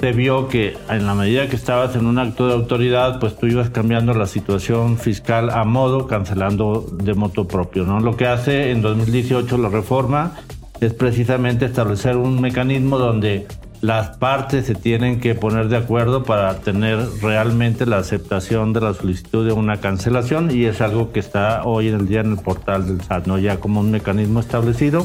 se 0.00 0.12
vio 0.12 0.48
que 0.48 0.76
en 0.88 1.06
la 1.06 1.14
medida 1.14 1.48
que 1.48 1.54
estabas 1.54 1.94
en 1.94 2.06
un 2.06 2.18
acto 2.18 2.48
de 2.48 2.54
autoridad, 2.54 3.20
pues 3.20 3.36
tú 3.36 3.46
ibas 3.46 3.70
cambiando 3.70 4.14
la 4.14 4.26
situación 4.26 4.98
fiscal 4.98 5.50
a 5.50 5.64
modo, 5.64 6.08
cancelando 6.08 6.84
de 6.92 7.14
moto 7.14 7.46
propio, 7.46 7.84
¿no? 7.84 8.00
Lo 8.00 8.16
que 8.16 8.26
hace 8.26 8.72
en 8.72 8.82
2018 8.82 9.58
la 9.58 9.68
reforma 9.68 10.32
es 10.80 10.92
precisamente 10.92 11.66
establecer 11.66 12.16
un 12.16 12.40
mecanismo 12.40 12.98
donde 12.98 13.46
las 13.82 14.16
partes 14.16 14.66
se 14.66 14.76
tienen 14.76 15.18
que 15.18 15.34
poner 15.34 15.68
de 15.68 15.76
acuerdo 15.76 16.22
para 16.22 16.60
tener 16.60 17.00
realmente 17.20 17.84
la 17.84 17.98
aceptación 17.98 18.72
de 18.72 18.80
la 18.80 18.94
solicitud 18.94 19.44
de 19.44 19.52
una 19.52 19.78
cancelación 19.78 20.56
y 20.56 20.66
es 20.66 20.80
algo 20.80 21.10
que 21.10 21.18
está 21.18 21.64
hoy 21.64 21.88
en 21.88 21.96
el 21.96 22.06
día 22.06 22.20
en 22.20 22.30
el 22.30 22.38
portal 22.38 22.86
del 22.86 23.00
SAT, 23.00 23.26
¿no? 23.26 23.40
ya 23.40 23.58
como 23.58 23.80
un 23.80 23.90
mecanismo 23.90 24.38
establecido. 24.38 25.04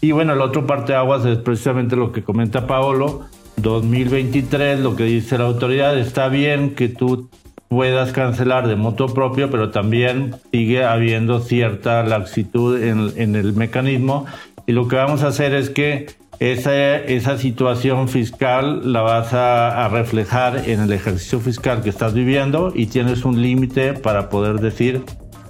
Y 0.00 0.12
bueno, 0.12 0.34
el 0.34 0.40
otro 0.40 0.68
parte 0.68 0.92
de 0.92 0.98
aguas 0.98 1.26
es 1.26 1.38
precisamente 1.38 1.96
lo 1.96 2.12
que 2.12 2.22
comenta 2.22 2.66
Paolo. 2.68 3.26
2023, 3.56 4.78
lo 4.78 4.94
que 4.94 5.04
dice 5.04 5.36
la 5.36 5.44
autoridad, 5.44 5.98
está 5.98 6.28
bien 6.28 6.76
que 6.76 6.88
tú 6.88 7.28
puedas 7.68 8.12
cancelar 8.12 8.68
de 8.68 8.76
moto 8.76 9.12
propio, 9.12 9.50
pero 9.50 9.70
también 9.70 10.36
sigue 10.52 10.84
habiendo 10.84 11.40
cierta 11.40 12.04
laxitud 12.04 12.80
en, 12.80 13.12
en 13.16 13.34
el 13.34 13.52
mecanismo 13.52 14.26
y 14.66 14.72
lo 14.72 14.86
que 14.86 14.94
vamos 14.94 15.24
a 15.24 15.28
hacer 15.28 15.54
es 15.54 15.70
que 15.70 16.06
esa, 16.40 16.96
esa 16.96 17.36
situación 17.36 18.08
fiscal 18.08 18.92
la 18.92 19.02
vas 19.02 19.34
a, 19.34 19.88
reflejar 19.88 20.68
en 20.68 20.80
el 20.80 20.92
ejercicio 20.92 21.38
fiscal 21.38 21.82
que 21.82 21.90
estás 21.90 22.14
viviendo 22.14 22.72
y 22.74 22.86
tienes 22.86 23.26
un 23.26 23.42
límite 23.42 23.92
para 23.92 24.30
poder 24.30 24.58
decir, 24.58 25.02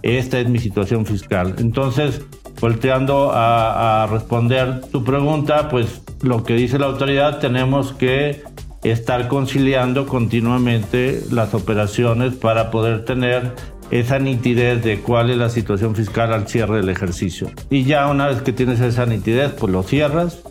esta 0.03 0.41
es 0.41 0.49
mi 0.49 0.59
situación 0.59 1.07
fiscal. 1.07 1.55
Entonces, 1.59 2.23
volteando 2.61 3.31
a, 3.31 4.03
a 4.03 4.07
responder 4.09 4.81
tu 4.81 5.05
pregunta, 5.05 5.69
pues 5.69 6.03
lo 6.23 6.43
que 6.43 6.55
dice 6.55 6.79
la 6.79 6.87
autoridad, 6.87 7.39
tenemos 7.39 7.93
que 7.93 8.43
estar 8.83 9.29
conciliando 9.29 10.07
continuamente 10.07 11.23
las 11.31 11.55
operaciones 11.55 12.35
para 12.35 12.73
poder 12.73 13.05
tener 13.05 13.53
esa 13.91 14.19
nitidez 14.19 14.83
de 14.83 15.01
cuál 15.01 15.31
es 15.31 15.37
la 15.37 15.51
situación 15.51 15.95
fiscal 15.95 16.33
al 16.33 16.49
cierre 16.49 16.77
del 16.77 16.89
ejercicio. 16.89 17.51
Y 17.71 17.85
ya 17.85 18.09
una 18.09 18.29
vez 18.29 18.43
que 18.43 18.53
tienes 18.53 18.81
esa 18.81 19.07
nitidez, 19.07 19.53
pues 19.53 19.73
lo 19.73 19.83
cierras, 19.83 20.43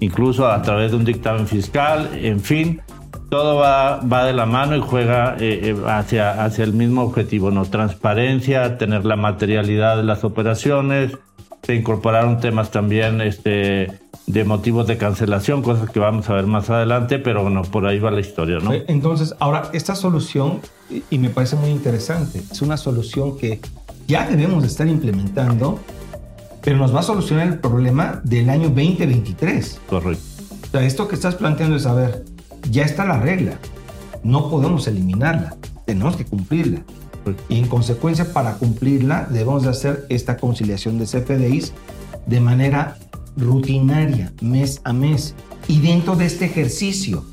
incluso 0.00 0.46
a 0.46 0.60
través 0.62 0.90
de 0.90 0.96
un 0.96 1.04
dictamen 1.04 1.46
fiscal, 1.46 2.10
en 2.14 2.40
fin, 2.40 2.80
todo 3.28 3.56
va, 3.56 4.00
va 4.00 4.24
de 4.24 4.32
la 4.32 4.46
mano 4.46 4.76
y 4.76 4.80
juega 4.80 5.36
eh, 5.38 5.70
eh, 5.70 5.76
hacia, 5.86 6.44
hacia 6.44 6.64
el 6.64 6.72
mismo 6.72 7.02
objetivo, 7.02 7.50
¿no? 7.50 7.64
Transparencia, 7.64 8.78
tener 8.78 9.04
la 9.04 9.16
materialidad 9.16 9.96
de 9.96 10.04
las 10.04 10.24
operaciones, 10.24 11.12
se 11.62 11.74
incorporaron 11.74 12.40
temas 12.40 12.70
también 12.70 13.20
este, 13.20 13.90
de 14.26 14.44
motivos 14.44 14.86
de 14.86 14.96
cancelación, 14.96 15.62
cosas 15.62 15.90
que 15.90 15.98
vamos 15.98 16.30
a 16.30 16.34
ver 16.34 16.46
más 16.46 16.70
adelante, 16.70 17.18
pero 17.18 17.42
bueno, 17.42 17.62
por 17.62 17.86
ahí 17.86 17.98
va 17.98 18.10
la 18.10 18.20
historia, 18.20 18.58
¿no? 18.58 18.72
Entonces, 18.72 19.34
ahora, 19.40 19.70
esta 19.72 19.96
solución, 19.96 20.60
y 21.10 21.18
me 21.18 21.30
parece 21.30 21.56
muy 21.56 21.70
interesante, 21.70 22.42
es 22.50 22.62
una 22.62 22.76
solución 22.76 23.36
que 23.36 23.60
ya 24.06 24.28
debemos 24.28 24.62
de 24.62 24.68
estar 24.68 24.86
implementando, 24.86 25.80
pero 26.66 26.78
nos 26.78 26.92
va 26.92 26.98
a 26.98 27.04
solucionar 27.04 27.46
el 27.46 27.60
problema 27.60 28.20
del 28.24 28.50
año 28.50 28.70
2023. 28.70 29.82
Correcto. 29.88 30.24
O 30.66 30.70
sea, 30.72 30.84
esto 30.84 31.06
que 31.06 31.14
estás 31.14 31.36
planteando 31.36 31.76
es, 31.76 31.86
a 31.86 31.94
ver, 31.94 32.24
ya 32.68 32.82
está 32.82 33.04
la 33.04 33.20
regla, 33.20 33.56
no 34.24 34.50
podemos 34.50 34.88
eliminarla, 34.88 35.54
tenemos 35.84 36.16
que 36.16 36.24
cumplirla. 36.24 36.82
Y 37.48 37.60
en 37.60 37.68
consecuencia, 37.68 38.32
para 38.32 38.54
cumplirla, 38.54 39.28
debemos 39.30 39.62
de 39.62 39.68
hacer 39.68 40.06
esta 40.08 40.38
conciliación 40.38 40.98
de 40.98 41.04
CFDIs 41.04 41.72
de 42.26 42.40
manera 42.40 42.98
rutinaria, 43.36 44.32
mes 44.40 44.80
a 44.82 44.92
mes. 44.92 45.36
Y 45.68 45.80
dentro 45.80 46.16
de 46.16 46.26
este 46.26 46.46
ejercicio, 46.46 47.24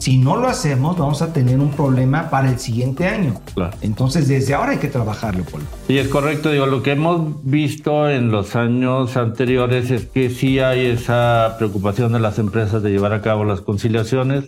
si 0.00 0.16
no 0.16 0.36
lo 0.36 0.48
hacemos, 0.48 0.96
vamos 0.96 1.20
a 1.20 1.30
tener 1.30 1.58
un 1.58 1.70
problema 1.70 2.30
para 2.30 2.48
el 2.48 2.58
siguiente 2.58 3.06
año. 3.06 3.34
Entonces, 3.82 4.28
desde 4.28 4.54
ahora 4.54 4.72
hay 4.72 4.78
que 4.78 4.88
trabajarlo, 4.88 5.44
Polo. 5.44 5.64
Sí, 5.86 5.98
es 5.98 6.08
correcto. 6.08 6.50
Digo, 6.50 6.64
lo 6.64 6.82
que 6.82 6.92
hemos 6.92 7.44
visto 7.44 8.08
en 8.08 8.30
los 8.30 8.56
años 8.56 9.18
anteriores 9.18 9.90
es 9.90 10.06
que 10.06 10.30
sí 10.30 10.58
hay 10.58 10.86
esa 10.86 11.54
preocupación 11.58 12.12
de 12.12 12.20
las 12.20 12.38
empresas 12.38 12.82
de 12.82 12.90
llevar 12.90 13.12
a 13.12 13.20
cabo 13.20 13.44
las 13.44 13.60
conciliaciones. 13.60 14.44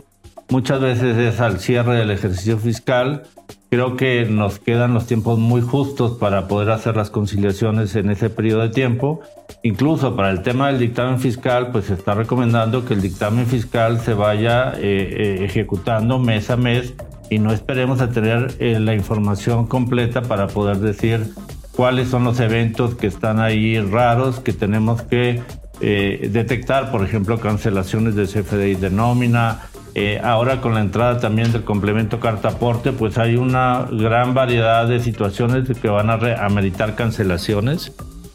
muchas 0.49 0.81
veces 0.81 1.19
es 1.19 1.41
al 1.41 1.61
cierre 1.61 1.97
del 1.97 2.11
ejercicio 2.11 2.57
fiscal. 2.59 3.25
Creo 3.69 3.97
que 3.97 4.25
nos 4.25 4.59
quedan 4.59 4.95
los 4.95 5.07
tiempos 5.07 5.39
muy 5.39 5.61
justos 5.61 6.19
para 6.19 6.49
poder 6.49 6.71
hacer 6.71 6.97
las 6.97 7.11
conciliaciones 7.11 7.95
en 7.95 8.11
ese 8.11 8.31
periodo 8.31 8.63
de 8.63 8.71
tiempo. 8.71 9.21
Incluso 9.65 10.17
para 10.17 10.31
el 10.31 10.43
tema 10.43 10.69
del 10.69 10.81
dictamen 10.81 11.21
fiscal, 11.21 11.71
pues 11.71 11.85
se 11.87 11.95
está 11.95 12.15
recomendando 12.15 12.85
que 12.85 12.95
el 12.95 13.01
dictamen 13.01 13.47
fiscal 13.47 14.01
se 14.01 14.13
vaya 14.13 14.73
eh, 14.73 14.81
eh, 14.81 15.45
ejecutando 15.45 16.19
mes 16.19 16.51
a 16.51 16.57
mes 16.57 16.95
y 17.33 17.39
no 17.39 17.51
esperemos 17.53 18.03
a 18.03 18.11
tener 18.11 18.55
eh, 18.59 18.79
la 18.79 18.95
información 18.95 19.67
completa 19.67 20.21
para 20.21 20.49
poder 20.49 20.79
decir 20.79 21.33
cuáles 21.71 22.09
son 22.09 22.25
los 22.25 22.41
eventos 22.41 22.95
que 22.95 23.07
están 23.07 23.41
ahí 23.41 23.81
raros 23.81 24.41
que 24.41 24.53
tenemos 24.53 25.01
que 25.01 25.41
eh, 25.81 26.29
detectar, 26.31 26.91
por 26.91 27.03
ejemplo, 27.03 27.41
cancelaciones 27.41 28.15
de 28.17 28.27
CFDI 28.27 28.75
de 28.75 28.91
nómina. 28.91 29.63
Eh, 29.95 30.21
ahora 30.23 30.61
con 30.61 30.75
la 30.75 30.81
entrada 30.81 31.21
también 31.21 31.53
del 31.53 31.65
complemento 31.65 32.21
carta 32.21 32.49
aporte, 32.49 32.93
pues 32.93 33.17
hay 33.17 33.37
una 33.37 33.87
gran 33.91 34.35
variedad 34.35 34.87
de 34.87 35.01
situaciones 35.01 35.69
que 35.79 35.89
van 35.89 36.11
a 36.11 36.19
ameritar 36.45 36.95
cancelaciones 36.95 37.93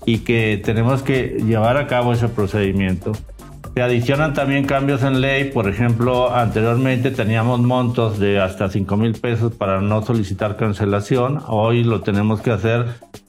y 0.08 0.20
que 0.20 0.60
tenemos 0.64 1.04
que 1.04 1.38
llevar 1.46 1.76
a 1.76 1.86
cabo 1.86 2.14
ese 2.14 2.30
procedimiento. 2.30 3.12
Se 3.76 3.82
adicionan 3.82 4.34
también 4.34 4.66
cambios 4.66 5.04
en 5.04 5.20
ley, 5.20 5.52
por 5.52 5.68
ejemplo, 5.68 6.34
anteriormente 6.34 7.12
teníamos 7.12 7.60
montos 7.60 8.18
de 8.18 8.40
hasta 8.40 8.70
5 8.70 8.96
mil 8.96 9.14
pesos 9.14 9.54
para 9.54 9.82
no 9.82 10.02
solicitar 10.04 10.56
cancelación, 10.56 11.42
hoy 11.46 11.84
lo 11.84 12.02
tenemos 12.02 12.42
que 12.42 12.52
hacer 12.52 12.86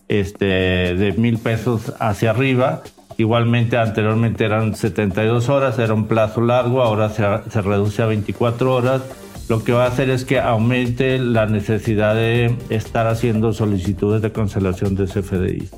este, 0.07 0.47
de 0.47 1.15
mil 1.19 1.39
pesos 1.39 1.93
hacia 1.99 2.31
arriba. 2.31 2.83
Igualmente 3.17 3.77
anteriormente 3.77 4.45
eran 4.45 4.77
72 4.77 5.49
horas, 5.49 5.81
era 5.81 5.93
un 5.93 6.07
plazo 6.07 6.41
largo, 6.41 6.81
ahora 6.81 7.11
se, 7.11 7.25
se 7.51 7.61
reduce 7.61 8.03
a 8.03 8.07
24 8.07 8.73
horas. 8.73 9.03
Lo 9.49 9.65
que 9.65 9.73
va 9.73 9.85
a 9.85 9.89
hacer 9.89 10.11
es 10.11 10.25
que 10.25 10.39
aumente 10.39 11.19
la 11.19 11.47
necesidad 11.47 12.15
de 12.15 12.55
estar 12.69 13.09
haciendo 13.09 13.53
solicitudes 13.53 14.23
de 14.23 14.31
cancelación 14.31 14.95
de 14.95 15.07
CFDI. 15.07 15.69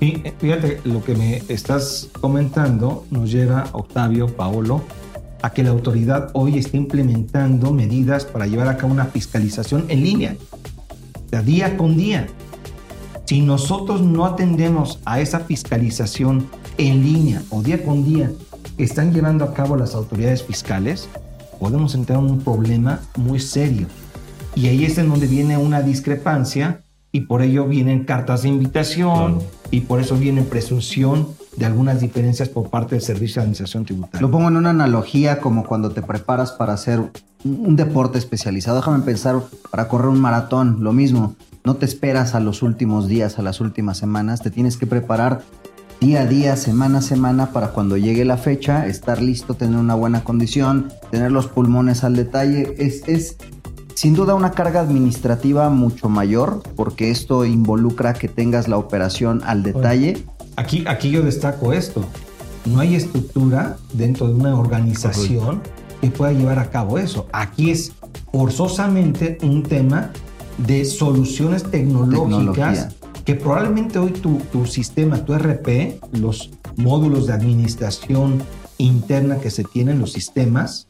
Y 0.00 0.22
fíjate, 0.38 0.80
lo 0.84 1.02
que 1.02 1.14
me 1.14 1.42
estás 1.48 2.08
comentando 2.20 3.04
nos 3.10 3.32
lleva, 3.32 3.68
Octavio, 3.72 4.28
Paolo, 4.28 4.82
a 5.42 5.50
que 5.50 5.62
la 5.62 5.70
autoridad 5.70 6.30
hoy 6.34 6.58
está 6.58 6.76
implementando 6.76 7.72
medidas 7.72 8.24
para 8.24 8.46
llevar 8.46 8.68
a 8.68 8.76
cabo 8.76 8.92
una 8.92 9.06
fiscalización 9.06 9.86
en 9.88 10.02
línea, 10.02 10.36
de 11.30 11.42
día 11.42 11.76
con 11.76 11.96
día. 11.96 12.28
Si 13.24 13.40
nosotros 13.40 14.00
no 14.00 14.24
atendemos 14.24 15.00
a 15.04 15.20
esa 15.20 15.40
fiscalización 15.40 16.48
en 16.78 17.02
línea 17.02 17.42
o 17.50 17.62
día 17.62 17.84
con 17.84 18.04
día 18.04 18.30
que 18.76 18.84
están 18.84 19.12
llevando 19.12 19.44
a 19.44 19.52
cabo 19.52 19.76
las 19.76 19.94
autoridades 19.94 20.44
fiscales, 20.44 21.08
podemos 21.58 21.94
entrar 21.94 22.20
en 22.20 22.30
un 22.30 22.40
problema 22.40 23.00
muy 23.16 23.40
serio. 23.40 23.88
Y 24.54 24.68
ahí 24.68 24.84
es 24.84 24.96
en 24.98 25.08
donde 25.08 25.26
viene 25.26 25.58
una 25.58 25.82
discrepancia 25.82 26.82
y 27.12 27.22
por 27.22 27.42
ello 27.42 27.66
vienen 27.66 28.04
cartas 28.04 28.42
de 28.42 28.48
invitación 28.50 29.38
y 29.70 29.80
por 29.80 30.00
eso 30.00 30.16
viene 30.16 30.42
presunción 30.42 31.28
de 31.56 31.64
algunas 31.66 32.00
diferencias 32.00 32.48
por 32.48 32.70
parte 32.70 32.94
del 32.94 33.02
Servicio 33.02 33.36
de 33.36 33.44
Administración 33.44 33.84
Tributaria. 33.84 34.20
Lo 34.20 34.30
pongo 34.30 34.48
en 34.48 34.56
una 34.56 34.70
analogía 34.70 35.40
como 35.40 35.64
cuando 35.64 35.90
te 35.90 36.02
preparas 36.02 36.52
para 36.52 36.74
hacer 36.74 37.00
un- 37.00 37.10
un 37.44 37.76
deporte 37.76 38.18
especializado. 38.18 38.76
Déjame 38.76 39.02
pensar 39.04 39.40
para 39.70 39.88
correr 39.88 40.08
un 40.08 40.20
maratón, 40.20 40.78
lo 40.84 40.92
mismo. 40.92 41.34
No 41.64 41.76
te 41.76 41.86
esperas 41.86 42.34
a 42.34 42.40
los 42.40 42.62
últimos 42.62 43.08
días, 43.08 43.38
a 43.38 43.42
las 43.42 43.60
últimas 43.60 43.98
semanas, 43.98 44.40
te 44.42 44.50
tienes 44.50 44.76
que 44.76 44.86
preparar 44.86 45.42
día 46.00 46.20
a 46.22 46.26
día, 46.26 46.54
semana 46.56 46.98
a 46.98 47.02
semana 47.02 47.46
para 47.52 47.68
cuando 47.72 47.96
llegue 47.96 48.24
la 48.24 48.36
fecha, 48.36 48.86
estar 48.86 49.20
listo, 49.20 49.54
tener 49.54 49.78
una 49.80 49.94
buena 49.96 50.22
condición, 50.22 50.92
tener 51.10 51.32
los 51.32 51.48
pulmones 51.48 52.04
al 52.04 52.14
detalle. 52.14 52.74
Es, 52.78 53.02
es 53.08 53.36
sin 53.98 54.14
duda 54.14 54.36
una 54.36 54.52
carga 54.52 54.78
administrativa 54.78 55.70
mucho 55.70 56.08
mayor 56.08 56.62
porque 56.76 57.10
esto 57.10 57.44
involucra 57.44 58.14
que 58.14 58.28
tengas 58.28 58.68
la 58.68 58.76
operación 58.76 59.42
al 59.44 59.64
detalle. 59.64 60.24
Aquí, 60.54 60.84
aquí 60.86 61.10
yo 61.10 61.24
destaco 61.24 61.72
esto. 61.72 62.04
No 62.64 62.78
hay 62.78 62.94
estructura 62.94 63.76
dentro 63.94 64.28
de 64.28 64.34
una 64.34 64.56
organización 64.56 65.62
que 66.00 66.12
pueda 66.12 66.30
llevar 66.30 66.60
a 66.60 66.70
cabo 66.70 66.96
eso. 66.96 67.26
Aquí 67.32 67.72
es 67.72 67.92
forzosamente 68.30 69.36
un 69.42 69.64
tema 69.64 70.12
de 70.58 70.84
soluciones 70.84 71.64
tecnológicas 71.64 72.54
Tecnología. 72.54 72.88
que 73.24 73.34
probablemente 73.34 73.98
hoy 73.98 74.12
tu, 74.12 74.36
tu 74.52 74.64
sistema, 74.66 75.24
tu 75.24 75.34
RP, 75.36 75.98
los 76.12 76.52
módulos 76.76 77.26
de 77.26 77.32
administración 77.32 78.40
interna 78.76 79.38
que 79.38 79.50
se 79.50 79.64
tienen, 79.64 79.98
los 79.98 80.12
sistemas, 80.12 80.86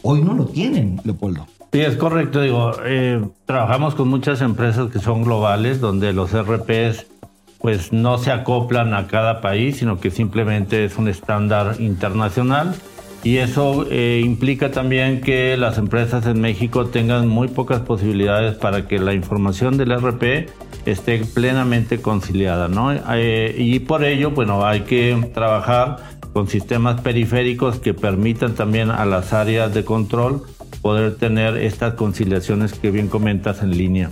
hoy 0.00 0.22
no 0.22 0.32
lo 0.32 0.46
tienen, 0.46 1.02
Leopoldo. 1.04 1.46
Sí, 1.72 1.80
es 1.80 1.96
correcto. 1.96 2.40
Digo, 2.40 2.72
eh, 2.84 3.22
trabajamos 3.44 3.94
con 3.94 4.08
muchas 4.08 4.40
empresas 4.40 4.90
que 4.90 4.98
son 4.98 5.24
globales, 5.24 5.80
donde 5.80 6.12
los 6.12 6.32
RPs 6.32 7.06
pues 7.60 7.92
no 7.92 8.18
se 8.18 8.30
acoplan 8.30 8.94
a 8.94 9.06
cada 9.06 9.40
país, 9.40 9.78
sino 9.78 9.98
que 9.98 10.10
simplemente 10.10 10.84
es 10.84 10.98
un 10.98 11.08
estándar 11.08 11.76
internacional. 11.80 12.74
Y 13.24 13.38
eso 13.38 13.86
eh, 13.90 14.22
implica 14.24 14.70
también 14.70 15.20
que 15.20 15.56
las 15.56 15.78
empresas 15.78 16.26
en 16.26 16.40
México 16.40 16.86
tengan 16.86 17.26
muy 17.26 17.48
pocas 17.48 17.80
posibilidades 17.80 18.54
para 18.54 18.86
que 18.86 19.00
la 19.00 19.14
información 19.14 19.76
del 19.76 19.98
RP 19.98 20.48
esté 20.84 21.24
plenamente 21.24 22.00
conciliada, 22.00 22.68
¿no? 22.68 22.92
Eh, 22.92 23.54
y 23.58 23.80
por 23.80 24.04
ello, 24.04 24.30
bueno, 24.30 24.64
hay 24.64 24.82
que 24.82 25.30
trabajar 25.34 25.96
con 26.32 26.46
sistemas 26.46 27.00
periféricos 27.00 27.80
que 27.80 27.94
permitan 27.94 28.54
también 28.54 28.90
a 28.90 29.04
las 29.06 29.32
áreas 29.32 29.74
de 29.74 29.84
control 29.84 30.42
poder 30.82 31.16
tener 31.16 31.56
estas 31.56 31.94
conciliaciones 31.94 32.72
que 32.72 32.90
bien 32.90 33.08
comentas 33.08 33.62
en 33.62 33.70
línea. 33.70 34.10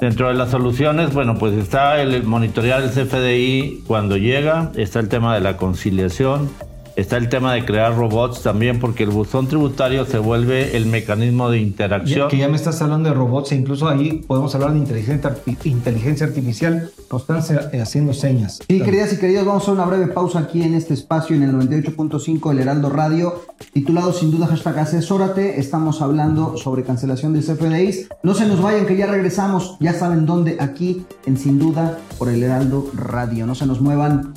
Dentro 0.00 0.28
de 0.28 0.34
las 0.34 0.50
soluciones, 0.50 1.14
bueno, 1.14 1.38
pues 1.38 1.54
está 1.54 2.00
el 2.02 2.24
monitorear 2.24 2.82
el 2.82 2.90
CFDI 2.90 3.84
cuando 3.86 4.16
llega, 4.16 4.72
está 4.76 5.00
el 5.00 5.08
tema 5.08 5.34
de 5.34 5.40
la 5.40 5.56
conciliación, 5.56 6.50
está 6.96 7.16
el 7.16 7.28
tema 7.28 7.52
de 7.54 7.64
crear 7.64 7.96
robots 7.96 8.42
también, 8.42 8.78
porque 8.80 9.04
el 9.04 9.10
buzón 9.10 9.48
tributario 9.48 10.04
se 10.06 10.18
vuelve 10.18 10.76
el 10.76 10.86
mecanismo 10.86 11.50
de 11.50 11.58
Ya- 11.60 11.66
interacción. 11.66 12.28
que 12.28 12.38
ya 12.38 12.48
me 12.48 12.56
estás 12.56 12.80
hablando 12.82 13.08
de 13.08 13.14
robots 13.14 13.52
e 13.52 13.56
incluso 13.56 13.88
ahí 13.88 14.22
podemos 14.26 14.54
hablar 14.54 14.72
de 14.72 14.78
inteligencia, 14.78 15.30
arti- 15.34 15.56
inteligencia 15.64 16.26
artificial. 16.26 16.90
Nos 17.10 17.22
están 17.22 17.42
se- 17.42 17.80
haciendo 17.80 18.12
señas. 18.12 18.60
Sí, 18.68 18.80
queridas 18.80 19.12
y 19.12 19.16
queridos, 19.18 19.44
vamos 19.44 19.62
a 19.62 19.64
hacer 19.64 19.74
una 19.74 19.84
breve 19.86 20.08
pausa 20.08 20.38
aquí 20.40 20.62
en 20.62 20.74
este 20.74 20.94
espacio 20.94 21.36
en 21.36 21.42
el 21.42 21.52
98.5 21.52 22.50
del 22.50 22.60
Heraldo 22.60 22.90
Radio, 22.90 23.42
titulado 23.72 24.12
sin 24.12 24.30
duda 24.30 24.46
hashtag 24.46 24.78
asesórate. 24.78 25.60
Estamos 25.60 26.02
hablando 26.02 26.56
sobre 26.56 26.82
cancelación 26.82 27.32
del 27.32 27.44
CFDIs. 27.44 28.08
No 28.22 28.34
se 28.34 28.46
nos 28.46 28.60
vayan 28.60 28.86
que 28.86 28.96
ya 28.96 29.06
regresamos, 29.06 29.76
ya 29.80 29.92
saben 29.92 30.26
dónde, 30.26 30.56
aquí 30.60 31.04
en 31.26 31.36
sin 31.38 31.58
duda 31.58 31.98
por 32.18 32.28
el 32.28 32.42
Heraldo 32.42 32.90
Radio. 32.94 33.46
No 33.46 33.54
se 33.54 33.66
nos 33.66 33.80
muevan. 33.80 34.34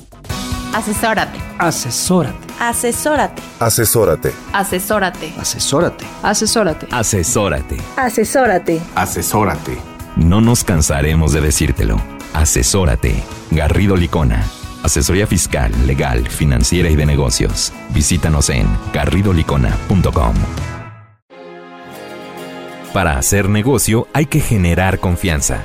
Asesórate. 0.74 1.38
Asesórate. 1.58 2.38
Asesórate. 2.60 3.42
Asesórate. 3.58 4.32
Asesórate. 4.52 5.32
Asesórate. 5.38 6.06
Asesórate. 6.22 6.86
Asesórate. 6.92 7.76
Asesórate. 7.96 8.80
Asesórate. 8.94 9.78
No 10.16 10.40
nos 10.40 10.64
cansaremos 10.64 11.32
de 11.32 11.40
decírtelo. 11.40 12.00
Asesórate. 12.34 13.22
Garrido 13.50 13.96
Licona. 13.96 14.44
Asesoría 14.82 15.26
fiscal, 15.26 15.72
legal, 15.86 16.28
financiera 16.28 16.88
y 16.90 16.96
de 16.96 17.06
negocios. 17.06 17.72
Visítanos 17.90 18.50
en 18.50 18.66
garridolicona.com. 18.92 20.34
Para 22.92 23.18
hacer 23.18 23.48
negocio 23.48 24.06
hay 24.12 24.26
que 24.26 24.40
generar 24.40 24.98
confianza. 24.98 25.64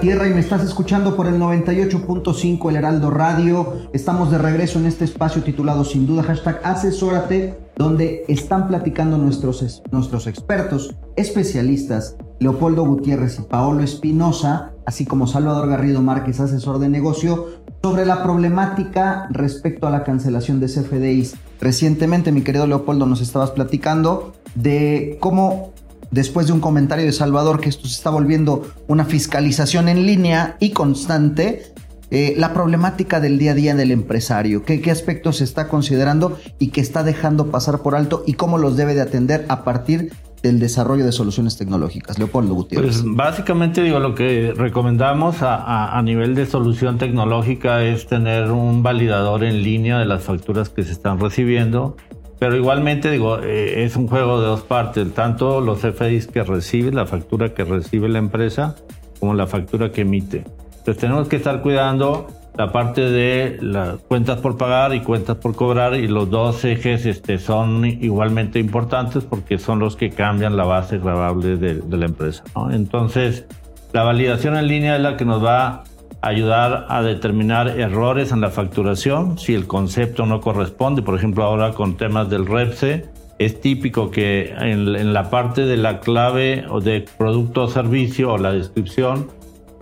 Valtierra 0.00 0.28
y 0.28 0.32
me 0.32 0.40
estás 0.40 0.64
escuchando 0.64 1.14
por 1.14 1.26
el 1.26 1.38
98.5 1.38 2.70
El 2.70 2.76
Heraldo 2.76 3.10
Radio. 3.10 3.90
Estamos 3.92 4.30
de 4.30 4.38
regreso 4.38 4.78
en 4.78 4.86
este 4.86 5.04
espacio 5.04 5.42
titulado 5.42 5.84
Sin 5.84 6.06
duda 6.06 6.22
hashtag 6.22 6.58
Asesórate, 6.64 7.58
donde 7.76 8.24
están 8.26 8.66
platicando 8.66 9.18
nuestros, 9.18 9.82
nuestros 9.90 10.26
expertos, 10.26 10.96
especialistas, 11.16 12.16
Leopoldo 12.38 12.86
Gutiérrez 12.86 13.40
y 13.40 13.42
Paolo 13.42 13.82
Espinosa, 13.82 14.72
así 14.86 15.04
como 15.04 15.26
Salvador 15.26 15.68
Garrido 15.68 16.00
Márquez, 16.00 16.40
asesor 16.40 16.78
de 16.78 16.88
negocio, 16.88 17.48
sobre 17.82 18.06
la 18.06 18.22
problemática 18.22 19.28
respecto 19.28 19.86
a 19.86 19.90
la 19.90 20.02
cancelación 20.02 20.60
de 20.60 20.68
CFDIs. 20.68 21.34
Recientemente, 21.60 22.32
mi 22.32 22.40
querido 22.40 22.66
Leopoldo, 22.66 23.04
nos 23.04 23.20
estabas 23.20 23.50
platicando 23.50 24.32
de 24.54 25.18
cómo 25.20 25.74
después 26.10 26.46
de 26.46 26.52
un 26.52 26.60
comentario 26.60 27.04
de 27.04 27.12
Salvador 27.12 27.60
que 27.60 27.68
esto 27.68 27.86
se 27.86 27.94
está 27.94 28.10
volviendo 28.10 28.66
una 28.88 29.04
fiscalización 29.04 29.88
en 29.88 30.06
línea 30.06 30.56
y 30.60 30.70
constante, 30.70 31.72
eh, 32.10 32.34
la 32.36 32.52
problemática 32.52 33.20
del 33.20 33.38
día 33.38 33.52
a 33.52 33.54
día 33.54 33.74
del 33.76 33.92
empresario, 33.92 34.64
¿Qué, 34.64 34.90
aspectos 34.90 35.36
se 35.36 35.44
está 35.44 35.68
considerando 35.68 36.38
y 36.58 36.68
qué 36.68 36.80
está 36.80 37.04
dejando 37.04 37.52
pasar 37.52 37.82
por 37.82 37.94
alto 37.94 38.24
y 38.26 38.34
cómo 38.34 38.58
los 38.58 38.76
debe 38.76 38.94
de 38.94 39.02
atender 39.02 39.46
a 39.48 39.62
partir 39.62 40.12
del 40.42 40.58
desarrollo 40.58 41.04
de 41.04 41.12
soluciones 41.12 41.58
tecnológicas. 41.58 42.18
Leopoldo 42.18 42.54
Gutiérrez. 42.54 43.02
Pues 43.02 43.14
básicamente 43.14 43.82
digo, 43.82 44.00
lo 44.00 44.14
que 44.14 44.54
recomendamos 44.56 45.42
a, 45.42 45.96
a, 45.96 46.02
nivel 46.02 46.34
de 46.34 46.46
solución 46.46 46.96
tecnológica 46.96 47.84
es 47.84 48.06
tener 48.06 48.50
un 48.50 48.82
validador 48.82 49.44
en 49.44 49.62
línea 49.62 49.98
de 49.98 50.06
las 50.06 50.22
facturas 50.22 50.70
que 50.70 50.82
se 50.82 50.92
están 50.92 51.20
recibiendo, 51.20 51.96
pero 52.40 52.56
igualmente 52.56 53.10
digo, 53.10 53.38
eh, 53.38 53.84
es 53.84 53.96
un 53.96 54.08
juego 54.08 54.40
de 54.40 54.46
dos 54.46 54.62
partes, 54.62 55.12
tanto 55.12 55.60
los 55.60 55.80
FDIs 55.80 56.26
que 56.26 56.42
recibe, 56.42 56.90
la 56.90 57.04
factura 57.04 57.52
que 57.52 57.64
recibe 57.64 58.08
la 58.08 58.18
empresa, 58.18 58.74
como 59.20 59.34
la 59.34 59.46
factura 59.46 59.92
que 59.92 60.00
emite. 60.00 60.44
Entonces 60.78 60.96
tenemos 60.96 61.28
que 61.28 61.36
estar 61.36 61.60
cuidando 61.60 62.28
la 62.56 62.72
parte 62.72 63.02
de 63.02 63.58
las 63.60 63.98
cuentas 64.00 64.40
por 64.40 64.56
pagar 64.56 64.94
y 64.94 65.00
cuentas 65.00 65.36
por 65.36 65.54
cobrar 65.54 65.94
y 65.94 66.08
los 66.08 66.30
dos 66.30 66.64
ejes 66.64 67.04
este, 67.04 67.38
son 67.38 67.84
igualmente 67.84 68.58
importantes 68.58 69.22
porque 69.22 69.58
son 69.58 69.78
los 69.78 69.94
que 69.96 70.08
cambian 70.08 70.56
la 70.56 70.64
base 70.64 70.98
grabable 70.98 71.58
de, 71.58 71.82
la 71.94 72.06
empresa. 72.06 72.42
Entonces, 72.70 73.44
la 73.92 74.02
validación 74.02 74.56
en 74.56 74.66
línea 74.66 74.96
es 74.96 75.02
la 75.02 75.18
que 75.18 75.26
nos 75.26 75.44
va 75.44 75.84
ayudar 76.22 76.86
a 76.88 77.02
determinar 77.02 77.68
errores 77.68 78.32
en 78.32 78.40
la 78.40 78.50
facturación, 78.50 79.38
si 79.38 79.54
el 79.54 79.66
concepto 79.66 80.26
no 80.26 80.40
corresponde, 80.40 81.02
por 81.02 81.16
ejemplo 81.16 81.44
ahora 81.44 81.72
con 81.72 81.96
temas 81.96 82.28
del 82.28 82.46
REPSE, 82.46 83.06
es 83.38 83.60
típico 83.60 84.10
que 84.10 84.52
en, 84.58 84.94
en 84.94 85.12
la 85.14 85.30
parte 85.30 85.64
de 85.64 85.78
la 85.78 86.00
clave 86.00 86.66
o 86.68 86.80
de 86.80 87.06
producto 87.16 87.62
o 87.62 87.68
servicio 87.68 88.32
o 88.32 88.38
la 88.38 88.52
descripción, 88.52 89.28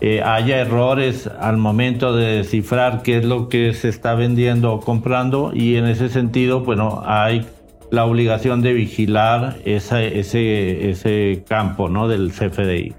eh, 0.01 0.23
haya 0.23 0.61
errores 0.61 1.27
al 1.27 1.57
momento 1.57 2.15
de 2.15 2.37
descifrar 2.37 3.03
qué 3.03 3.19
es 3.19 3.25
lo 3.25 3.49
que 3.49 3.75
se 3.75 3.89
está 3.89 4.15
vendiendo 4.15 4.73
o 4.73 4.81
comprando 4.81 5.51
y 5.53 5.75
en 5.75 5.87
ese 5.87 6.09
sentido, 6.09 6.61
bueno, 6.61 7.03
hay 7.05 7.47
la 7.91 8.05
obligación 8.05 8.63
de 8.63 8.75
vigilar 8.75 9.57
ese, 9.65 10.21
ese 10.21 11.43
campo 11.49 11.89
¿no? 11.89 12.07
del 12.07 12.31
CFDI. 12.31 12.95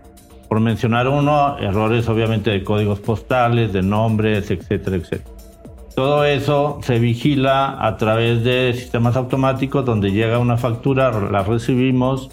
Por 0.49 0.59
mencionar 0.59 1.07
uno, 1.07 1.57
errores 1.59 2.09
obviamente 2.09 2.49
de 2.49 2.63
códigos 2.63 2.99
postales, 2.99 3.71
de 3.71 3.83
nombres, 3.83 4.49
etcétera, 4.51 4.97
etcétera. 4.97 5.39
Todo 5.95 6.23
eso 6.23 6.79
se 6.81 6.97
vigila 6.97 7.85
a 7.85 7.97
través 7.97 8.43
de 8.43 8.73
sistemas 8.73 9.15
automáticos 9.15 9.85
donde 9.85 10.11
llega 10.11 10.39
una 10.39 10.57
factura, 10.57 11.11
la 11.11 11.43
recibimos, 11.43 12.29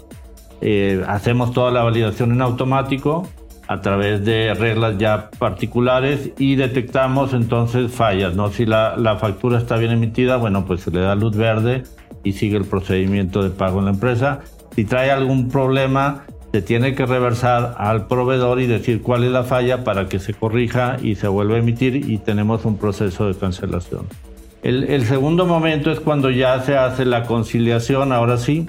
eh, 0.61 1.03
hacemos 1.07 1.51
toda 1.51 1.71
la 1.71 1.83
validación 1.83 2.31
en 2.31 2.41
automático 2.41 3.27
a 3.67 3.81
través 3.81 4.23
de 4.23 4.53
reglas 4.53 4.97
ya 4.97 5.29
particulares 5.37 6.31
y 6.37 6.55
detectamos 6.55 7.33
entonces 7.33 7.91
fallas, 7.91 8.33
¿no? 8.35 8.49
Si 8.49 8.65
la, 8.65 8.95
la, 8.95 9.17
factura 9.17 9.57
está 9.57 9.75
bien 9.75 9.91
emitida, 9.91 10.37
bueno, 10.37 10.65
pues 10.65 10.81
se 10.81 10.91
le 10.91 11.01
da 11.01 11.15
luz 11.15 11.35
verde 11.35 11.83
y 12.23 12.33
sigue 12.33 12.57
el 12.57 12.65
procedimiento 12.65 13.43
de 13.43 13.49
pago 13.49 13.79
en 13.79 13.85
la 13.85 13.91
empresa. 13.91 14.39
Si 14.73 14.85
trae 14.85 15.11
algún 15.11 15.49
problema, 15.49 16.23
se 16.51 16.61
tiene 16.61 16.95
que 16.95 17.05
reversar 17.05 17.75
al 17.77 18.07
proveedor 18.07 18.61
y 18.61 18.67
decir 18.67 19.01
cuál 19.01 19.23
es 19.23 19.31
la 19.31 19.43
falla 19.43 19.83
para 19.83 20.07
que 20.07 20.19
se 20.19 20.33
corrija 20.33 20.97
y 21.01 21.15
se 21.15 21.27
vuelva 21.27 21.55
a 21.55 21.59
emitir 21.59 21.95
y 21.95 22.17
tenemos 22.17 22.65
un 22.65 22.77
proceso 22.77 23.27
de 23.27 23.35
cancelación. 23.35 24.07
El, 24.63 24.85
el 24.85 25.05
segundo 25.05 25.45
momento 25.45 25.91
es 25.91 25.99
cuando 25.99 26.29
ya 26.29 26.59
se 26.61 26.77
hace 26.77 27.05
la 27.05 27.23
conciliación, 27.23 28.11
ahora 28.11 28.37
sí, 28.37 28.67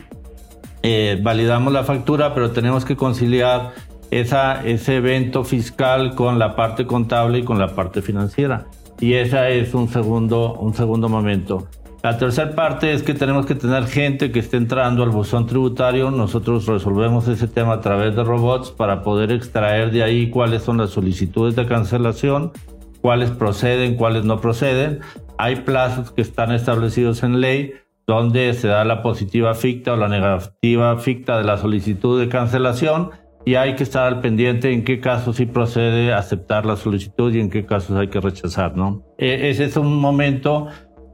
eh, 0.82 1.18
validamos 1.22 1.72
la 1.72 1.84
factura, 1.84 2.34
pero 2.34 2.50
tenemos 2.52 2.84
que 2.84 2.96
conciliar 2.96 3.72
esa, 4.10 4.64
ese 4.64 4.96
evento 4.96 5.44
fiscal 5.44 6.14
con 6.14 6.38
la 6.38 6.54
parte 6.56 6.86
contable 6.86 7.38
y 7.38 7.44
con 7.44 7.58
la 7.58 7.74
parte 7.74 8.02
financiera. 8.02 8.66
Y 9.00 9.14
ese 9.14 9.60
es 9.60 9.74
un 9.74 9.88
segundo, 9.88 10.54
un 10.54 10.74
segundo 10.74 11.08
momento. 11.08 11.68
La 12.02 12.16
tercera 12.16 12.54
parte 12.54 12.92
es 12.92 13.02
que 13.02 13.12
tenemos 13.12 13.44
que 13.44 13.56
tener 13.56 13.86
gente 13.86 14.30
que 14.30 14.38
esté 14.38 14.56
entrando 14.56 15.02
al 15.02 15.10
buzón 15.10 15.46
tributario. 15.46 16.12
Nosotros 16.12 16.66
resolvemos 16.66 17.26
ese 17.26 17.48
tema 17.48 17.74
a 17.74 17.80
través 17.80 18.14
de 18.14 18.22
robots 18.22 18.70
para 18.70 19.02
poder 19.02 19.32
extraer 19.32 19.90
de 19.90 20.04
ahí 20.04 20.30
cuáles 20.30 20.62
son 20.62 20.76
las 20.76 20.90
solicitudes 20.90 21.56
de 21.56 21.66
cancelación, 21.66 22.52
cuáles 23.00 23.30
proceden, 23.30 23.96
cuáles 23.96 24.24
no 24.24 24.40
proceden. 24.40 25.00
Hay 25.38 25.56
plazos 25.56 26.12
que 26.12 26.22
están 26.22 26.52
establecidos 26.52 27.24
en 27.24 27.40
ley 27.40 27.72
donde 28.06 28.54
se 28.54 28.68
da 28.68 28.84
la 28.84 29.02
positiva 29.02 29.54
ficta 29.54 29.92
o 29.92 29.96
la 29.96 30.08
negativa 30.08 30.96
ficta 30.98 31.36
de 31.36 31.44
la 31.44 31.58
solicitud 31.58 32.18
de 32.18 32.28
cancelación 32.28 33.10
y 33.44 33.54
hay 33.54 33.76
que 33.76 33.82
estar 33.82 34.06
al 34.06 34.20
pendiente 34.20 34.72
en 34.72 34.84
qué 34.84 35.00
casos 35.00 35.36
sí 35.36 35.46
procede 35.46 36.12
aceptar 36.12 36.66
la 36.66 36.76
solicitud 36.76 37.32
y 37.34 37.40
en 37.40 37.50
qué 37.50 37.66
casos 37.66 37.96
hay 37.96 38.08
que 38.08 38.20
rechazar, 38.20 38.76
¿no? 38.76 39.02
E, 39.16 39.50
ese 39.50 39.64
es 39.64 39.76
un 39.76 39.96
momento 39.96 40.68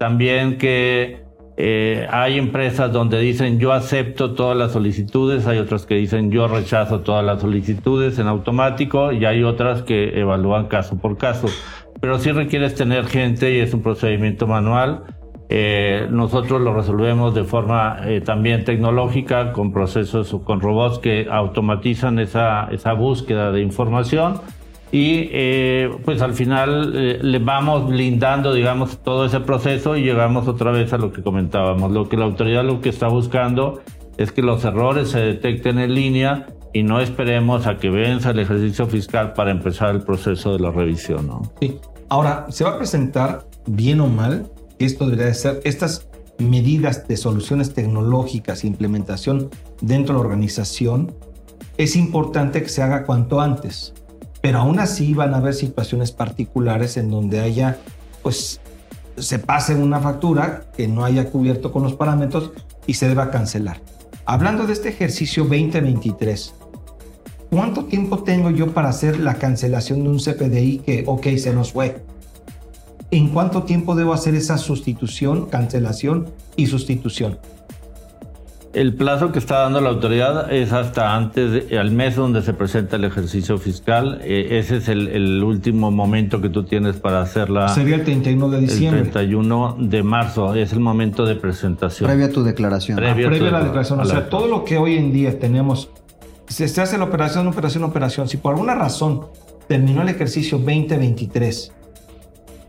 también 0.04 0.58
que 0.58 1.22
eh, 1.56 2.06
hay 2.10 2.36
empresas 2.36 2.92
donde 2.92 3.18
dicen 3.20 3.58
yo 3.58 3.72
acepto 3.72 4.34
todas 4.34 4.54
las 4.54 4.72
solicitudes, 4.72 5.46
hay 5.46 5.56
otras 5.56 5.86
que 5.86 5.94
dicen 5.94 6.30
yo 6.30 6.46
rechazo 6.46 7.00
todas 7.00 7.24
las 7.24 7.40
solicitudes 7.40 8.18
en 8.18 8.26
automático 8.26 9.12
y 9.12 9.24
hay 9.24 9.42
otras 9.44 9.80
que 9.80 10.20
evalúan 10.20 10.66
caso 10.66 10.98
por 10.98 11.16
caso. 11.16 11.48
Pero 12.02 12.18
sí 12.18 12.32
requieres 12.32 12.74
tener 12.74 13.06
gente 13.06 13.50
y 13.54 13.60
es 13.60 13.72
un 13.72 13.82
procedimiento 13.82 14.46
manual 14.46 15.04
eh, 15.48 16.06
nosotros 16.10 16.60
lo 16.60 16.74
resolvemos 16.74 17.34
de 17.34 17.44
forma 17.44 17.98
eh, 18.04 18.20
también 18.20 18.64
tecnológica, 18.64 19.52
con 19.52 19.72
procesos 19.72 20.34
o 20.34 20.44
con 20.44 20.60
robots 20.60 20.98
que 20.98 21.28
automatizan 21.30 22.18
esa, 22.18 22.68
esa 22.72 22.92
búsqueda 22.92 23.52
de 23.52 23.62
información 23.62 24.40
y 24.94 25.28
eh, 25.32 25.90
pues 26.04 26.22
al 26.22 26.34
final 26.34 26.92
le 27.20 27.38
vamos 27.40 27.88
blindando, 27.88 28.54
digamos, 28.54 28.98
todo 28.98 29.24
ese 29.24 29.40
proceso 29.40 29.96
y 29.96 30.04
llegamos 30.04 30.46
otra 30.46 30.70
vez 30.70 30.92
a 30.92 30.98
lo 30.98 31.12
que 31.12 31.20
comentábamos. 31.20 31.90
Lo 31.90 32.08
que 32.08 32.16
la 32.16 32.26
autoridad 32.26 32.62
lo 32.62 32.80
que 32.80 32.90
está 32.90 33.08
buscando 33.08 33.82
es 34.18 34.30
que 34.30 34.40
los 34.40 34.64
errores 34.64 35.08
se 35.08 35.18
detecten 35.18 35.80
en 35.80 35.94
línea 35.96 36.46
y 36.72 36.84
no 36.84 37.00
esperemos 37.00 37.66
a 37.66 37.78
que 37.78 37.90
venza 37.90 38.30
el 38.30 38.38
ejercicio 38.38 38.86
fiscal 38.86 39.32
para 39.32 39.50
empezar 39.50 39.96
el 39.96 40.02
proceso 40.02 40.52
de 40.52 40.60
la 40.60 40.70
revisión. 40.70 41.26
¿no? 41.26 41.42
Sí. 41.60 41.76
Ahora, 42.08 42.46
¿se 42.50 42.62
va 42.62 42.70
a 42.70 42.78
presentar 42.78 43.46
bien 43.66 44.00
o 44.00 44.06
mal 44.06 44.48
esto 44.78 45.06
debería 45.06 45.26
de 45.26 45.34
ser, 45.34 45.60
estas 45.64 46.06
medidas 46.38 47.08
de 47.08 47.16
soluciones 47.16 47.74
tecnológicas 47.74 48.62
e 48.62 48.68
implementación 48.68 49.50
dentro 49.80 50.14
de 50.14 50.20
la 50.20 50.26
organización, 50.28 51.12
es 51.78 51.96
importante 51.96 52.62
que 52.62 52.68
se 52.68 52.80
haga 52.80 53.04
cuanto 53.04 53.40
antes. 53.40 53.92
Pero 54.44 54.58
aún 54.58 54.78
así 54.78 55.14
van 55.14 55.32
a 55.32 55.38
haber 55.38 55.54
situaciones 55.54 56.12
particulares 56.12 56.98
en 56.98 57.10
donde 57.10 57.40
haya, 57.40 57.78
pues, 58.22 58.60
se 59.16 59.38
pase 59.38 59.74
una 59.74 60.00
factura 60.00 60.66
que 60.76 60.86
no 60.86 61.02
haya 61.02 61.30
cubierto 61.30 61.72
con 61.72 61.82
los 61.82 61.94
parámetros 61.94 62.50
y 62.86 62.92
se 62.92 63.08
deba 63.08 63.30
cancelar. 63.30 63.80
Hablando 64.26 64.66
de 64.66 64.74
este 64.74 64.90
ejercicio 64.90 65.44
2023, 65.44 66.52
¿cuánto 67.50 67.86
tiempo 67.86 68.18
tengo 68.18 68.50
yo 68.50 68.74
para 68.74 68.90
hacer 68.90 69.18
la 69.18 69.36
cancelación 69.36 70.02
de 70.02 70.10
un 70.10 70.18
CPDI 70.18 70.82
que, 70.84 71.04
ok, 71.06 71.26
se 71.38 71.54
nos 71.54 71.72
fue? 71.72 72.04
¿En 73.10 73.30
cuánto 73.30 73.62
tiempo 73.62 73.94
debo 73.94 74.12
hacer 74.12 74.34
esa 74.34 74.58
sustitución, 74.58 75.46
cancelación 75.46 76.26
y 76.54 76.66
sustitución? 76.66 77.38
El 78.74 78.94
plazo 78.94 79.30
que 79.30 79.38
está 79.38 79.60
dando 79.60 79.80
la 79.80 79.90
autoridad 79.90 80.52
es 80.52 80.72
hasta 80.72 81.14
antes, 81.14 81.68
del 81.68 81.90
mes 81.92 82.16
donde 82.16 82.42
se 82.42 82.54
presenta 82.54 82.96
el 82.96 83.04
ejercicio 83.04 83.56
fiscal. 83.56 84.20
Eh, 84.24 84.58
ese 84.58 84.78
es 84.78 84.88
el, 84.88 85.42
último 85.44 85.92
momento 85.92 86.40
que 86.40 86.48
tú 86.48 86.64
tienes 86.64 86.96
para 86.96 87.22
hacerla. 87.22 87.68
Sería 87.68 87.94
el 87.94 88.02
31 88.02 88.48
de 88.50 88.60
diciembre. 88.60 89.02
El 89.02 89.10
31 89.10 89.76
de 89.78 90.02
marzo 90.02 90.54
es 90.54 90.72
el 90.72 90.80
momento 90.80 91.24
de 91.24 91.36
presentación. 91.36 92.08
Previa 92.08 92.26
a 92.26 92.30
tu 92.30 92.42
declaración. 92.42 92.96
Previa, 92.96 93.28
a, 93.28 93.30
la 93.30 93.64
declaración. 93.64 94.00
O 94.00 94.04
sea, 94.04 94.28
todo 94.28 94.48
lo 94.48 94.64
que 94.64 94.76
hoy 94.76 94.96
en 94.96 95.12
día 95.12 95.38
tenemos, 95.38 95.90
se, 96.48 96.66
se 96.66 96.80
hace 96.80 96.98
la 96.98 97.04
operación, 97.04 97.46
operación, 97.46 97.84
operación. 97.84 98.28
Si 98.28 98.38
por 98.38 98.54
alguna 98.54 98.74
razón 98.74 99.26
terminó 99.68 100.02
el 100.02 100.08
ejercicio 100.08 100.58
2023 100.58 101.72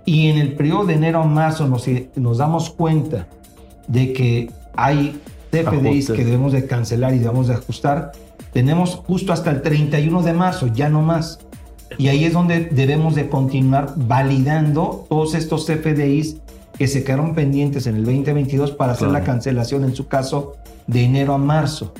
y 0.05 0.29
en 0.29 0.37
el 0.37 0.53
periodo 0.53 0.85
de 0.85 0.93
enero 0.93 1.23
a 1.23 1.25
marzo 1.25 1.67
nos, 1.67 1.85
nos 2.15 2.37
damos 2.37 2.69
cuenta 2.69 3.27
de 3.87 4.13
que 4.13 4.51
hay 4.75 5.19
CFDIs 5.63 6.11
que 6.11 6.25
debemos 6.25 6.51
de 6.53 6.65
cancelar 6.67 7.13
y 7.13 7.19
debemos 7.19 7.47
de 7.47 7.53
ajustar. 7.55 8.11
Tenemos 8.53 8.95
justo 8.95 9.33
hasta 9.33 9.51
el 9.51 9.61
31 9.61 10.21
de 10.23 10.33
marzo, 10.33 10.67
ya 10.67 10.89
no 10.89 11.01
más. 11.01 11.39
Y 11.97 12.07
ahí 12.07 12.25
es 12.25 12.33
donde 12.33 12.61
debemos 12.65 13.15
de 13.15 13.29
continuar 13.29 13.93
validando 13.95 15.05
todos 15.09 15.35
estos 15.35 15.65
CFDIs 15.65 16.37
que 16.77 16.87
se 16.87 17.03
quedaron 17.03 17.35
pendientes 17.35 17.87
en 17.87 17.95
el 17.95 18.03
2022 18.05 18.71
para 18.71 18.93
hacer 18.93 19.07
Claro. 19.09 19.19
la 19.19 19.25
cancelación, 19.25 19.83
en 19.85 19.95
su 19.95 20.07
caso, 20.07 20.55
de 20.87 21.03
enero 21.03 21.33
a 21.33 21.37
marzo. 21.37 21.93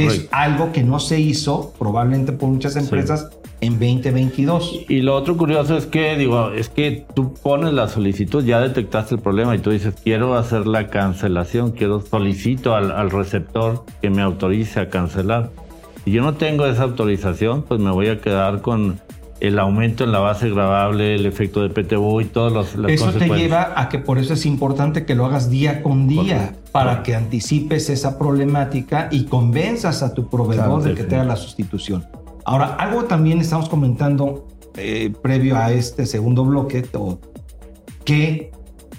Es 0.00 0.28
algo 0.30 0.72
que 0.72 0.82
no 0.82 0.98
se 0.98 1.20
hizo, 1.20 1.72
probablemente 1.78 2.32
por 2.32 2.48
muchas 2.48 2.76
empresas, 2.76 3.30
en 3.60 3.74
2022. 3.74 4.84
Y 4.88 5.00
lo 5.00 5.14
otro 5.14 5.36
curioso 5.36 5.76
es 5.76 5.86
que, 5.86 6.16
digo, 6.16 6.50
es 6.50 6.68
que 6.68 7.06
tú 7.14 7.34
pones 7.34 7.72
la 7.72 7.88
solicitud, 7.88 8.44
ya 8.44 8.60
detectaste 8.60 9.14
el 9.14 9.20
problema 9.20 9.54
y 9.54 9.58
tú 9.58 9.70
dices, 9.70 9.94
quiero 10.02 10.36
hacer 10.36 10.66
la 10.66 10.88
cancelación, 10.88 11.72
quiero 11.72 12.00
solicito 12.00 12.74
al, 12.74 12.90
al 12.92 13.10
receptor 13.10 13.84
que 14.02 14.10
me 14.10 14.22
autorice 14.22 14.80
a 14.80 14.90
cancelar. 14.90 15.50
Si 16.04 16.12
yo 16.12 16.22
no 16.22 16.34
tengo 16.34 16.66
esa 16.66 16.84
autorización, 16.84 17.62
pues 17.62 17.80
me 17.80 17.90
voy 17.90 18.08
a 18.08 18.20
quedar 18.20 18.60
con 18.60 19.00
el 19.40 19.58
aumento 19.58 20.04
en 20.04 20.12
la 20.12 20.18
base 20.20 20.48
grabable, 20.50 21.14
el 21.14 21.26
efecto 21.26 21.62
de 21.62 21.68
PTU 21.68 22.20
y 22.20 22.24
todas 22.24 22.52
los- 22.52 22.74
las 22.76 22.90
Eso 22.90 23.12
te 23.12 23.28
lleva 23.28 23.72
a 23.76 23.88
que 23.88 23.98
por 23.98 24.18
eso 24.18 24.32
es 24.34 24.46
importante 24.46 25.04
que 25.04 25.14
lo 25.14 25.26
hagas 25.26 25.50
día 25.50 25.82
con 25.82 26.08
día, 26.08 26.38
Correcto. 26.38 26.70
para 26.72 27.02
que 27.02 27.14
anticipes 27.14 27.90
esa 27.90 28.18
problemática 28.18 29.08
y 29.10 29.24
convenzas 29.24 30.02
a 30.02 30.14
tu 30.14 30.28
proveedor 30.30 30.80
Claro, 30.80 30.82
de 30.82 30.94
que 30.94 31.04
te 31.04 31.16
haga 31.16 31.24
la 31.24 31.36
sustitución. 31.36 32.06
Ahora, 32.44 32.76
algo 32.76 33.04
también 33.04 33.40
estamos 33.40 33.68
comentando 33.68 34.46
eh, 34.78 35.12
previo 35.22 35.56
a 35.56 35.72
este 35.72 36.04
segundo 36.06 36.44
bloque, 36.44 36.84
o- 36.94 37.18
que 38.04 38.50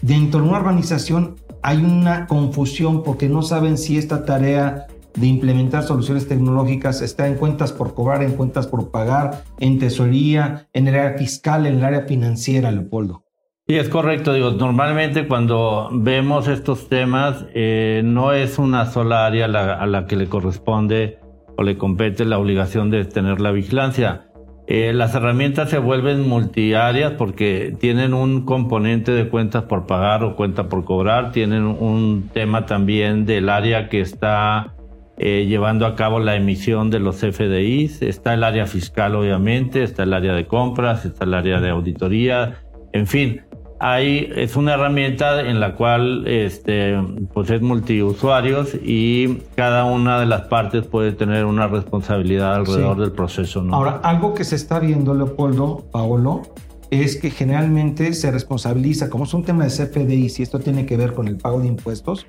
dentro 0.02 0.42
de 0.42 0.48
una 0.50 0.58
organización 0.58 1.36
hay 1.62 1.78
una 1.78 2.26
confusión 2.28 3.04
porque 3.04 3.30
no 3.30 3.42
saben 3.42 3.78
si 3.78 3.98
esta 3.98 4.26
tarea 4.26 4.88
de 5.18 5.28
implementar 5.28 5.84
soluciones 5.84 6.28
tecnológicas 6.28 7.02
está 7.02 7.28
en 7.28 7.36
cuentas 7.36 7.74
por 7.74 7.94
cobrar, 7.94 8.24
en 8.24 8.34
cuentas 8.34 8.68
por 8.68 8.92
pagar, 8.92 9.44
en 9.60 9.80
tesorería, 9.80 10.68
en 10.74 10.88
el 10.88 10.96
área 10.96 11.18
fiscal, 11.18 11.66
en 11.66 11.80
el 11.80 11.84
área 11.84 12.02
financiera, 12.04 12.72
Leopoldo. 12.72 13.24
Sí, 13.68 13.76
es 13.76 13.90
correcto. 13.90 14.34
Digo, 14.34 14.52
normalmente 14.52 15.28
cuando 15.28 15.90
vemos 15.92 16.48
estos 16.48 16.88
temas, 16.88 17.46
eh, 17.54 18.02
no 18.06 18.32
es 18.32 18.60
una 18.60 18.86
sola 18.86 19.26
área 19.26 19.48
la, 19.48 19.74
a 19.74 19.86
la 19.88 20.06
que 20.06 20.16
le 20.16 20.30
corresponde 20.30 21.20
o 21.58 21.64
le 21.64 21.78
compete 21.78 22.24
la 22.24 22.38
obligación 22.38 22.90
de 22.90 23.04
tener 23.04 23.42
la 23.42 23.52
vigilancia. 23.52 24.28
Eh, 24.70 24.94
las 24.94 25.16
herramientas 25.16 25.70
se 25.70 25.80
vuelven 25.80 26.28
multiáreas 26.28 27.14
porque 27.14 27.76
tienen 27.80 28.14
un 28.14 28.46
componente 28.46 29.12
de 29.12 29.30
cuentas 29.30 29.64
por 29.64 29.88
pagar 29.88 30.24
o 30.24 30.36
cuenta 30.36 30.68
por 30.68 30.84
cobrar, 30.84 31.32
tienen 31.32 31.64
un 31.64 32.30
tema 32.34 32.66
también 32.66 33.26
del 33.26 33.48
área 33.50 33.88
que 33.88 34.02
está 34.02 34.77
eh, 35.18 35.46
llevando 35.48 35.86
a 35.86 35.96
cabo 35.96 36.20
la 36.20 36.36
emisión 36.36 36.90
de 36.90 37.00
los 37.00 37.18
FDIs, 37.18 38.02
está 38.02 38.34
el 38.34 38.44
área 38.44 38.68
fiscal 38.68 39.16
obviamente, 39.16 39.84
está 39.84 40.04
el 40.04 40.14
área 40.14 40.34
de 40.34 40.46
compras, 40.46 41.06
está 41.06 41.26
el 41.26 41.34
área 41.34 41.60
de 41.60 41.70
auditoría, 41.70 42.62
en 42.94 43.08
fin, 43.08 43.42
hay, 43.80 44.32
es 44.36 44.56
una 44.56 44.74
herramienta 44.74 45.42
en 45.42 45.60
la 45.60 45.76
cual 45.76 46.28
este, 46.28 46.96
pues 47.34 47.50
es 47.52 47.62
multiusuarios 47.62 48.76
y 48.84 49.38
cada 49.56 49.86
una 49.86 50.20
de 50.20 50.26
las 50.26 50.42
partes 50.48 50.88
puede 50.88 51.12
tener 51.12 51.46
una 51.46 51.68
responsabilidad 51.68 52.56
alrededor 52.56 52.96
Sí. 52.96 53.02
del 53.02 53.12
proceso. 53.12 53.62
¿no? 53.62 53.76
Ahora, 53.76 54.00
algo 54.04 54.34
que 54.34 54.44
se 54.44 54.56
está 54.56 54.80
viendo, 54.80 55.14
Leopoldo, 55.14 55.86
Paolo, 55.92 56.42
es 56.90 57.18
que 57.18 57.30
generalmente 57.30 58.14
se 58.14 58.32
responsabiliza, 58.32 59.10
como 59.10 59.26
es 59.26 59.34
un 59.34 59.44
tema 59.44 59.66
de 59.66 59.70
CFDI, 59.70 60.30
si 60.30 60.42
esto 60.44 60.60
tiene 60.60 60.86
que 60.86 60.98
ver 60.98 61.14
con 61.14 61.28
el 61.28 61.38
pago 61.38 61.60
de 61.60 61.68
impuestos, 61.68 62.26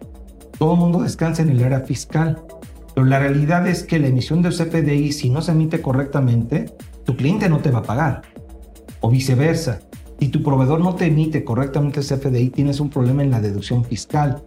todo 0.59 0.75
el 0.75 0.81
mundo 0.81 1.01
descansa 1.01 1.43
en 1.43 1.51
el 1.51 1.63
área 1.63 1.81
fiscal. 1.81 2.41
Pero 2.99 3.11
la 3.11 3.21
realidad 3.21 3.65
es 3.69 3.85
que 3.85 4.01
la 4.01 4.09
emisión 4.09 4.43
del 4.43 4.57
CFDI, 4.57 5.13
si 5.13 5.31
no 5.31 5.41
se 5.41 5.53
emite 5.53 5.81
correctamente, 5.81 6.75
tu 7.05 7.17
cliente 7.17 7.49
no 7.49 7.59
te 7.59 7.71
va 7.71 7.79
a 7.79 7.83
pagar. 7.85 8.23
O 8.99 9.09
viceversa. 9.09 9.79
Si 10.19 10.31
tu 10.31 10.43
proveedor 10.43 10.81
no 10.81 10.97
te 10.97 11.07
emite 11.07 11.45
correctamente 11.45 12.01
el 12.01 12.07
CFDI, 12.07 12.51
tienes 12.51 12.81
un 12.81 12.91
problema 12.91 13.23
en 13.23 13.31
la 13.31 13.41
deducción 13.41 13.85
fiscal 13.85 14.43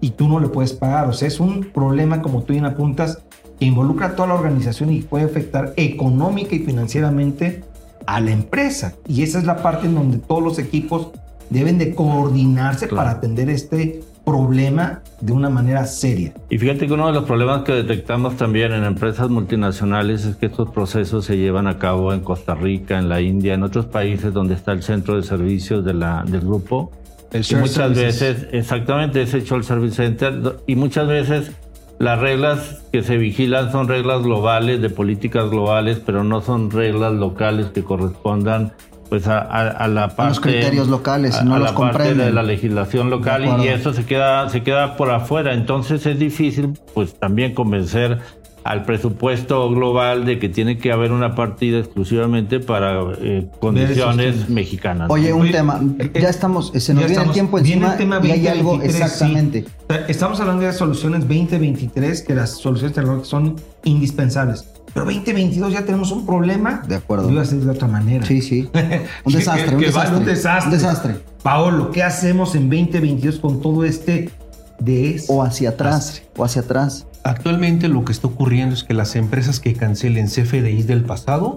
y 0.00 0.10
tú 0.10 0.26
no 0.26 0.40
le 0.40 0.48
puedes 0.48 0.72
pagar. 0.72 1.08
O 1.08 1.12
sea, 1.12 1.28
es 1.28 1.38
un 1.38 1.70
problema, 1.72 2.22
como 2.22 2.42
tú 2.42 2.54
bien 2.54 2.64
apuntas, 2.64 3.22
que 3.60 3.66
involucra 3.66 4.08
a 4.08 4.16
toda 4.16 4.26
la 4.26 4.34
organización 4.34 4.90
y 4.90 5.02
puede 5.02 5.26
afectar 5.26 5.72
económica 5.76 6.56
y 6.56 6.58
financieramente 6.58 7.62
a 8.08 8.18
la 8.18 8.32
empresa. 8.32 8.94
Y 9.06 9.22
esa 9.22 9.38
es 9.38 9.44
la 9.44 9.62
parte 9.62 9.86
en 9.86 9.94
donde 9.94 10.18
todos 10.18 10.42
los 10.42 10.58
equipos 10.58 11.12
deben 11.50 11.78
de 11.78 11.94
coordinarse 11.94 12.88
para 12.88 13.12
atender 13.12 13.48
este 13.48 14.00
problema 14.24 15.02
de 15.20 15.32
una 15.32 15.50
manera 15.50 15.84
seria. 15.86 16.32
Y 16.48 16.58
fíjate 16.58 16.86
que 16.86 16.92
uno 16.92 17.06
de 17.06 17.12
los 17.12 17.24
problemas 17.24 17.62
que 17.62 17.72
detectamos 17.72 18.36
también 18.36 18.72
en 18.72 18.84
empresas 18.84 19.28
multinacionales 19.28 20.24
es 20.24 20.36
que 20.36 20.46
estos 20.46 20.70
procesos 20.70 21.24
se 21.24 21.36
llevan 21.36 21.66
a 21.66 21.78
cabo 21.78 22.12
en 22.12 22.20
Costa 22.20 22.54
Rica, 22.54 22.98
en 22.98 23.08
la 23.08 23.20
India, 23.20 23.54
en 23.54 23.62
otros 23.62 23.86
países 23.86 24.32
donde 24.32 24.54
está 24.54 24.72
el 24.72 24.82
centro 24.82 25.16
de 25.16 25.22
servicios 25.22 25.84
de 25.84 25.94
la, 25.94 26.24
del 26.26 26.40
grupo. 26.40 26.92
El 27.32 27.44
y 27.48 27.54
muchas 27.54 27.74
Services. 27.74 28.20
veces, 28.20 28.48
exactamente, 28.52 29.22
es 29.22 29.32
el 29.34 29.44
Shared 29.44 29.64
Service 29.64 29.96
Center. 29.96 30.56
Y 30.66 30.76
muchas 30.76 31.08
veces 31.08 31.52
las 31.98 32.18
reglas 32.18 32.82
que 32.92 33.02
se 33.02 33.16
vigilan 33.16 33.70
son 33.72 33.88
reglas 33.88 34.22
globales, 34.22 34.82
de 34.82 34.90
políticas 34.90 35.48
globales, 35.48 36.00
pero 36.04 36.24
no 36.24 36.40
son 36.40 36.70
reglas 36.70 37.12
locales 37.12 37.66
que 37.68 37.84
correspondan 37.84 38.72
pues 39.12 39.26
a, 39.26 39.40
a- 39.40 39.68
a 39.68 39.88
la 39.88 40.08
parte 40.08 40.30
los 40.30 40.40
criterios 40.40 40.88
locales, 40.88 41.44
no 41.44 41.54
a 41.56 41.58
los 41.58 41.70
la 41.70 41.76
parte 41.76 42.14
de 42.14 42.32
la 42.32 42.42
legislación 42.42 43.10
local 43.10 43.44
y 43.62 43.68
eso 43.68 43.92
se 43.92 44.06
queda 44.06 44.48
se 44.48 44.62
queda 44.62 44.96
por 44.96 45.10
afuera 45.10 45.52
entonces 45.52 46.06
es 46.06 46.18
difícil 46.18 46.70
pues 46.94 47.12
también 47.18 47.52
convencer 47.52 48.20
al 48.64 48.86
presupuesto 48.86 49.68
global 49.68 50.24
de 50.24 50.38
que 50.38 50.48
tiene 50.48 50.78
que 50.78 50.92
haber 50.92 51.12
una 51.12 51.34
partida 51.34 51.78
exclusivamente 51.80 52.58
para 52.58 53.02
eh, 53.20 53.48
condiciones 53.60 54.48
mexicanas 54.48 55.08
¿no? 55.08 55.14
Oye, 55.14 55.30
un 55.34 55.42
Oye, 55.42 55.50
tema. 55.52 55.78
eh, 55.98 56.10
Ya 56.22 56.30
estamos, 56.30 56.72
se 56.74 56.94
nos 56.94 57.04
viene 57.06 57.22
el 57.22 57.30
tiempo 57.32 57.58
viene 57.58 57.84
encima 57.88 57.92
el 57.92 57.98
tema 57.98 58.20
y 58.26 58.30
hay 58.30 58.46
algo 58.48 58.70
2023, 58.78 58.96
sí. 58.96 59.02
exactamente. 59.24 59.64
Estamos 60.08 60.40
hablando 60.40 60.64
de 60.64 60.72
soluciones 60.72 61.20
2023, 61.28 62.22
que 62.22 62.34
las 62.34 62.50
soluciones 62.56 62.94
tecnológicas 62.94 63.28
son 63.28 63.56
indispensables. 63.84 64.66
Pero 64.94 65.06
2022 65.06 65.72
ya 65.72 65.84
tenemos 65.84 66.10
un 66.12 66.26
problema. 66.26 66.82
De 66.86 66.96
acuerdo. 66.96 67.26
Lo 67.26 67.32
iba 67.32 67.40
a 67.42 67.44
decir 67.44 67.60
de 67.60 67.70
otra 67.70 67.88
manera. 67.88 68.26
Sí, 68.26 68.42
sí. 68.42 68.68
Un 69.24 69.32
desastre, 69.32 69.66
Que- 69.68 69.74
un 69.74 69.80
que 69.80 69.86
desastre. 69.86 70.16
un 70.18 70.24
desastre. 70.24 70.66
Un 70.66 70.72
desastre. 70.78 71.16
Paolo, 71.42 71.90
¿qué 71.90 72.02
hacemos 72.02 72.54
en 72.54 72.68
2022 72.68 73.38
con 73.38 73.60
todo 73.60 73.84
este 73.84 74.30
de 74.78 75.22
O 75.28 75.42
hacia 75.42 75.70
atrás, 75.70 76.22
o 76.36 76.44
hacia 76.44 76.62
atrás. 76.62 77.06
Actualmente 77.24 77.88
lo 77.88 78.04
que 78.04 78.12
está 78.12 78.26
ocurriendo 78.26 78.74
es 78.74 78.82
que 78.84 78.94
las 78.94 79.14
empresas 79.16 79.60
que 79.60 79.74
cancelen 79.74 80.26
CFDIs 80.26 80.86
del 80.88 81.04
pasado 81.04 81.56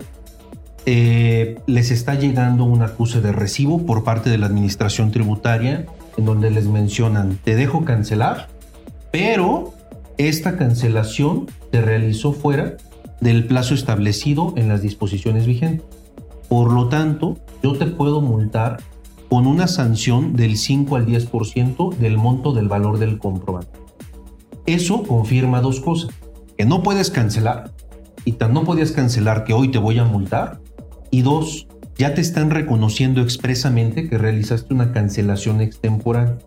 eh, 0.86 1.58
les 1.66 1.90
está 1.92 2.14
llegando 2.16 2.64
un 2.66 2.84
acuse 2.84 3.20
de 3.22 3.32
recibo 3.32 3.86
por 3.86 4.04
parte 4.04 4.30
de 4.30 4.38
la 4.38 4.46
administración 4.46 5.10
tributaria 5.12 5.88
en 6.18 6.26
donde 6.26 6.52
les 6.52 6.68
mencionan 6.68 7.40
te 7.44 7.56
dejo 7.56 7.84
cancelar, 7.84 8.48
pero 9.12 9.74
esta 10.20 10.56
cancelación 10.58 11.48
se 11.72 11.82
realizó 11.82 12.32
fuera 12.34 12.78
del 13.22 13.46
plazo 13.46 13.74
establecido 13.74 14.54
en 14.56 14.68
las 14.68 14.82
disposiciones 14.82 15.46
vigentes. 15.46 15.86
Por 16.50 16.72
lo 16.72 16.90
tanto, 16.90 17.38
yo 17.64 17.74
te 17.74 17.88
puedo 17.88 18.22
multar 18.22 18.78
con 19.30 19.48
una 19.48 19.68
sanción 19.68 20.36
del 20.36 20.58
5 20.58 20.96
al 20.96 21.06
10% 21.06 21.96
del 21.96 22.18
monto 22.18 22.54
del 22.54 22.68
valor 22.68 23.00
del 23.00 23.18
comprobante. 23.18 23.80
Eso 24.66 25.04
confirma 25.04 25.62
dos 25.62 25.80
cosas. 25.80 26.12
Que 26.58 26.66
no 26.66 26.84
puedes 26.84 27.12
cancelar 27.12 27.74
y 28.24 28.34
tan 28.34 28.54
no 28.54 28.64
podías 28.64 28.92
cancelar 28.92 29.44
que 29.44 29.54
hoy 29.54 29.70
te 29.70 29.78
voy 29.78 30.00
a 30.00 30.04
multar. 30.04 30.62
Y 31.12 31.22
dos, 31.22 31.68
ya 31.98 32.14
te 32.14 32.22
están 32.22 32.50
reconociendo 32.50 33.22
expresamente 33.22 34.10
que 34.10 34.18
realizaste 34.18 34.74
una 34.74 34.92
cancelación 34.92 35.62
extemporánea. 35.62 36.38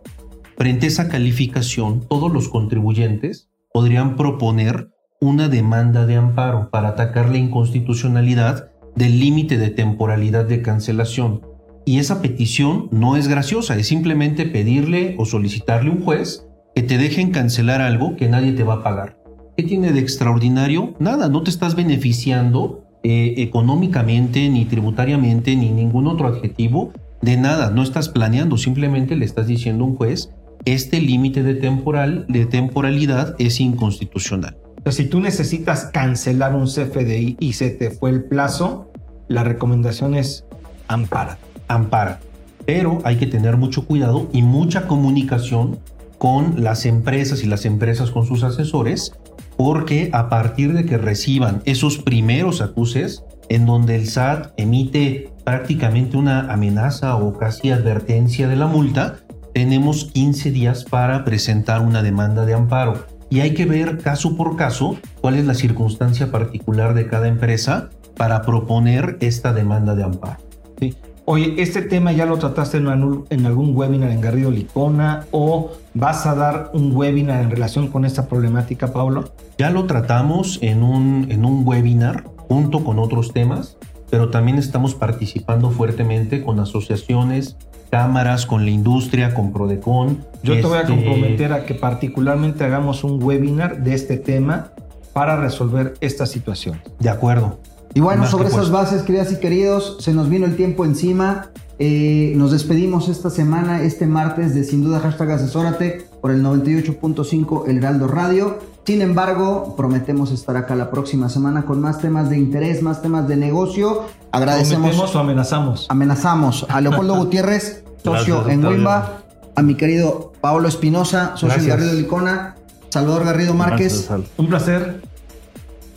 Frente 0.57 0.87
a 0.87 0.89
esa 0.89 1.09
calificación, 1.09 2.01
todos 2.09 2.33
los 2.33 2.49
contribuyentes 2.49 3.49
podrían 3.73 4.17
proponer 4.17 4.91
una 5.21 5.49
demanda 5.49 6.07
de 6.07 6.15
amparo 6.15 6.71
para 6.71 6.91
atacar 6.91 7.29
la 7.29 7.39
inconstitucionalidad 7.39 8.71
del 8.95 9.19
límite 9.19 9.59
de 9.59 9.71
temporalidad 9.71 10.45
de 10.45 10.63
cancelación. 10.63 11.43
Y 11.85 11.99
esa 11.99 12.23
petición 12.23 12.89
no 12.93 13.17
es 13.17 13.27
graciosa, 13.27 13.77
es 13.77 13.89
simplemente 13.89 14.47
pedirle 14.47 15.17
o 15.19 15.25
solicitarle 15.25 15.91
a 15.91 15.95
un 15.95 16.05
juez 16.05 16.47
que 16.75 16.83
te 16.83 16.99
dejen 16.99 17.33
cancelar 17.33 17.81
algo 17.81 18.15
que 18.15 18.29
nadie 18.29 18.53
te 18.53 18.63
va 18.63 18.75
a 18.75 18.83
pagar. 18.85 19.19
¿Qué 19.57 19.65
tiene 19.65 19.93
de 19.93 19.99
extraordinario? 19.99 20.95
Nada, 21.01 21.29
no 21.29 21.43
te 21.43 21.51
estás 21.51 21.75
beneficiando 21.75 22.85
eh, 23.03 23.35
económicamente, 23.39 24.49
ni 24.49 24.67
tributariamente, 24.67 25.57
ni 25.57 25.71
ningún 25.71 26.07
otro 26.07 26.29
adjetivo 26.29 26.93
de 27.23 27.37
nada. 27.37 27.71
No 27.71 27.83
estás 27.83 28.09
planeando, 28.09 28.57
simplemente 28.57 29.17
le 29.17 29.25
estás 29.25 29.49
diciendo 29.49 29.83
a 29.83 29.89
un 29.89 29.97
juez, 29.97 30.31
este 30.65 31.01
límite 31.01 31.43
de, 31.43 31.55
temporal, 31.55 32.27
de 32.29 32.47
temporalidad 32.47 33.35
es 33.41 33.59
inconstitucional. 33.59 34.57
Si 34.93 35.05
tú 35.05 35.21
necesitas 35.21 35.87
cancelar 35.93 36.55
un 36.55 36.67
CFDI 36.67 37.37
y 37.41 37.53
se 37.53 37.71
te 37.71 37.91
fue 37.91 38.11
el 38.11 38.25
plazo, 38.25 38.91
la 39.29 39.45
recomendación 39.45 40.15
es 40.15 40.45
ampara. 40.89 41.39
Ampara. 41.69 42.21
Pero 42.65 42.99
hay 43.05 43.17
que 43.17 43.27
tener 43.27 43.57
mucho 43.57 43.85
cuidado 43.87 44.29
y 44.33 44.43
mucha 44.43 44.87
comunicación 44.87 45.79
con 46.19 46.63
las 46.63 46.87
empresas 46.87 47.43
y 47.43 47.47
las 47.47 47.65
empresas 47.65 48.11
con 48.11 48.27
sus 48.27 48.43
asesores, 48.43 49.13
porque 49.57 50.11
a 50.13 50.29
partir 50.29 50.75
de 50.75 50.85
que 50.85 50.99
reciban 50.99 51.63
esos 51.65 51.99
primeros 51.99 52.61
acuses, 52.61 53.25
en 53.49 53.67
donde 53.67 53.97
el 53.97 54.09
SAT 54.09 54.53
emite 54.57 55.33
prácticamente 55.45 56.17
una 56.17 56.53
amenaza 56.53 57.17
o 57.17 57.39
casi 57.39 57.71
advertencia 57.71 58.49
de 58.49 58.57
la 58.57 58.67
multa, 58.67 59.17
tenemos 59.55 60.05
15 60.13 60.51
días 60.51 60.85
para 60.85 61.25
presentar 61.25 61.81
una 61.81 62.03
demanda 62.03 62.45
de 62.45 62.55
amparo. 62.55 63.07
Y 63.31 63.41
hay 63.41 63.55
que 63.55 63.67
ver 63.67 63.99
caso 63.99 64.37
por 64.37 64.57
caso 64.57 64.97
cuál 65.21 65.35
es 65.37 65.45
la 65.47 65.55
circunstancia 65.55 66.31
particular 66.31 66.95
de 66.95 67.07
cada 67.07 67.29
empresa 67.29 67.91
para 68.17 68.43
proponer 68.43 69.17
esta 69.21 69.53
demanda 69.53 69.95
de 69.95 70.03
amparo. 70.05 70.39
Sí. 70.81 70.95
Oye, 71.25 71.55
¿este 71.59 71.83
tema 71.83 72.11
ya 72.13 72.25
lo 72.25 72.39
trataste 72.39 72.79
en, 72.79 72.87
algún- 72.89 73.27
en 73.29 73.45
algún 73.45 73.77
webinar 73.77 74.11
en 74.11 74.23
Garrido 74.23 74.51
Licona 74.51 75.27
o 75.31 75.73
vas 75.93 76.25
a 76.25 76.35
dar 76.35 76.71
un 76.73 76.97
webinar 76.97 77.43
en 77.43 77.51
relación 77.51 77.89
con 77.89 78.07
esta 78.07 78.27
problemática, 78.29 78.93
Pablo? 78.95 79.33
Ya 79.59 79.69
lo 79.71 79.85
tratamos 79.85 80.59
en 80.63 80.83
un, 80.83 81.27
en 81.31 81.45
un 81.45 81.69
webinar 81.69 82.25
junto 82.49 82.83
con 82.83 82.99
otros 82.99 83.35
temas, 83.35 83.77
pero 84.11 84.31
también 84.31 84.57
estamos 84.57 84.95
participando 84.95 85.69
fuertemente 85.71 86.43
con 86.43 86.61
asociaciones, 86.61 87.59
cámaras, 87.91 88.47
con 88.47 88.65
la 88.65 88.71
industria, 88.71 89.35
con 89.35 89.53
Prodecon. 89.53 90.25
Yo 90.43 90.55
te 90.55 90.63
voy 90.63 90.79
a 90.79 90.81
Este, 90.83 90.95
comprometer 90.95 91.53
a 91.53 91.65
que 91.65 91.75
particularmente 91.75 92.65
hagamos 92.65 93.05
un 93.05 93.23
webinar 93.23 93.83
de 93.83 93.95
este 93.95 94.17
tema 94.17 94.71
para 95.13 95.37
resolver 95.37 95.95
esta 96.01 96.27
situación. 96.27 96.81
De 97.01 97.09
acuerdo. 97.11 97.59
Y 97.95 98.01
bueno, 98.01 98.23
Más 98.23 98.31
sobre 98.31 98.49
esas 98.49 98.69
puesto. 98.69 98.77
bases, 98.77 99.03
queridas 99.03 99.33
y 99.33 99.37
queridos, 99.41 99.97
se 100.01 100.13
nos 100.13 100.29
vino 100.29 100.47
el 100.47 100.57
tiempo 100.57 100.85
encima. 100.85 101.51
Eh, 101.81 102.33
nos 102.37 102.51
despedimos 102.53 103.09
esta 103.09 103.31
semana, 103.31 103.83
este 103.83 104.07
martes, 104.07 104.55
de 104.55 104.65
sin 104.65 104.83
duda 104.85 105.01
hashtag 105.01 105.31
asesórate 105.33 106.07
por 106.21 106.31
el 106.33 106.43
98.5 106.43 107.69
El 107.69 107.79
Heraldo 107.79 108.09
Radio. 108.09 108.59
Sin 108.89 109.03
embargo, 109.03 109.75
prometemos 109.77 110.31
estar 110.31 110.57
acá 110.57 110.75
la 110.75 110.91
próxima 110.91 111.29
semana 111.29 111.67
con 111.67 111.79
más 111.79 111.99
temas 111.99 112.31
de 112.31 112.39
interés, 112.39 112.83
más 112.83 113.03
temas 113.03 113.29
de 113.29 113.37
negocio. 113.37 114.07
Agradecemos, 114.33 114.81
¿Prometemos 114.97 115.15
o 115.15 115.19
amenazamos? 115.19 115.87
amenazamos 115.91 116.67
a 116.71 116.81
Leopoldo 116.81 117.15
Gutiérrez, 117.19 117.85
socio 118.03 118.37
Gracias, 118.37 118.55
en. 118.55 118.67
Wimba, 118.67 119.19
a 119.55 119.61
mi 119.61 119.75
querido 119.75 120.33
Pablo 120.41 120.69
Espinosa, 120.69 121.33
socio 121.37 121.49
en 121.49 121.67
Gracias. 121.67 121.77
Garrido 121.77 121.93
Licona, 122.01 122.57
Salvador 122.89 123.27
Garrido 123.27 123.53
Márquez. 123.53 124.09
Gracias. 124.09 124.31
Un 124.39 124.49
placer. 124.49 125.03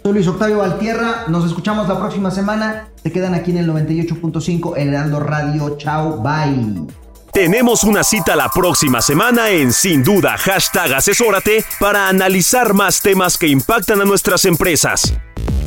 Soy 0.04 0.12
Luis 0.12 0.28
Octavio 0.28 0.58
Valtierra. 0.58 1.28
Nos 1.30 1.46
escuchamos 1.46 1.88
la 1.88 1.98
próxima 1.98 2.30
semana. 2.30 2.89
Se 3.02 3.10
quedan 3.14 3.36
aquí 3.36 3.52
en 3.52 3.60
el 3.60 3.70
98.5 3.72 4.74
El 4.76 4.89
Heraldo 4.89 5.22
Radio. 5.22 5.78
Chao, 5.78 6.22
bye. 6.22 7.01
Tenemos 7.34 7.86
una 7.86 8.04
cita 8.04 8.36
la 8.36 8.50
próxima 8.50 9.02
semana 9.02 9.52
en 9.52 9.72
Sin 9.72 10.04
Duda 10.04 10.38
hashtag 10.38 10.96
Asesórate 10.96 11.64
para 11.80 12.10
analizar 12.10 12.74
más 12.74 13.02
temas 13.02 13.38
que 13.38 13.48
impactan 13.48 14.02
a 14.02 14.06
nuestras 14.06 14.44
empresas. 14.44 15.14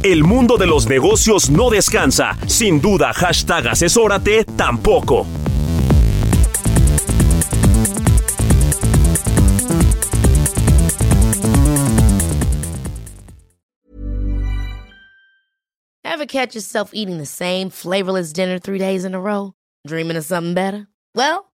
El 0.03 0.25
mundo 0.25 0.59
de 0.59 0.67
los 0.67 0.87
negocios 0.87 1.49
no 1.49 1.71
descansa. 1.71 2.37
Sin 2.47 2.83
duda 2.83 3.15
hashtag 3.15 3.69
Asesórate 3.69 4.45
tampoco. 4.45 5.27
Ever 16.05 16.27
catch 16.27 16.55
yourself 16.55 16.91
eating 16.93 17.17
the 17.17 17.25
same 17.25 17.71
flavorless 17.71 18.35
dinner 18.35 18.59
three 18.59 18.79
days 18.79 19.07
in 19.07 19.15
a 19.15 19.19
row? 19.19 19.55
Dreaming 19.87 20.19
of 20.19 20.25
something 20.27 20.53
better? 20.53 20.89
Well, 21.15 21.54